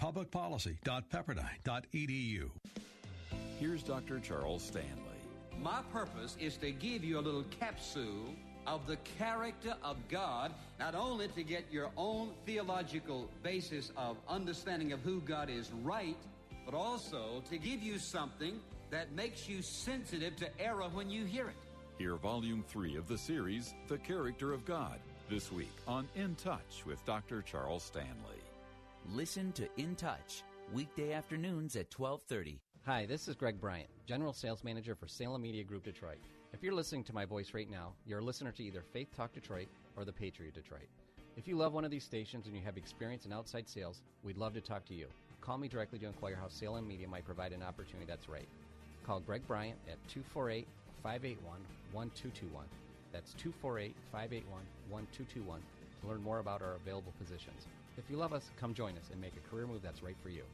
Publicpolicy.pepperdine.edu. 0.00 2.50
Here's 3.60 3.84
Dr. 3.84 4.18
Charles 4.18 4.64
Stanley. 4.64 4.88
My 5.62 5.82
purpose 5.92 6.36
is 6.40 6.56
to 6.56 6.72
give 6.72 7.04
you 7.04 7.20
a 7.20 7.22
little 7.22 7.44
capsule 7.60 8.34
of 8.66 8.86
the 8.86 8.96
character 9.18 9.74
of 9.82 9.96
God, 10.08 10.52
not 10.78 10.94
only 10.94 11.28
to 11.28 11.42
get 11.42 11.64
your 11.70 11.90
own 11.96 12.30
theological 12.46 13.28
basis 13.42 13.92
of 13.96 14.16
understanding 14.28 14.92
of 14.92 15.00
who 15.00 15.20
God 15.20 15.50
is 15.50 15.70
right, 15.82 16.16
but 16.64 16.74
also 16.74 17.42
to 17.50 17.58
give 17.58 17.82
you 17.82 17.98
something 17.98 18.60
that 18.90 19.12
makes 19.12 19.48
you 19.48 19.62
sensitive 19.62 20.36
to 20.36 20.60
error 20.60 20.88
when 20.92 21.10
you 21.10 21.24
hear 21.24 21.48
it. 21.48 21.56
Hear 21.98 22.16
Volume 22.16 22.64
3 22.68 22.96
of 22.96 23.06
the 23.06 23.18
series, 23.18 23.74
The 23.88 23.98
Character 23.98 24.52
of 24.52 24.64
God, 24.64 24.98
this 25.28 25.52
week 25.52 25.72
on 25.86 26.08
In 26.16 26.34
Touch 26.36 26.84
with 26.86 27.04
Dr. 27.06 27.42
Charles 27.42 27.84
Stanley. 27.84 28.42
Listen 29.12 29.52
to 29.52 29.68
In 29.76 29.94
Touch, 29.94 30.42
weekday 30.72 31.12
afternoons 31.12 31.76
at 31.76 31.92
1230. 31.96 32.60
Hi, 32.86 33.06
this 33.06 33.28
is 33.28 33.36
Greg 33.36 33.60
Bryant, 33.60 33.88
General 34.06 34.32
Sales 34.32 34.64
Manager 34.64 34.94
for 34.94 35.06
Salem 35.06 35.42
Media 35.42 35.64
Group 35.64 35.84
Detroit. 35.84 36.18
If 36.54 36.62
you're 36.62 36.72
listening 36.72 37.02
to 37.04 37.12
my 37.12 37.24
voice 37.24 37.52
right 37.52 37.68
now, 37.68 37.94
you're 38.06 38.20
a 38.20 38.24
listener 38.24 38.52
to 38.52 38.62
either 38.62 38.84
Faith 38.92 39.08
Talk 39.16 39.32
Detroit 39.32 39.66
or 39.96 40.04
the 40.04 40.12
Patriot 40.12 40.54
Detroit. 40.54 40.86
If 41.36 41.48
you 41.48 41.56
love 41.56 41.72
one 41.72 41.84
of 41.84 41.90
these 41.90 42.04
stations 42.04 42.46
and 42.46 42.54
you 42.54 42.62
have 42.62 42.76
experience 42.76 43.26
in 43.26 43.32
outside 43.32 43.68
sales, 43.68 44.02
we'd 44.22 44.38
love 44.38 44.54
to 44.54 44.60
talk 44.60 44.84
to 44.84 44.94
you. 44.94 45.08
Call 45.40 45.58
me 45.58 45.66
directly 45.66 45.98
to 45.98 46.06
inquire 46.06 46.36
how 46.40 46.46
Salem 46.46 46.86
Media 46.86 47.08
might 47.08 47.24
provide 47.24 47.50
an 47.50 47.64
opportunity 47.64 48.06
that's 48.06 48.28
right. 48.28 48.46
Call 49.04 49.18
Greg 49.18 49.44
Bryant 49.48 49.76
at 49.88 49.98
248 50.06 50.68
581 51.02 51.58
1221. 51.90 52.66
That's 53.12 53.32
248 53.34 53.96
581 54.12 54.62
1221 54.88 55.60
to 56.02 56.06
learn 56.06 56.22
more 56.22 56.38
about 56.38 56.62
our 56.62 56.76
available 56.76 57.12
positions. 57.18 57.66
If 57.98 58.04
you 58.08 58.16
love 58.16 58.32
us, 58.32 58.52
come 58.60 58.74
join 58.74 58.96
us 58.96 59.10
and 59.10 59.20
make 59.20 59.34
a 59.34 59.50
career 59.50 59.66
move 59.66 59.82
that's 59.82 60.04
right 60.04 60.16
for 60.22 60.28
you. 60.28 60.44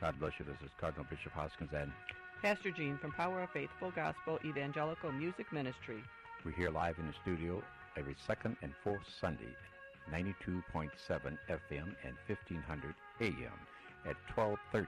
God 0.00 0.14
bless 0.20 0.34
you. 0.38 0.44
This 0.44 0.62
is 0.64 0.70
Cardinal 0.78 1.04
Bishop 1.10 1.32
Hoskins, 1.32 1.70
and 1.74 1.90
Pastor 2.42 2.70
Gene 2.70 2.96
from 2.96 3.12
Power 3.12 3.42
of 3.42 3.50
Faith 3.50 3.68
Full 3.78 3.90
Gospel 3.90 4.38
Evangelical 4.46 5.12
Music 5.12 5.52
Ministry. 5.52 6.02
we're 6.42 6.52
here 6.52 6.70
live 6.70 6.98
in 6.98 7.06
the 7.06 7.12
studio 7.22 7.62
every 7.98 8.16
second 8.26 8.56
and 8.62 8.72
fourth 8.82 9.02
Sunday, 9.20 9.54
92.7 10.10 10.88
FM 11.50 11.94
and 12.02 12.14
1500 12.26 12.94
AM 13.20 13.52
at 14.06 14.16
12:30. 14.34 14.86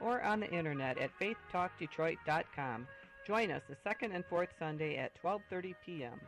Or 0.00 0.22
on 0.22 0.38
the 0.38 0.50
internet 0.50 0.96
at 0.98 1.10
faithtalkdetroit.com. 1.18 2.86
Join 3.26 3.50
us 3.50 3.62
the 3.68 3.76
second 3.82 4.12
and 4.12 4.24
fourth 4.26 4.50
Sunday 4.56 4.96
at 4.96 5.10
12:30 5.20 5.74
p.m. 5.84 6.20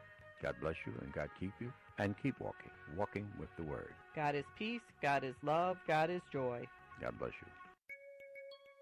God 0.42 0.56
bless 0.60 0.74
you, 0.84 0.92
and 1.02 1.12
God 1.12 1.30
keep 1.38 1.52
you, 1.60 1.72
and 1.98 2.16
keep 2.20 2.40
walking, 2.40 2.72
walking 2.96 3.28
with 3.38 3.48
the 3.56 3.62
Word. 3.62 3.94
God 4.16 4.34
is 4.34 4.44
peace, 4.56 4.82
God 5.00 5.22
is 5.22 5.34
love, 5.44 5.76
God 5.86 6.10
is 6.10 6.22
joy. 6.32 6.66
God 7.00 7.16
bless 7.16 7.32
you. 7.40 7.67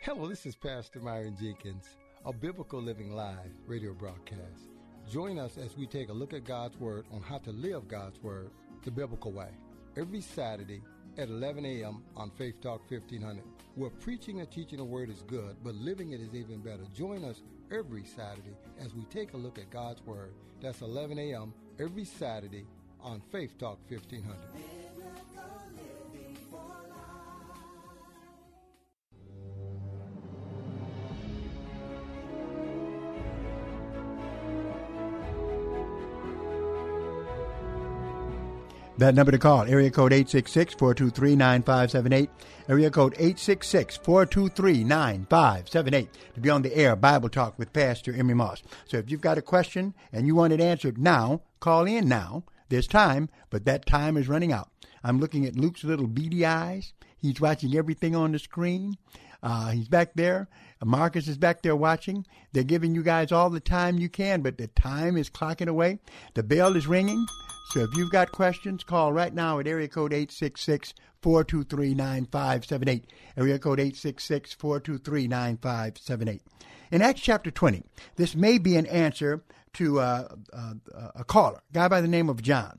Hello, 0.00 0.28
this 0.28 0.46
is 0.46 0.54
Pastor 0.54 1.00
Myron 1.00 1.36
Jenkins, 1.40 1.84
a 2.24 2.32
Biblical 2.32 2.80
Living 2.80 3.10
Live 3.12 3.50
radio 3.66 3.92
broadcast. 3.92 4.70
Join 5.10 5.38
us 5.38 5.58
as 5.58 5.76
we 5.76 5.86
take 5.86 6.10
a 6.10 6.12
look 6.12 6.32
at 6.32 6.44
God's 6.44 6.78
Word 6.78 7.06
on 7.12 7.20
how 7.22 7.38
to 7.38 7.50
live 7.50 7.88
God's 7.88 8.22
Word 8.22 8.50
the 8.84 8.90
biblical 8.90 9.32
way. 9.32 9.48
Every 9.96 10.20
Saturday 10.20 10.82
at 11.18 11.28
11 11.28 11.64
a.m. 11.64 12.04
on 12.16 12.30
Faith 12.30 12.60
Talk 12.60 12.88
1500. 12.88 13.42
Where 13.74 13.90
preaching 13.90 14.38
and 14.40 14.50
teaching 14.50 14.78
the 14.78 14.84
Word 14.84 15.10
is 15.10 15.22
good, 15.26 15.56
but 15.64 15.74
living 15.74 16.12
it 16.12 16.20
is 16.20 16.34
even 16.34 16.60
better. 16.60 16.84
Join 16.94 17.24
us 17.24 17.42
every 17.72 18.04
Saturday 18.04 18.56
as 18.78 18.94
we 18.94 19.02
take 19.04 19.32
a 19.32 19.36
look 19.36 19.58
at 19.58 19.70
God's 19.70 20.02
Word. 20.02 20.34
That's 20.60 20.82
11 20.82 21.18
a.m. 21.18 21.52
every 21.80 22.04
Saturday 22.04 22.64
on 23.00 23.20
Faith 23.32 23.58
Talk 23.58 23.78
1500. 23.88 24.75
That 39.06 39.14
number 39.14 39.30
to 39.30 39.38
call, 39.38 39.62
area 39.62 39.90
code 39.92 40.10
866-423-9578, 40.10 42.28
area 42.68 42.90
code 42.90 43.14
866-423-9578 43.14 46.08
to 46.34 46.40
be 46.40 46.50
on 46.50 46.62
the 46.62 46.76
air 46.76 46.96
Bible 46.96 47.28
Talk 47.28 47.56
with 47.56 47.72
Pastor 47.72 48.12
Emery 48.12 48.34
Moss. 48.34 48.64
So 48.84 48.96
if 48.96 49.08
you've 49.08 49.20
got 49.20 49.38
a 49.38 49.42
question 49.42 49.94
and 50.12 50.26
you 50.26 50.34
want 50.34 50.54
it 50.54 50.60
answered 50.60 50.98
now, 50.98 51.42
call 51.60 51.84
in 51.84 52.08
now. 52.08 52.42
There's 52.68 52.88
time, 52.88 53.28
but 53.48 53.64
that 53.64 53.86
time 53.86 54.16
is 54.16 54.26
running 54.26 54.50
out. 54.50 54.70
I'm 55.04 55.20
looking 55.20 55.46
at 55.46 55.54
Luke's 55.54 55.84
little 55.84 56.08
beady 56.08 56.44
eyes. 56.44 56.92
He's 57.16 57.40
watching 57.40 57.76
everything 57.76 58.16
on 58.16 58.32
the 58.32 58.40
screen. 58.40 58.96
Uh, 59.42 59.70
he's 59.70 59.88
back 59.88 60.14
there. 60.14 60.48
Marcus 60.84 61.28
is 61.28 61.38
back 61.38 61.62
there 61.62 61.76
watching. 61.76 62.26
They're 62.52 62.62
giving 62.62 62.94
you 62.94 63.02
guys 63.02 63.32
all 63.32 63.50
the 63.50 63.60
time 63.60 63.98
you 63.98 64.08
can, 64.08 64.42
but 64.42 64.58
the 64.58 64.68
time 64.68 65.16
is 65.16 65.30
clocking 65.30 65.68
away. 65.68 65.98
The 66.34 66.42
bell 66.42 66.76
is 66.76 66.86
ringing. 66.86 67.26
So 67.72 67.80
if 67.80 67.94
you've 67.96 68.12
got 68.12 68.30
questions, 68.30 68.84
call 68.84 69.12
right 69.12 69.34
now 69.34 69.58
at 69.58 69.66
area 69.66 69.88
code 69.88 70.12
866 70.12 70.94
423 71.22 71.94
9578. 71.94 73.10
Area 73.36 73.58
code 73.58 73.80
866 73.80 74.52
423 74.54 75.28
9578. 75.28 76.42
In 76.92 77.02
Acts 77.02 77.20
chapter 77.20 77.50
20, 77.50 77.82
this 78.14 78.36
may 78.36 78.58
be 78.58 78.76
an 78.76 78.86
answer 78.86 79.42
to 79.74 80.00
uh, 80.00 80.28
uh, 80.52 80.74
a 81.14 81.24
caller, 81.24 81.60
a 81.70 81.72
guy 81.72 81.88
by 81.88 82.00
the 82.00 82.08
name 82.08 82.28
of 82.28 82.42
John. 82.42 82.78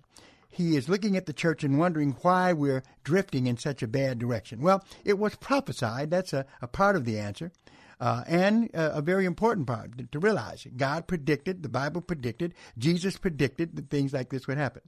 He 0.50 0.76
is 0.76 0.90
looking 0.90 1.16
at 1.18 1.26
the 1.26 1.34
church 1.34 1.64
and 1.64 1.78
wondering 1.78 2.16
why 2.22 2.54
we're 2.54 2.84
drifting 3.04 3.48
in 3.48 3.58
such 3.58 3.84
a 3.84 3.88
bad 3.88 4.20
direction. 4.20 4.62
Well, 4.62 4.84
it 5.04 5.20
was 5.20 5.36
prophesied. 5.36 6.10
That's 6.10 6.34
a, 6.34 6.46
a 6.62 6.68
part 6.68 6.96
of 6.96 7.06
the 7.06 7.20
answer. 7.20 7.52
Uh, 8.00 8.24
and 8.28 8.70
uh, 8.76 8.92
a 8.94 9.02
very 9.02 9.26
important 9.26 9.66
part 9.66 10.12
to 10.12 10.20
realize 10.20 10.68
God 10.78 11.08
predicted, 11.08 11.64
the 11.64 11.70
Bible 11.70 12.02
predicted, 12.02 12.54
Jesus 12.78 13.18
predicted 13.18 13.76
that 13.76 13.90
things 13.90 14.14
like 14.14 14.30
this 14.30 14.48
would 14.48 14.58
happen. 14.58 14.84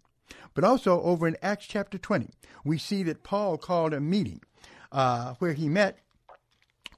But 0.54 0.64
also 0.64 1.02
over 1.02 1.28
in 1.28 1.36
Acts 1.42 1.66
chapter 1.66 1.98
20, 1.98 2.30
we 2.64 2.78
see 2.78 3.02
that 3.04 3.24
Paul 3.24 3.58
called 3.58 3.94
a 3.94 4.00
meeting 4.00 4.42
uh, 4.92 5.34
where 5.40 5.54
he 5.54 5.68
met 5.68 6.00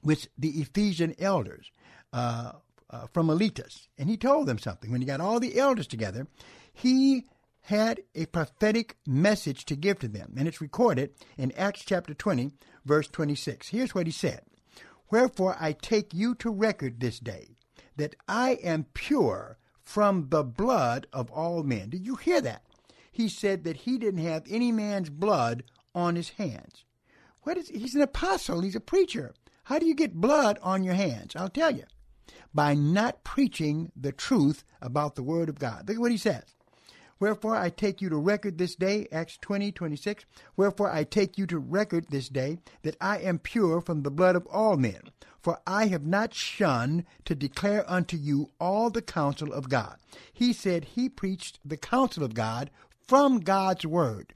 with 0.02 0.28
the 0.36 0.50
Ephesian 0.60 1.14
elders 1.18 1.70
uh, 2.12 2.52
uh, 2.90 3.06
from 3.12 3.26
Miletus. 3.26 3.88
And 3.96 4.10
he 4.10 4.16
told 4.16 4.46
them 4.46 4.58
something. 4.58 4.90
When 4.90 5.00
he 5.00 5.06
got 5.06 5.20
all 5.20 5.40
the 5.40 5.58
elders 5.58 5.86
together, 5.86 6.26
he 6.72 7.24
had 7.62 8.02
a 8.14 8.26
prophetic 8.26 8.96
message 9.06 9.64
to 9.66 9.76
give 9.76 9.98
to 10.00 10.08
them. 10.08 10.34
And 10.36 10.48
it's 10.48 10.60
recorded 10.60 11.10
in 11.38 11.52
Acts 11.52 11.84
chapter 11.84 12.12
20, 12.12 12.50
verse 12.84 13.08
26. 13.08 13.68
Here's 13.68 13.94
what 13.94 14.06
he 14.06 14.12
said 14.12 14.42
Wherefore 15.10 15.56
I 15.60 15.72
take 15.72 16.12
you 16.12 16.34
to 16.36 16.50
record 16.50 17.00
this 17.00 17.20
day 17.20 17.56
that 17.96 18.16
I 18.26 18.52
am 18.62 18.86
pure 18.94 19.58
from 19.82 20.28
the 20.30 20.42
blood 20.42 21.06
of 21.12 21.30
all 21.30 21.62
men. 21.62 21.90
Did 21.90 22.06
you 22.06 22.16
hear 22.16 22.40
that? 22.40 22.62
He 23.10 23.28
said 23.28 23.64
that 23.64 23.78
he 23.78 23.98
didn't 23.98 24.24
have 24.24 24.44
any 24.48 24.72
man's 24.72 25.10
blood 25.10 25.64
on 25.94 26.16
his 26.16 26.30
hands. 26.30 26.84
What 27.42 27.58
is 27.58 27.68
he's 27.68 27.94
an 27.94 28.02
apostle, 28.02 28.62
he's 28.62 28.76
a 28.76 28.80
preacher. 28.80 29.34
How 29.64 29.78
do 29.78 29.86
you 29.86 29.94
get 29.94 30.14
blood 30.14 30.58
on 30.62 30.82
your 30.82 30.94
hands? 30.94 31.36
I'll 31.36 31.48
tell 31.48 31.70
you. 31.70 31.84
By 32.54 32.74
not 32.74 33.24
preaching 33.24 33.92
the 33.96 34.12
truth 34.12 34.64
about 34.80 35.14
the 35.14 35.22
word 35.22 35.48
of 35.48 35.58
God. 35.58 35.88
Look 35.88 35.96
at 35.96 36.00
what 36.00 36.10
he 36.10 36.16
says. 36.16 36.44
Wherefore 37.22 37.54
I 37.54 37.70
take 37.70 38.02
you 38.02 38.08
to 38.08 38.16
record 38.16 38.58
this 38.58 38.74
day, 38.74 39.06
Acts 39.12 39.38
20, 39.40 39.70
26. 39.70 40.24
Wherefore 40.56 40.90
I 40.90 41.04
take 41.04 41.38
you 41.38 41.46
to 41.46 41.58
record 41.60 42.06
this 42.08 42.28
day 42.28 42.58
that 42.82 42.96
I 43.00 43.18
am 43.18 43.38
pure 43.38 43.80
from 43.80 44.02
the 44.02 44.10
blood 44.10 44.34
of 44.34 44.44
all 44.48 44.76
men. 44.76 45.02
For 45.40 45.60
I 45.64 45.86
have 45.86 46.04
not 46.04 46.34
shunned 46.34 47.04
to 47.26 47.36
declare 47.36 47.88
unto 47.88 48.16
you 48.16 48.50
all 48.58 48.90
the 48.90 49.02
counsel 49.02 49.52
of 49.52 49.68
God. 49.68 49.98
He 50.32 50.52
said 50.52 50.82
he 50.82 51.08
preached 51.08 51.60
the 51.64 51.76
counsel 51.76 52.24
of 52.24 52.34
God 52.34 52.70
from 53.06 53.38
God's 53.38 53.86
word. 53.86 54.34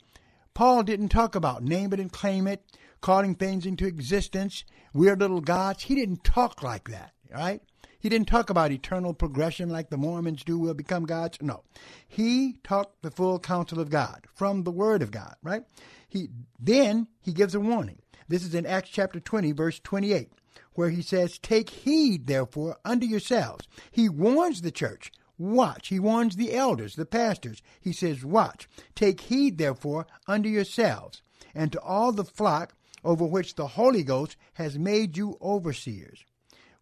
Paul 0.55 0.85
didn't 0.85 1.09
talk 1.09 1.35
about 1.35 1.65
name 1.65 1.93
it 1.93 1.99
and 1.99 2.13
claim 2.13 2.47
it, 2.47 2.63
calling 3.01 3.35
things 3.35 3.67
into 3.67 3.85
existence, 3.85 4.63
weird 4.95 5.21
little 5.21 5.41
gods. 5.41 5.83
He 5.83 5.97
didn't 5.97 6.23
talk 6.23 6.63
like 6.63 6.89
that, 6.91 7.15
right? 7.35 7.63
He 8.07 8.11
didn't 8.11 8.29
talk 8.29 8.51
about 8.51 8.71
eternal 8.71 9.15
progression 9.15 9.69
like 9.69 9.91
the 9.91 9.97
Mormons 9.97 10.45
do, 10.45 10.61
will 10.61 10.75
become 10.75 11.07
gods. 11.07 11.39
No. 11.43 11.65
He 12.07 12.61
talked 12.63 13.03
the 13.03 13.11
full 13.11 13.41
counsel 13.41 13.81
of 13.81 13.91
God 13.91 14.29
from 14.33 14.63
the 14.63 14.71
Word 14.71 15.03
of 15.03 15.11
God, 15.11 15.35
right? 15.43 15.65
He 16.09 16.29
then 16.57 17.09
he 17.21 17.33
gives 17.33 17.57
a 17.57 17.59
warning. 17.59 17.99
This 18.29 18.45
is 18.45 18.55
in 18.55 18.65
Acts 18.65 18.91
chapter 18.91 19.19
20, 19.19 19.51
verse 19.51 19.81
28, 19.81 20.31
where 20.75 20.91
he 20.91 21.03
says, 21.03 21.37
Take 21.37 21.69
heed, 21.69 22.29
therefore, 22.29 22.77
unto 22.85 23.07
yourselves. 23.07 23.67
He 23.91 24.09
warns 24.09 24.63
the 24.63 24.71
church. 24.71 25.11
Watch. 25.37 25.89
He 25.89 25.99
warns 25.99 26.37
the 26.37 26.55
elders, 26.55 26.95
the 26.95 27.07
pastors. 27.07 27.61
He 27.81 27.93
says, 27.93 28.25
Watch. 28.25 28.69
Take 28.95 29.23
heed, 29.23 29.59
therefore, 29.59 30.07
unto 30.29 30.49
yourselves, 30.49 31.23
and 31.57 31.73
to 31.73 31.81
all 31.81 32.13
the 32.13 32.23
flock 32.23 32.77
over 33.03 33.25
which 33.27 33.57
the 33.57 33.67
Holy 33.67 34.05
Ghost 34.05 34.37
has 34.53 34.79
made 34.79 35.17
you 35.17 35.37
overseers. 35.43 36.25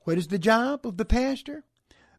What 0.05 0.19
is 0.19 0.29
the 0.29 0.39
job 0.39 0.87
of 0.87 0.97
the 0.97 1.05
pastor? 1.05 1.65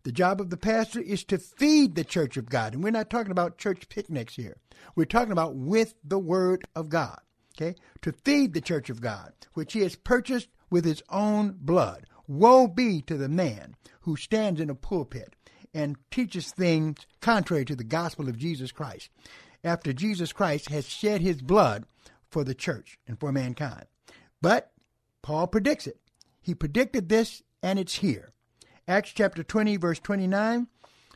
The 0.04 0.12
job 0.12 0.40
of 0.40 0.50
the 0.50 0.58
pastor 0.58 1.00
is 1.00 1.24
to 1.26 1.38
feed 1.38 1.96
the 1.96 2.04
church 2.04 2.38
of 2.38 2.50
God. 2.50 2.74
And 2.74 2.84
we're 2.84 2.92
not 2.92 3.10
talking 3.10 3.32
about 3.32 3.58
church 3.58 3.90
picnics 3.90 4.36
here. 4.36 4.58
We're 4.96 5.06
talking 5.06 5.32
about 5.32 5.56
with 5.56 5.96
the 6.04 6.20
word 6.20 6.68
of 6.76 6.90
God. 6.90 7.20
Okay? 7.56 7.76
To 8.02 8.12
feed 8.12 8.54
the 8.54 8.62
church 8.62 8.90
of 8.90 9.02
God, 9.02 9.34
which 9.54 9.74
he 9.74 9.82
has 9.82 9.96
purchased 9.96 10.50
with 10.70 10.86
his 10.86 11.02
own 11.10 11.56
blood. 11.60 12.06
Woe 12.28 12.68
be 12.68 13.02
to 13.04 13.18
the 13.18 13.30
man 13.30 13.76
who 14.02 14.16
stands 14.16 14.60
in 14.60 14.70
a 14.70 14.76
pulpit 14.76 15.36
and 15.74 15.96
teaches 16.10 16.52
things 16.52 16.98
contrary 17.22 17.66
to 17.66 17.76
the 17.76 17.84
gospel 17.84 18.30
of 18.30 18.38
Jesus 18.38 18.72
Christ 18.72 19.10
after 19.64 19.94
Jesus 19.94 20.32
Christ 20.34 20.70
has 20.70 20.88
shed 20.88 21.22
his 21.22 21.42
blood 21.42 21.86
for 22.30 22.44
the 22.44 22.56
church 22.56 22.98
and 23.08 23.20
for 23.20 23.32
mankind. 23.32 23.86
But 24.42 24.72
Paul 25.22 25.48
predicts 25.48 25.88
it. 25.88 26.00
He 26.42 26.54
predicted 26.54 27.10
this 27.10 27.42
and 27.66 27.80
it's 27.80 27.96
here. 27.96 28.32
Acts 28.88 29.10
chapter 29.10 29.42
20, 29.42 29.78
verse 29.78 30.00
29, 30.00 30.68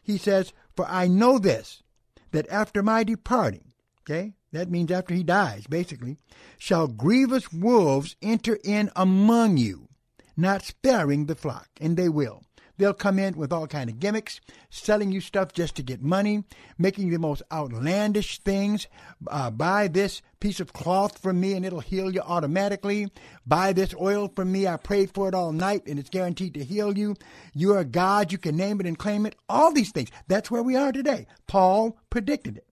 he 0.02 0.18
says, 0.18 0.52
For 0.76 0.84
I 0.88 1.08
know 1.08 1.38
this, 1.38 1.84
that 2.32 2.50
after 2.50 2.82
my 2.82 3.04
departing, 3.04 3.72
okay, 4.02 4.34
that 4.52 4.72
means 4.72 4.89
after 4.89 5.14
he 5.14 5.22
dies, 5.22 5.68
basically, 5.68 6.18
shall 6.58 6.88
grievous 6.88 7.54
wolves 7.54 8.16
enter 8.24 8.58
in 8.64 8.89
among 8.95 9.58
you, 9.58 9.89
not 10.36 10.64
sparing 10.64 11.28
the 11.28 11.36
flock, 11.36 11.70
and 11.80 11.95
they 11.95 12.10
will. 12.10 12.41
They'll 12.80 12.94
come 12.94 13.20
in 13.20 13.36
with 13.36 13.52
all 13.52 13.68
kind 13.68 13.90
of 13.90 14.00
gimmicks, 14.00 14.40
selling 14.70 15.12
you 15.12 15.20
stuff 15.20 15.52
just 15.52 15.76
to 15.76 15.84
get 15.84 16.02
money, 16.02 16.46
making 16.78 17.10
the 17.10 17.20
most 17.20 17.44
outlandish 17.52 18.40
things. 18.40 18.88
Uh, 19.28 19.52
buy 19.52 19.90
this 19.90 20.22
piece 20.40 20.62
of 20.62 20.72
cloth 20.72 21.18
from 21.18 21.42
me 21.42 21.56
and 21.56 21.66
it'll 21.66 21.82
heal 21.82 22.10
you 22.10 22.22
automatically. 22.22 23.12
Buy 23.46 23.74
this 23.74 23.94
oil 24.00 24.32
from 24.34 24.54
me. 24.54 24.66
I 24.66 24.78
prayed 24.78 25.14
for 25.14 25.28
it 25.28 25.36
all 25.36 25.52
night 25.52 25.88
and 25.88 26.00
it's 26.00 26.10
guaranteed 26.10 26.54
to 26.54 26.64
heal 26.64 26.98
you. 26.98 27.18
You're 27.54 27.80
a 27.80 27.86
God. 27.86 28.32
You 28.32 28.38
can 28.38 28.56
name 28.56 28.80
it 28.80 28.88
and 28.88 28.98
claim 28.98 29.26
it. 29.26 29.36
All 29.50 29.74
these 29.74 29.92
things. 29.92 30.10
That's 30.30 30.50
where 30.50 30.64
we 30.64 30.78
are 30.78 30.94
today. 30.94 31.28
Paul 31.48 31.98
predicted 32.10 32.56
it. 32.56 32.68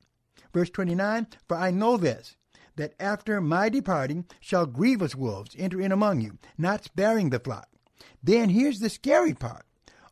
Verse 0.53 0.69
29 0.69 1.27
For 1.49 1.57
I 1.57 1.71
know 1.71 1.97
this 1.97 2.37
that 2.77 2.93
after 2.97 3.41
my 3.41 3.67
departing 3.67 4.23
shall 4.39 4.65
grievous 4.67 5.15
wolves 5.15 5.53
enter 5.59 5.81
in 5.81 5.91
among 5.91 6.21
you, 6.21 6.37
not 6.57 6.85
sparing 6.85 7.29
the 7.29 7.39
flock. 7.39 7.67
Then 8.23 8.47
here's 8.47 8.79
the 8.79 8.89
scary 8.89 9.33
part 9.33 9.65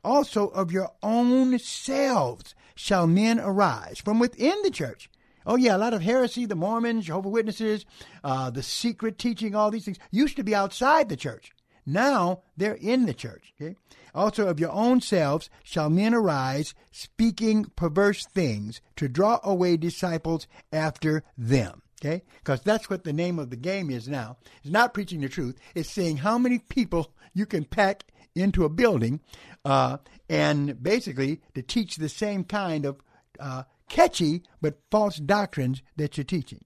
also 0.05 0.47
of 0.49 0.71
your 0.71 0.91
own 1.03 1.57
selves 1.59 2.55
shall 2.75 3.07
men 3.07 3.39
arise 3.39 3.99
from 3.99 4.19
within 4.19 4.55
the 4.63 4.71
church. 4.71 5.09
Oh, 5.45 5.55
yeah, 5.55 5.75
a 5.75 5.77
lot 5.77 5.93
of 5.93 6.01
heresy, 6.01 6.45
the 6.45 6.55
Mormons, 6.55 7.05
Jehovah 7.05 7.29
Witnesses, 7.29 7.85
uh, 8.23 8.49
the 8.49 8.63
secret 8.63 9.19
teaching, 9.19 9.55
all 9.55 9.69
these 9.69 9.85
things 9.85 9.99
used 10.11 10.37
to 10.37 10.43
be 10.43 10.55
outside 10.55 11.09
the 11.09 11.17
church. 11.17 11.51
Now 11.85 12.41
they're 12.57 12.73
in 12.73 13.05
the 13.05 13.13
church. 13.13 13.53
Okay? 13.61 13.75
Also, 14.13 14.47
of 14.47 14.59
your 14.59 14.71
own 14.71 15.01
selves 15.01 15.49
shall 15.63 15.89
men 15.89 16.13
arise, 16.13 16.73
speaking 16.91 17.65
perverse 17.75 18.25
things 18.25 18.81
to 18.95 19.07
draw 19.07 19.39
away 19.43 19.77
disciples 19.77 20.47
after 20.71 21.23
them. 21.37 21.83
Okay? 22.01 22.23
Because 22.39 22.61
that's 22.61 22.89
what 22.89 23.03
the 23.03 23.13
name 23.13 23.37
of 23.37 23.49
the 23.49 23.55
game 23.55 23.91
is 23.91 24.07
now. 24.07 24.37
It's 24.63 24.71
not 24.71 24.93
preaching 24.93 25.21
the 25.21 25.29
truth, 25.29 25.59
it's 25.75 25.89
seeing 25.89 26.17
how 26.17 26.37
many 26.37 26.59
people 26.59 27.13
you 27.33 27.45
can 27.45 27.65
pack 27.65 28.03
into 28.35 28.65
a 28.65 28.69
building 28.69 29.21
uh, 29.65 29.97
and 30.29 30.81
basically 30.81 31.41
to 31.55 31.61
teach 31.61 31.97
the 31.97 32.07
same 32.07 32.43
kind 32.43 32.85
of 32.85 33.01
uh, 33.39 33.63
catchy 33.89 34.43
but 34.61 34.79
false 34.91 35.17
doctrines 35.17 35.81
that 35.97 36.17
you're 36.17 36.23
teaching. 36.23 36.63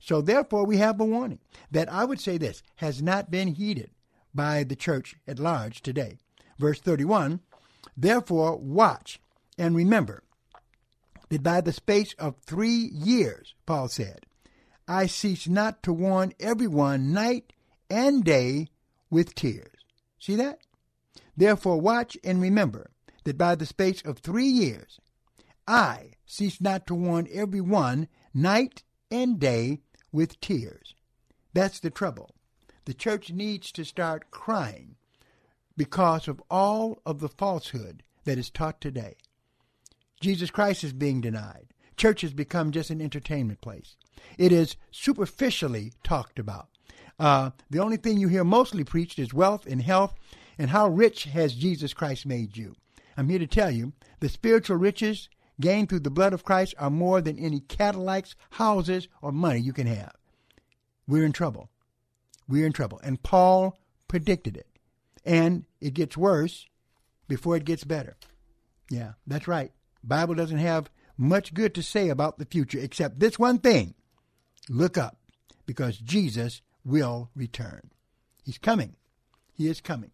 So, 0.00 0.20
therefore, 0.20 0.66
we 0.66 0.78
have 0.78 1.00
a 1.00 1.04
warning 1.04 1.38
that 1.70 1.92
I 1.92 2.04
would 2.04 2.20
say 2.20 2.38
this 2.38 2.62
has 2.76 3.00
not 3.02 3.30
been 3.30 3.48
heeded 3.48 3.90
by 4.34 4.64
the 4.64 4.76
church 4.76 5.14
at 5.26 5.38
large 5.38 5.82
today. 5.82 6.18
Verse 6.58 6.80
31 6.80 7.40
Therefore, 7.96 8.56
watch 8.56 9.20
and 9.56 9.74
remember, 9.74 10.22
that 11.28 11.42
by 11.42 11.60
the 11.60 11.72
space 11.72 12.14
of 12.18 12.36
three 12.46 12.90
years, 12.92 13.54
Paul 13.66 13.88
said, 13.88 14.24
I 14.86 15.06
cease 15.06 15.46
not 15.46 15.82
to 15.82 15.92
warn 15.92 16.32
everyone 16.40 17.12
night 17.12 17.52
and 17.90 18.24
day 18.24 18.68
with 19.10 19.34
tears. 19.34 19.84
See 20.18 20.36
that? 20.36 20.60
Therefore, 21.38 21.80
watch 21.80 22.18
and 22.24 22.42
remember 22.42 22.90
that 23.22 23.38
by 23.38 23.54
the 23.54 23.64
space 23.64 24.02
of 24.02 24.18
three 24.18 24.48
years, 24.48 24.98
I 25.68 26.14
cease 26.26 26.60
not 26.60 26.84
to 26.88 26.96
warn 26.96 27.28
every 27.32 27.60
one 27.60 28.08
night 28.34 28.82
and 29.08 29.38
day 29.38 29.78
with 30.10 30.40
tears. 30.40 30.96
That's 31.54 31.78
the 31.78 31.90
trouble. 31.90 32.34
The 32.86 32.92
church 32.94 33.30
needs 33.30 33.70
to 33.72 33.84
start 33.84 34.32
crying 34.32 34.96
because 35.76 36.26
of 36.26 36.42
all 36.50 37.00
of 37.06 37.20
the 37.20 37.28
falsehood 37.28 38.02
that 38.24 38.36
is 38.36 38.50
taught 38.50 38.80
today. 38.80 39.14
Jesus 40.20 40.50
Christ 40.50 40.82
is 40.82 40.92
being 40.92 41.20
denied. 41.20 41.68
Church 41.96 42.22
has 42.22 42.32
become 42.32 42.72
just 42.72 42.90
an 42.90 43.00
entertainment 43.00 43.60
place. 43.60 43.96
It 44.38 44.50
is 44.50 44.74
superficially 44.90 45.92
talked 46.02 46.40
about. 46.40 46.68
Uh, 47.16 47.50
the 47.70 47.78
only 47.78 47.96
thing 47.96 48.18
you 48.18 48.26
hear 48.26 48.42
mostly 48.42 48.82
preached 48.82 49.20
is 49.20 49.32
wealth 49.32 49.66
and 49.66 49.82
health 49.82 50.16
and 50.58 50.70
how 50.70 50.88
rich 50.88 51.24
has 51.24 51.54
Jesus 51.54 51.94
Christ 51.94 52.26
made 52.26 52.56
you. 52.56 52.74
I'm 53.16 53.28
here 53.28 53.38
to 53.38 53.46
tell 53.46 53.70
you 53.70 53.92
the 54.20 54.28
spiritual 54.28 54.76
riches 54.76 55.28
gained 55.60 55.88
through 55.88 56.00
the 56.00 56.10
blood 56.10 56.32
of 56.32 56.44
Christ 56.44 56.74
are 56.78 56.90
more 56.90 57.20
than 57.20 57.38
any 57.38 57.60
Cadillacs, 57.60 58.34
houses, 58.50 59.08
or 59.22 59.32
money 59.32 59.60
you 59.60 59.72
can 59.72 59.86
have. 59.86 60.14
We're 61.06 61.24
in 61.24 61.32
trouble. 61.32 61.70
We're 62.48 62.66
in 62.66 62.72
trouble. 62.72 63.00
And 63.02 63.22
Paul 63.22 63.78
predicted 64.08 64.56
it. 64.56 64.66
And 65.24 65.64
it 65.80 65.94
gets 65.94 66.16
worse 66.16 66.66
before 67.26 67.56
it 67.56 67.64
gets 67.64 67.84
better. 67.84 68.16
Yeah, 68.90 69.12
that's 69.26 69.48
right. 69.48 69.72
Bible 70.02 70.34
doesn't 70.34 70.58
have 70.58 70.90
much 71.16 71.52
good 71.52 71.74
to 71.74 71.82
say 71.82 72.08
about 72.08 72.38
the 72.38 72.46
future 72.46 72.78
except 72.78 73.20
this 73.20 73.38
one 73.38 73.58
thing. 73.58 73.94
Look 74.68 74.96
up 74.96 75.18
because 75.66 75.98
Jesus 75.98 76.62
will 76.84 77.30
return. 77.34 77.90
He's 78.44 78.58
coming. 78.58 78.96
He 79.52 79.68
is 79.68 79.80
coming. 79.80 80.12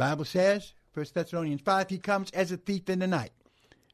Bible 0.00 0.24
says, 0.24 0.72
1 0.94 1.06
Thessalonians 1.12 1.60
5, 1.60 1.90
he 1.90 1.98
comes 1.98 2.30
as 2.30 2.50
a 2.50 2.56
thief 2.56 2.88
in 2.88 3.00
the 3.00 3.06
night. 3.06 3.32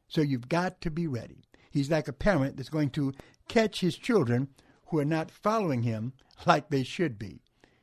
So 0.07 0.21
you've 0.21 0.49
got 0.49 0.81
to 0.83 0.91
be 0.91 1.09
ready. 1.09 1.43
He's 1.73 1.91
like 1.91 2.07
a 2.07 2.13
parent 2.13 2.57
that's 2.57 2.69
going 2.69 2.91
to 2.91 3.13
catch 3.49 3.81
his 3.81 3.97
children 3.97 4.47
who 4.87 5.01
are 5.01 5.05
not 5.05 5.33
following 5.33 5.83
him 5.83 6.13
like 6.47 6.71
they 6.71 6.85
should 6.85 7.19
be. 7.19 7.41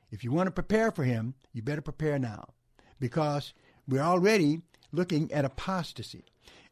If 0.10 0.24
you 0.24 0.32
want 0.32 0.48
to 0.48 0.52
prepare 0.52 0.90
for 0.90 1.04
him, 1.04 1.34
you 1.52 1.62
better 1.62 1.82
prepare 1.82 2.18
now 2.18 2.46
because 2.98 3.54
we're 3.90 4.00
already 4.00 4.62
looking 4.94 5.30
at 5.34 5.44
apostasy. 5.44 6.24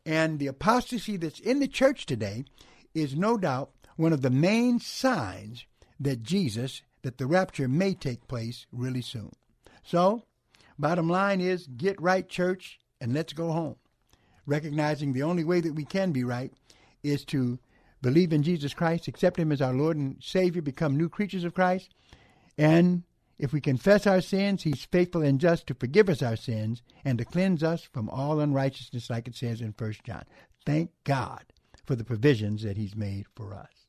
And 0.05 0.39
the 0.39 0.47
apostasy 0.47 1.17
that's 1.17 1.41
in 1.41 1.59
the 1.59 1.67
church 1.67 2.05
today 2.05 2.45
is 2.93 3.13
no 3.13 3.35
doubt 3.37 3.71
one 3.97 4.13
of 4.13 4.21
the 4.21 4.29
main 4.29 4.79
signs 4.79 5.65
that 5.99 6.23
Jesus, 6.23 6.81
that 7.01 7.17
the 7.17 7.27
rapture 7.27 7.67
may 7.67 7.93
take 7.93 8.29
place 8.29 8.67
really 8.71 9.01
soon. 9.01 9.33
So, 9.83 10.23
bottom 10.81 11.07
line 11.07 11.39
is 11.39 11.67
get 11.67 12.01
right, 12.01 12.27
church, 12.27 12.79
and 12.99 13.13
let's 13.13 13.33
go 13.33 13.51
home. 13.51 13.75
Recognizing 14.45 15.13
the 15.13 15.23
only 15.23 15.43
way 15.43 15.61
that 15.61 15.75
we 15.75 15.85
can 15.85 16.11
be 16.11 16.23
right 16.23 16.51
is 17.03 17.23
to 17.25 17.59
believe 18.01 18.33
in 18.33 18.43
Jesus 18.43 18.73
Christ, 18.73 19.07
accept 19.07 19.39
Him 19.39 19.51
as 19.51 19.61
our 19.61 19.73
Lord 19.73 19.95
and 19.95 20.17
Savior, 20.21 20.61
become 20.61 20.97
new 20.97 21.07
creatures 21.07 21.43
of 21.43 21.53
Christ, 21.53 21.93
and 22.57 23.03
if 23.37 23.53
we 23.53 23.61
confess 23.61 24.05
our 24.05 24.21
sins, 24.21 24.63
He's 24.63 24.85
faithful 24.85 25.21
and 25.21 25.39
just 25.39 25.67
to 25.67 25.73
forgive 25.73 26.09
us 26.09 26.21
our 26.21 26.35
sins 26.35 26.81
and 27.05 27.17
to 27.17 27.25
cleanse 27.25 27.63
us 27.63 27.83
from 27.83 28.09
all 28.09 28.39
unrighteousness, 28.39 29.09
like 29.09 29.27
it 29.27 29.35
says 29.35 29.61
in 29.61 29.73
1 29.77 29.93
John. 30.03 30.25
Thank 30.65 30.91
God 31.03 31.43
for 31.85 31.95
the 31.95 32.03
provisions 32.03 32.63
that 32.63 32.77
He's 32.77 32.95
made 32.95 33.25
for 33.35 33.53
us. 33.55 33.80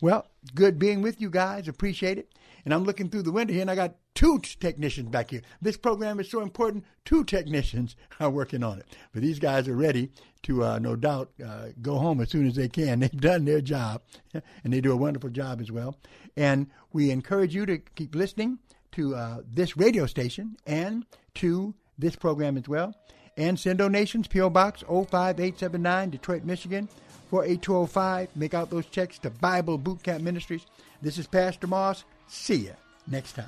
Well, 0.00 0.26
good 0.54 0.78
being 0.78 1.02
with 1.02 1.20
you 1.20 1.30
guys. 1.30 1.68
Appreciate 1.68 2.18
it. 2.18 2.32
And 2.64 2.74
I'm 2.74 2.84
looking 2.84 3.08
through 3.08 3.22
the 3.22 3.32
window 3.32 3.52
here 3.52 3.62
and 3.62 3.70
I 3.70 3.74
got 3.74 3.96
two 4.14 4.38
technicians 4.40 5.08
back 5.08 5.30
here. 5.30 5.42
This 5.62 5.76
program 5.76 6.20
is 6.20 6.30
so 6.30 6.40
important. 6.40 6.84
Two 7.04 7.24
technicians 7.24 7.96
are 8.20 8.30
working 8.30 8.62
on 8.62 8.78
it. 8.78 8.86
But 9.12 9.22
these 9.22 9.38
guys 9.38 9.68
are 9.68 9.76
ready 9.76 10.10
to, 10.42 10.64
uh, 10.64 10.78
no 10.78 10.96
doubt, 10.96 11.30
uh, 11.44 11.68
go 11.80 11.98
home 11.98 12.20
as 12.20 12.30
soon 12.30 12.46
as 12.46 12.54
they 12.54 12.68
can. 12.68 13.00
They've 13.00 13.20
done 13.20 13.44
their 13.44 13.60
job 13.60 14.02
and 14.64 14.72
they 14.72 14.80
do 14.80 14.92
a 14.92 14.96
wonderful 14.96 15.30
job 15.30 15.60
as 15.60 15.70
well. 15.70 15.96
And 16.36 16.68
we 16.92 17.10
encourage 17.10 17.54
you 17.54 17.66
to 17.66 17.78
keep 17.78 18.14
listening 18.14 18.58
to 18.92 19.14
uh, 19.14 19.38
this 19.50 19.76
radio 19.76 20.06
station 20.06 20.56
and 20.66 21.04
to 21.36 21.74
this 21.96 22.16
program 22.16 22.56
as 22.56 22.68
well. 22.68 22.94
And 23.36 23.58
send 23.58 23.78
donations, 23.78 24.26
P.O. 24.26 24.50
Box 24.50 24.80
05879, 24.82 26.10
Detroit, 26.10 26.44
Michigan 26.44 26.88
48205. 27.30 28.36
Make 28.36 28.54
out 28.54 28.70
those 28.70 28.86
checks 28.86 29.18
to 29.20 29.30
Bible 29.30 29.78
Boot 29.78 30.02
Camp 30.02 30.22
Ministries. 30.22 30.66
This 31.02 31.18
is 31.18 31.26
Pastor 31.26 31.66
Moss. 31.66 32.04
See 32.26 32.56
you 32.56 32.74
next 33.06 33.32
time. 33.34 33.46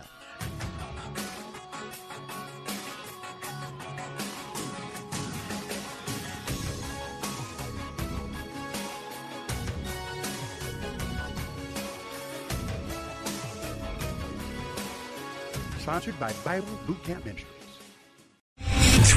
Sponsored 15.80 16.20
by 16.20 16.32
Bible 16.44 16.78
Boot 16.86 17.02
Camp 17.02 17.24
Ministries. 17.24 17.59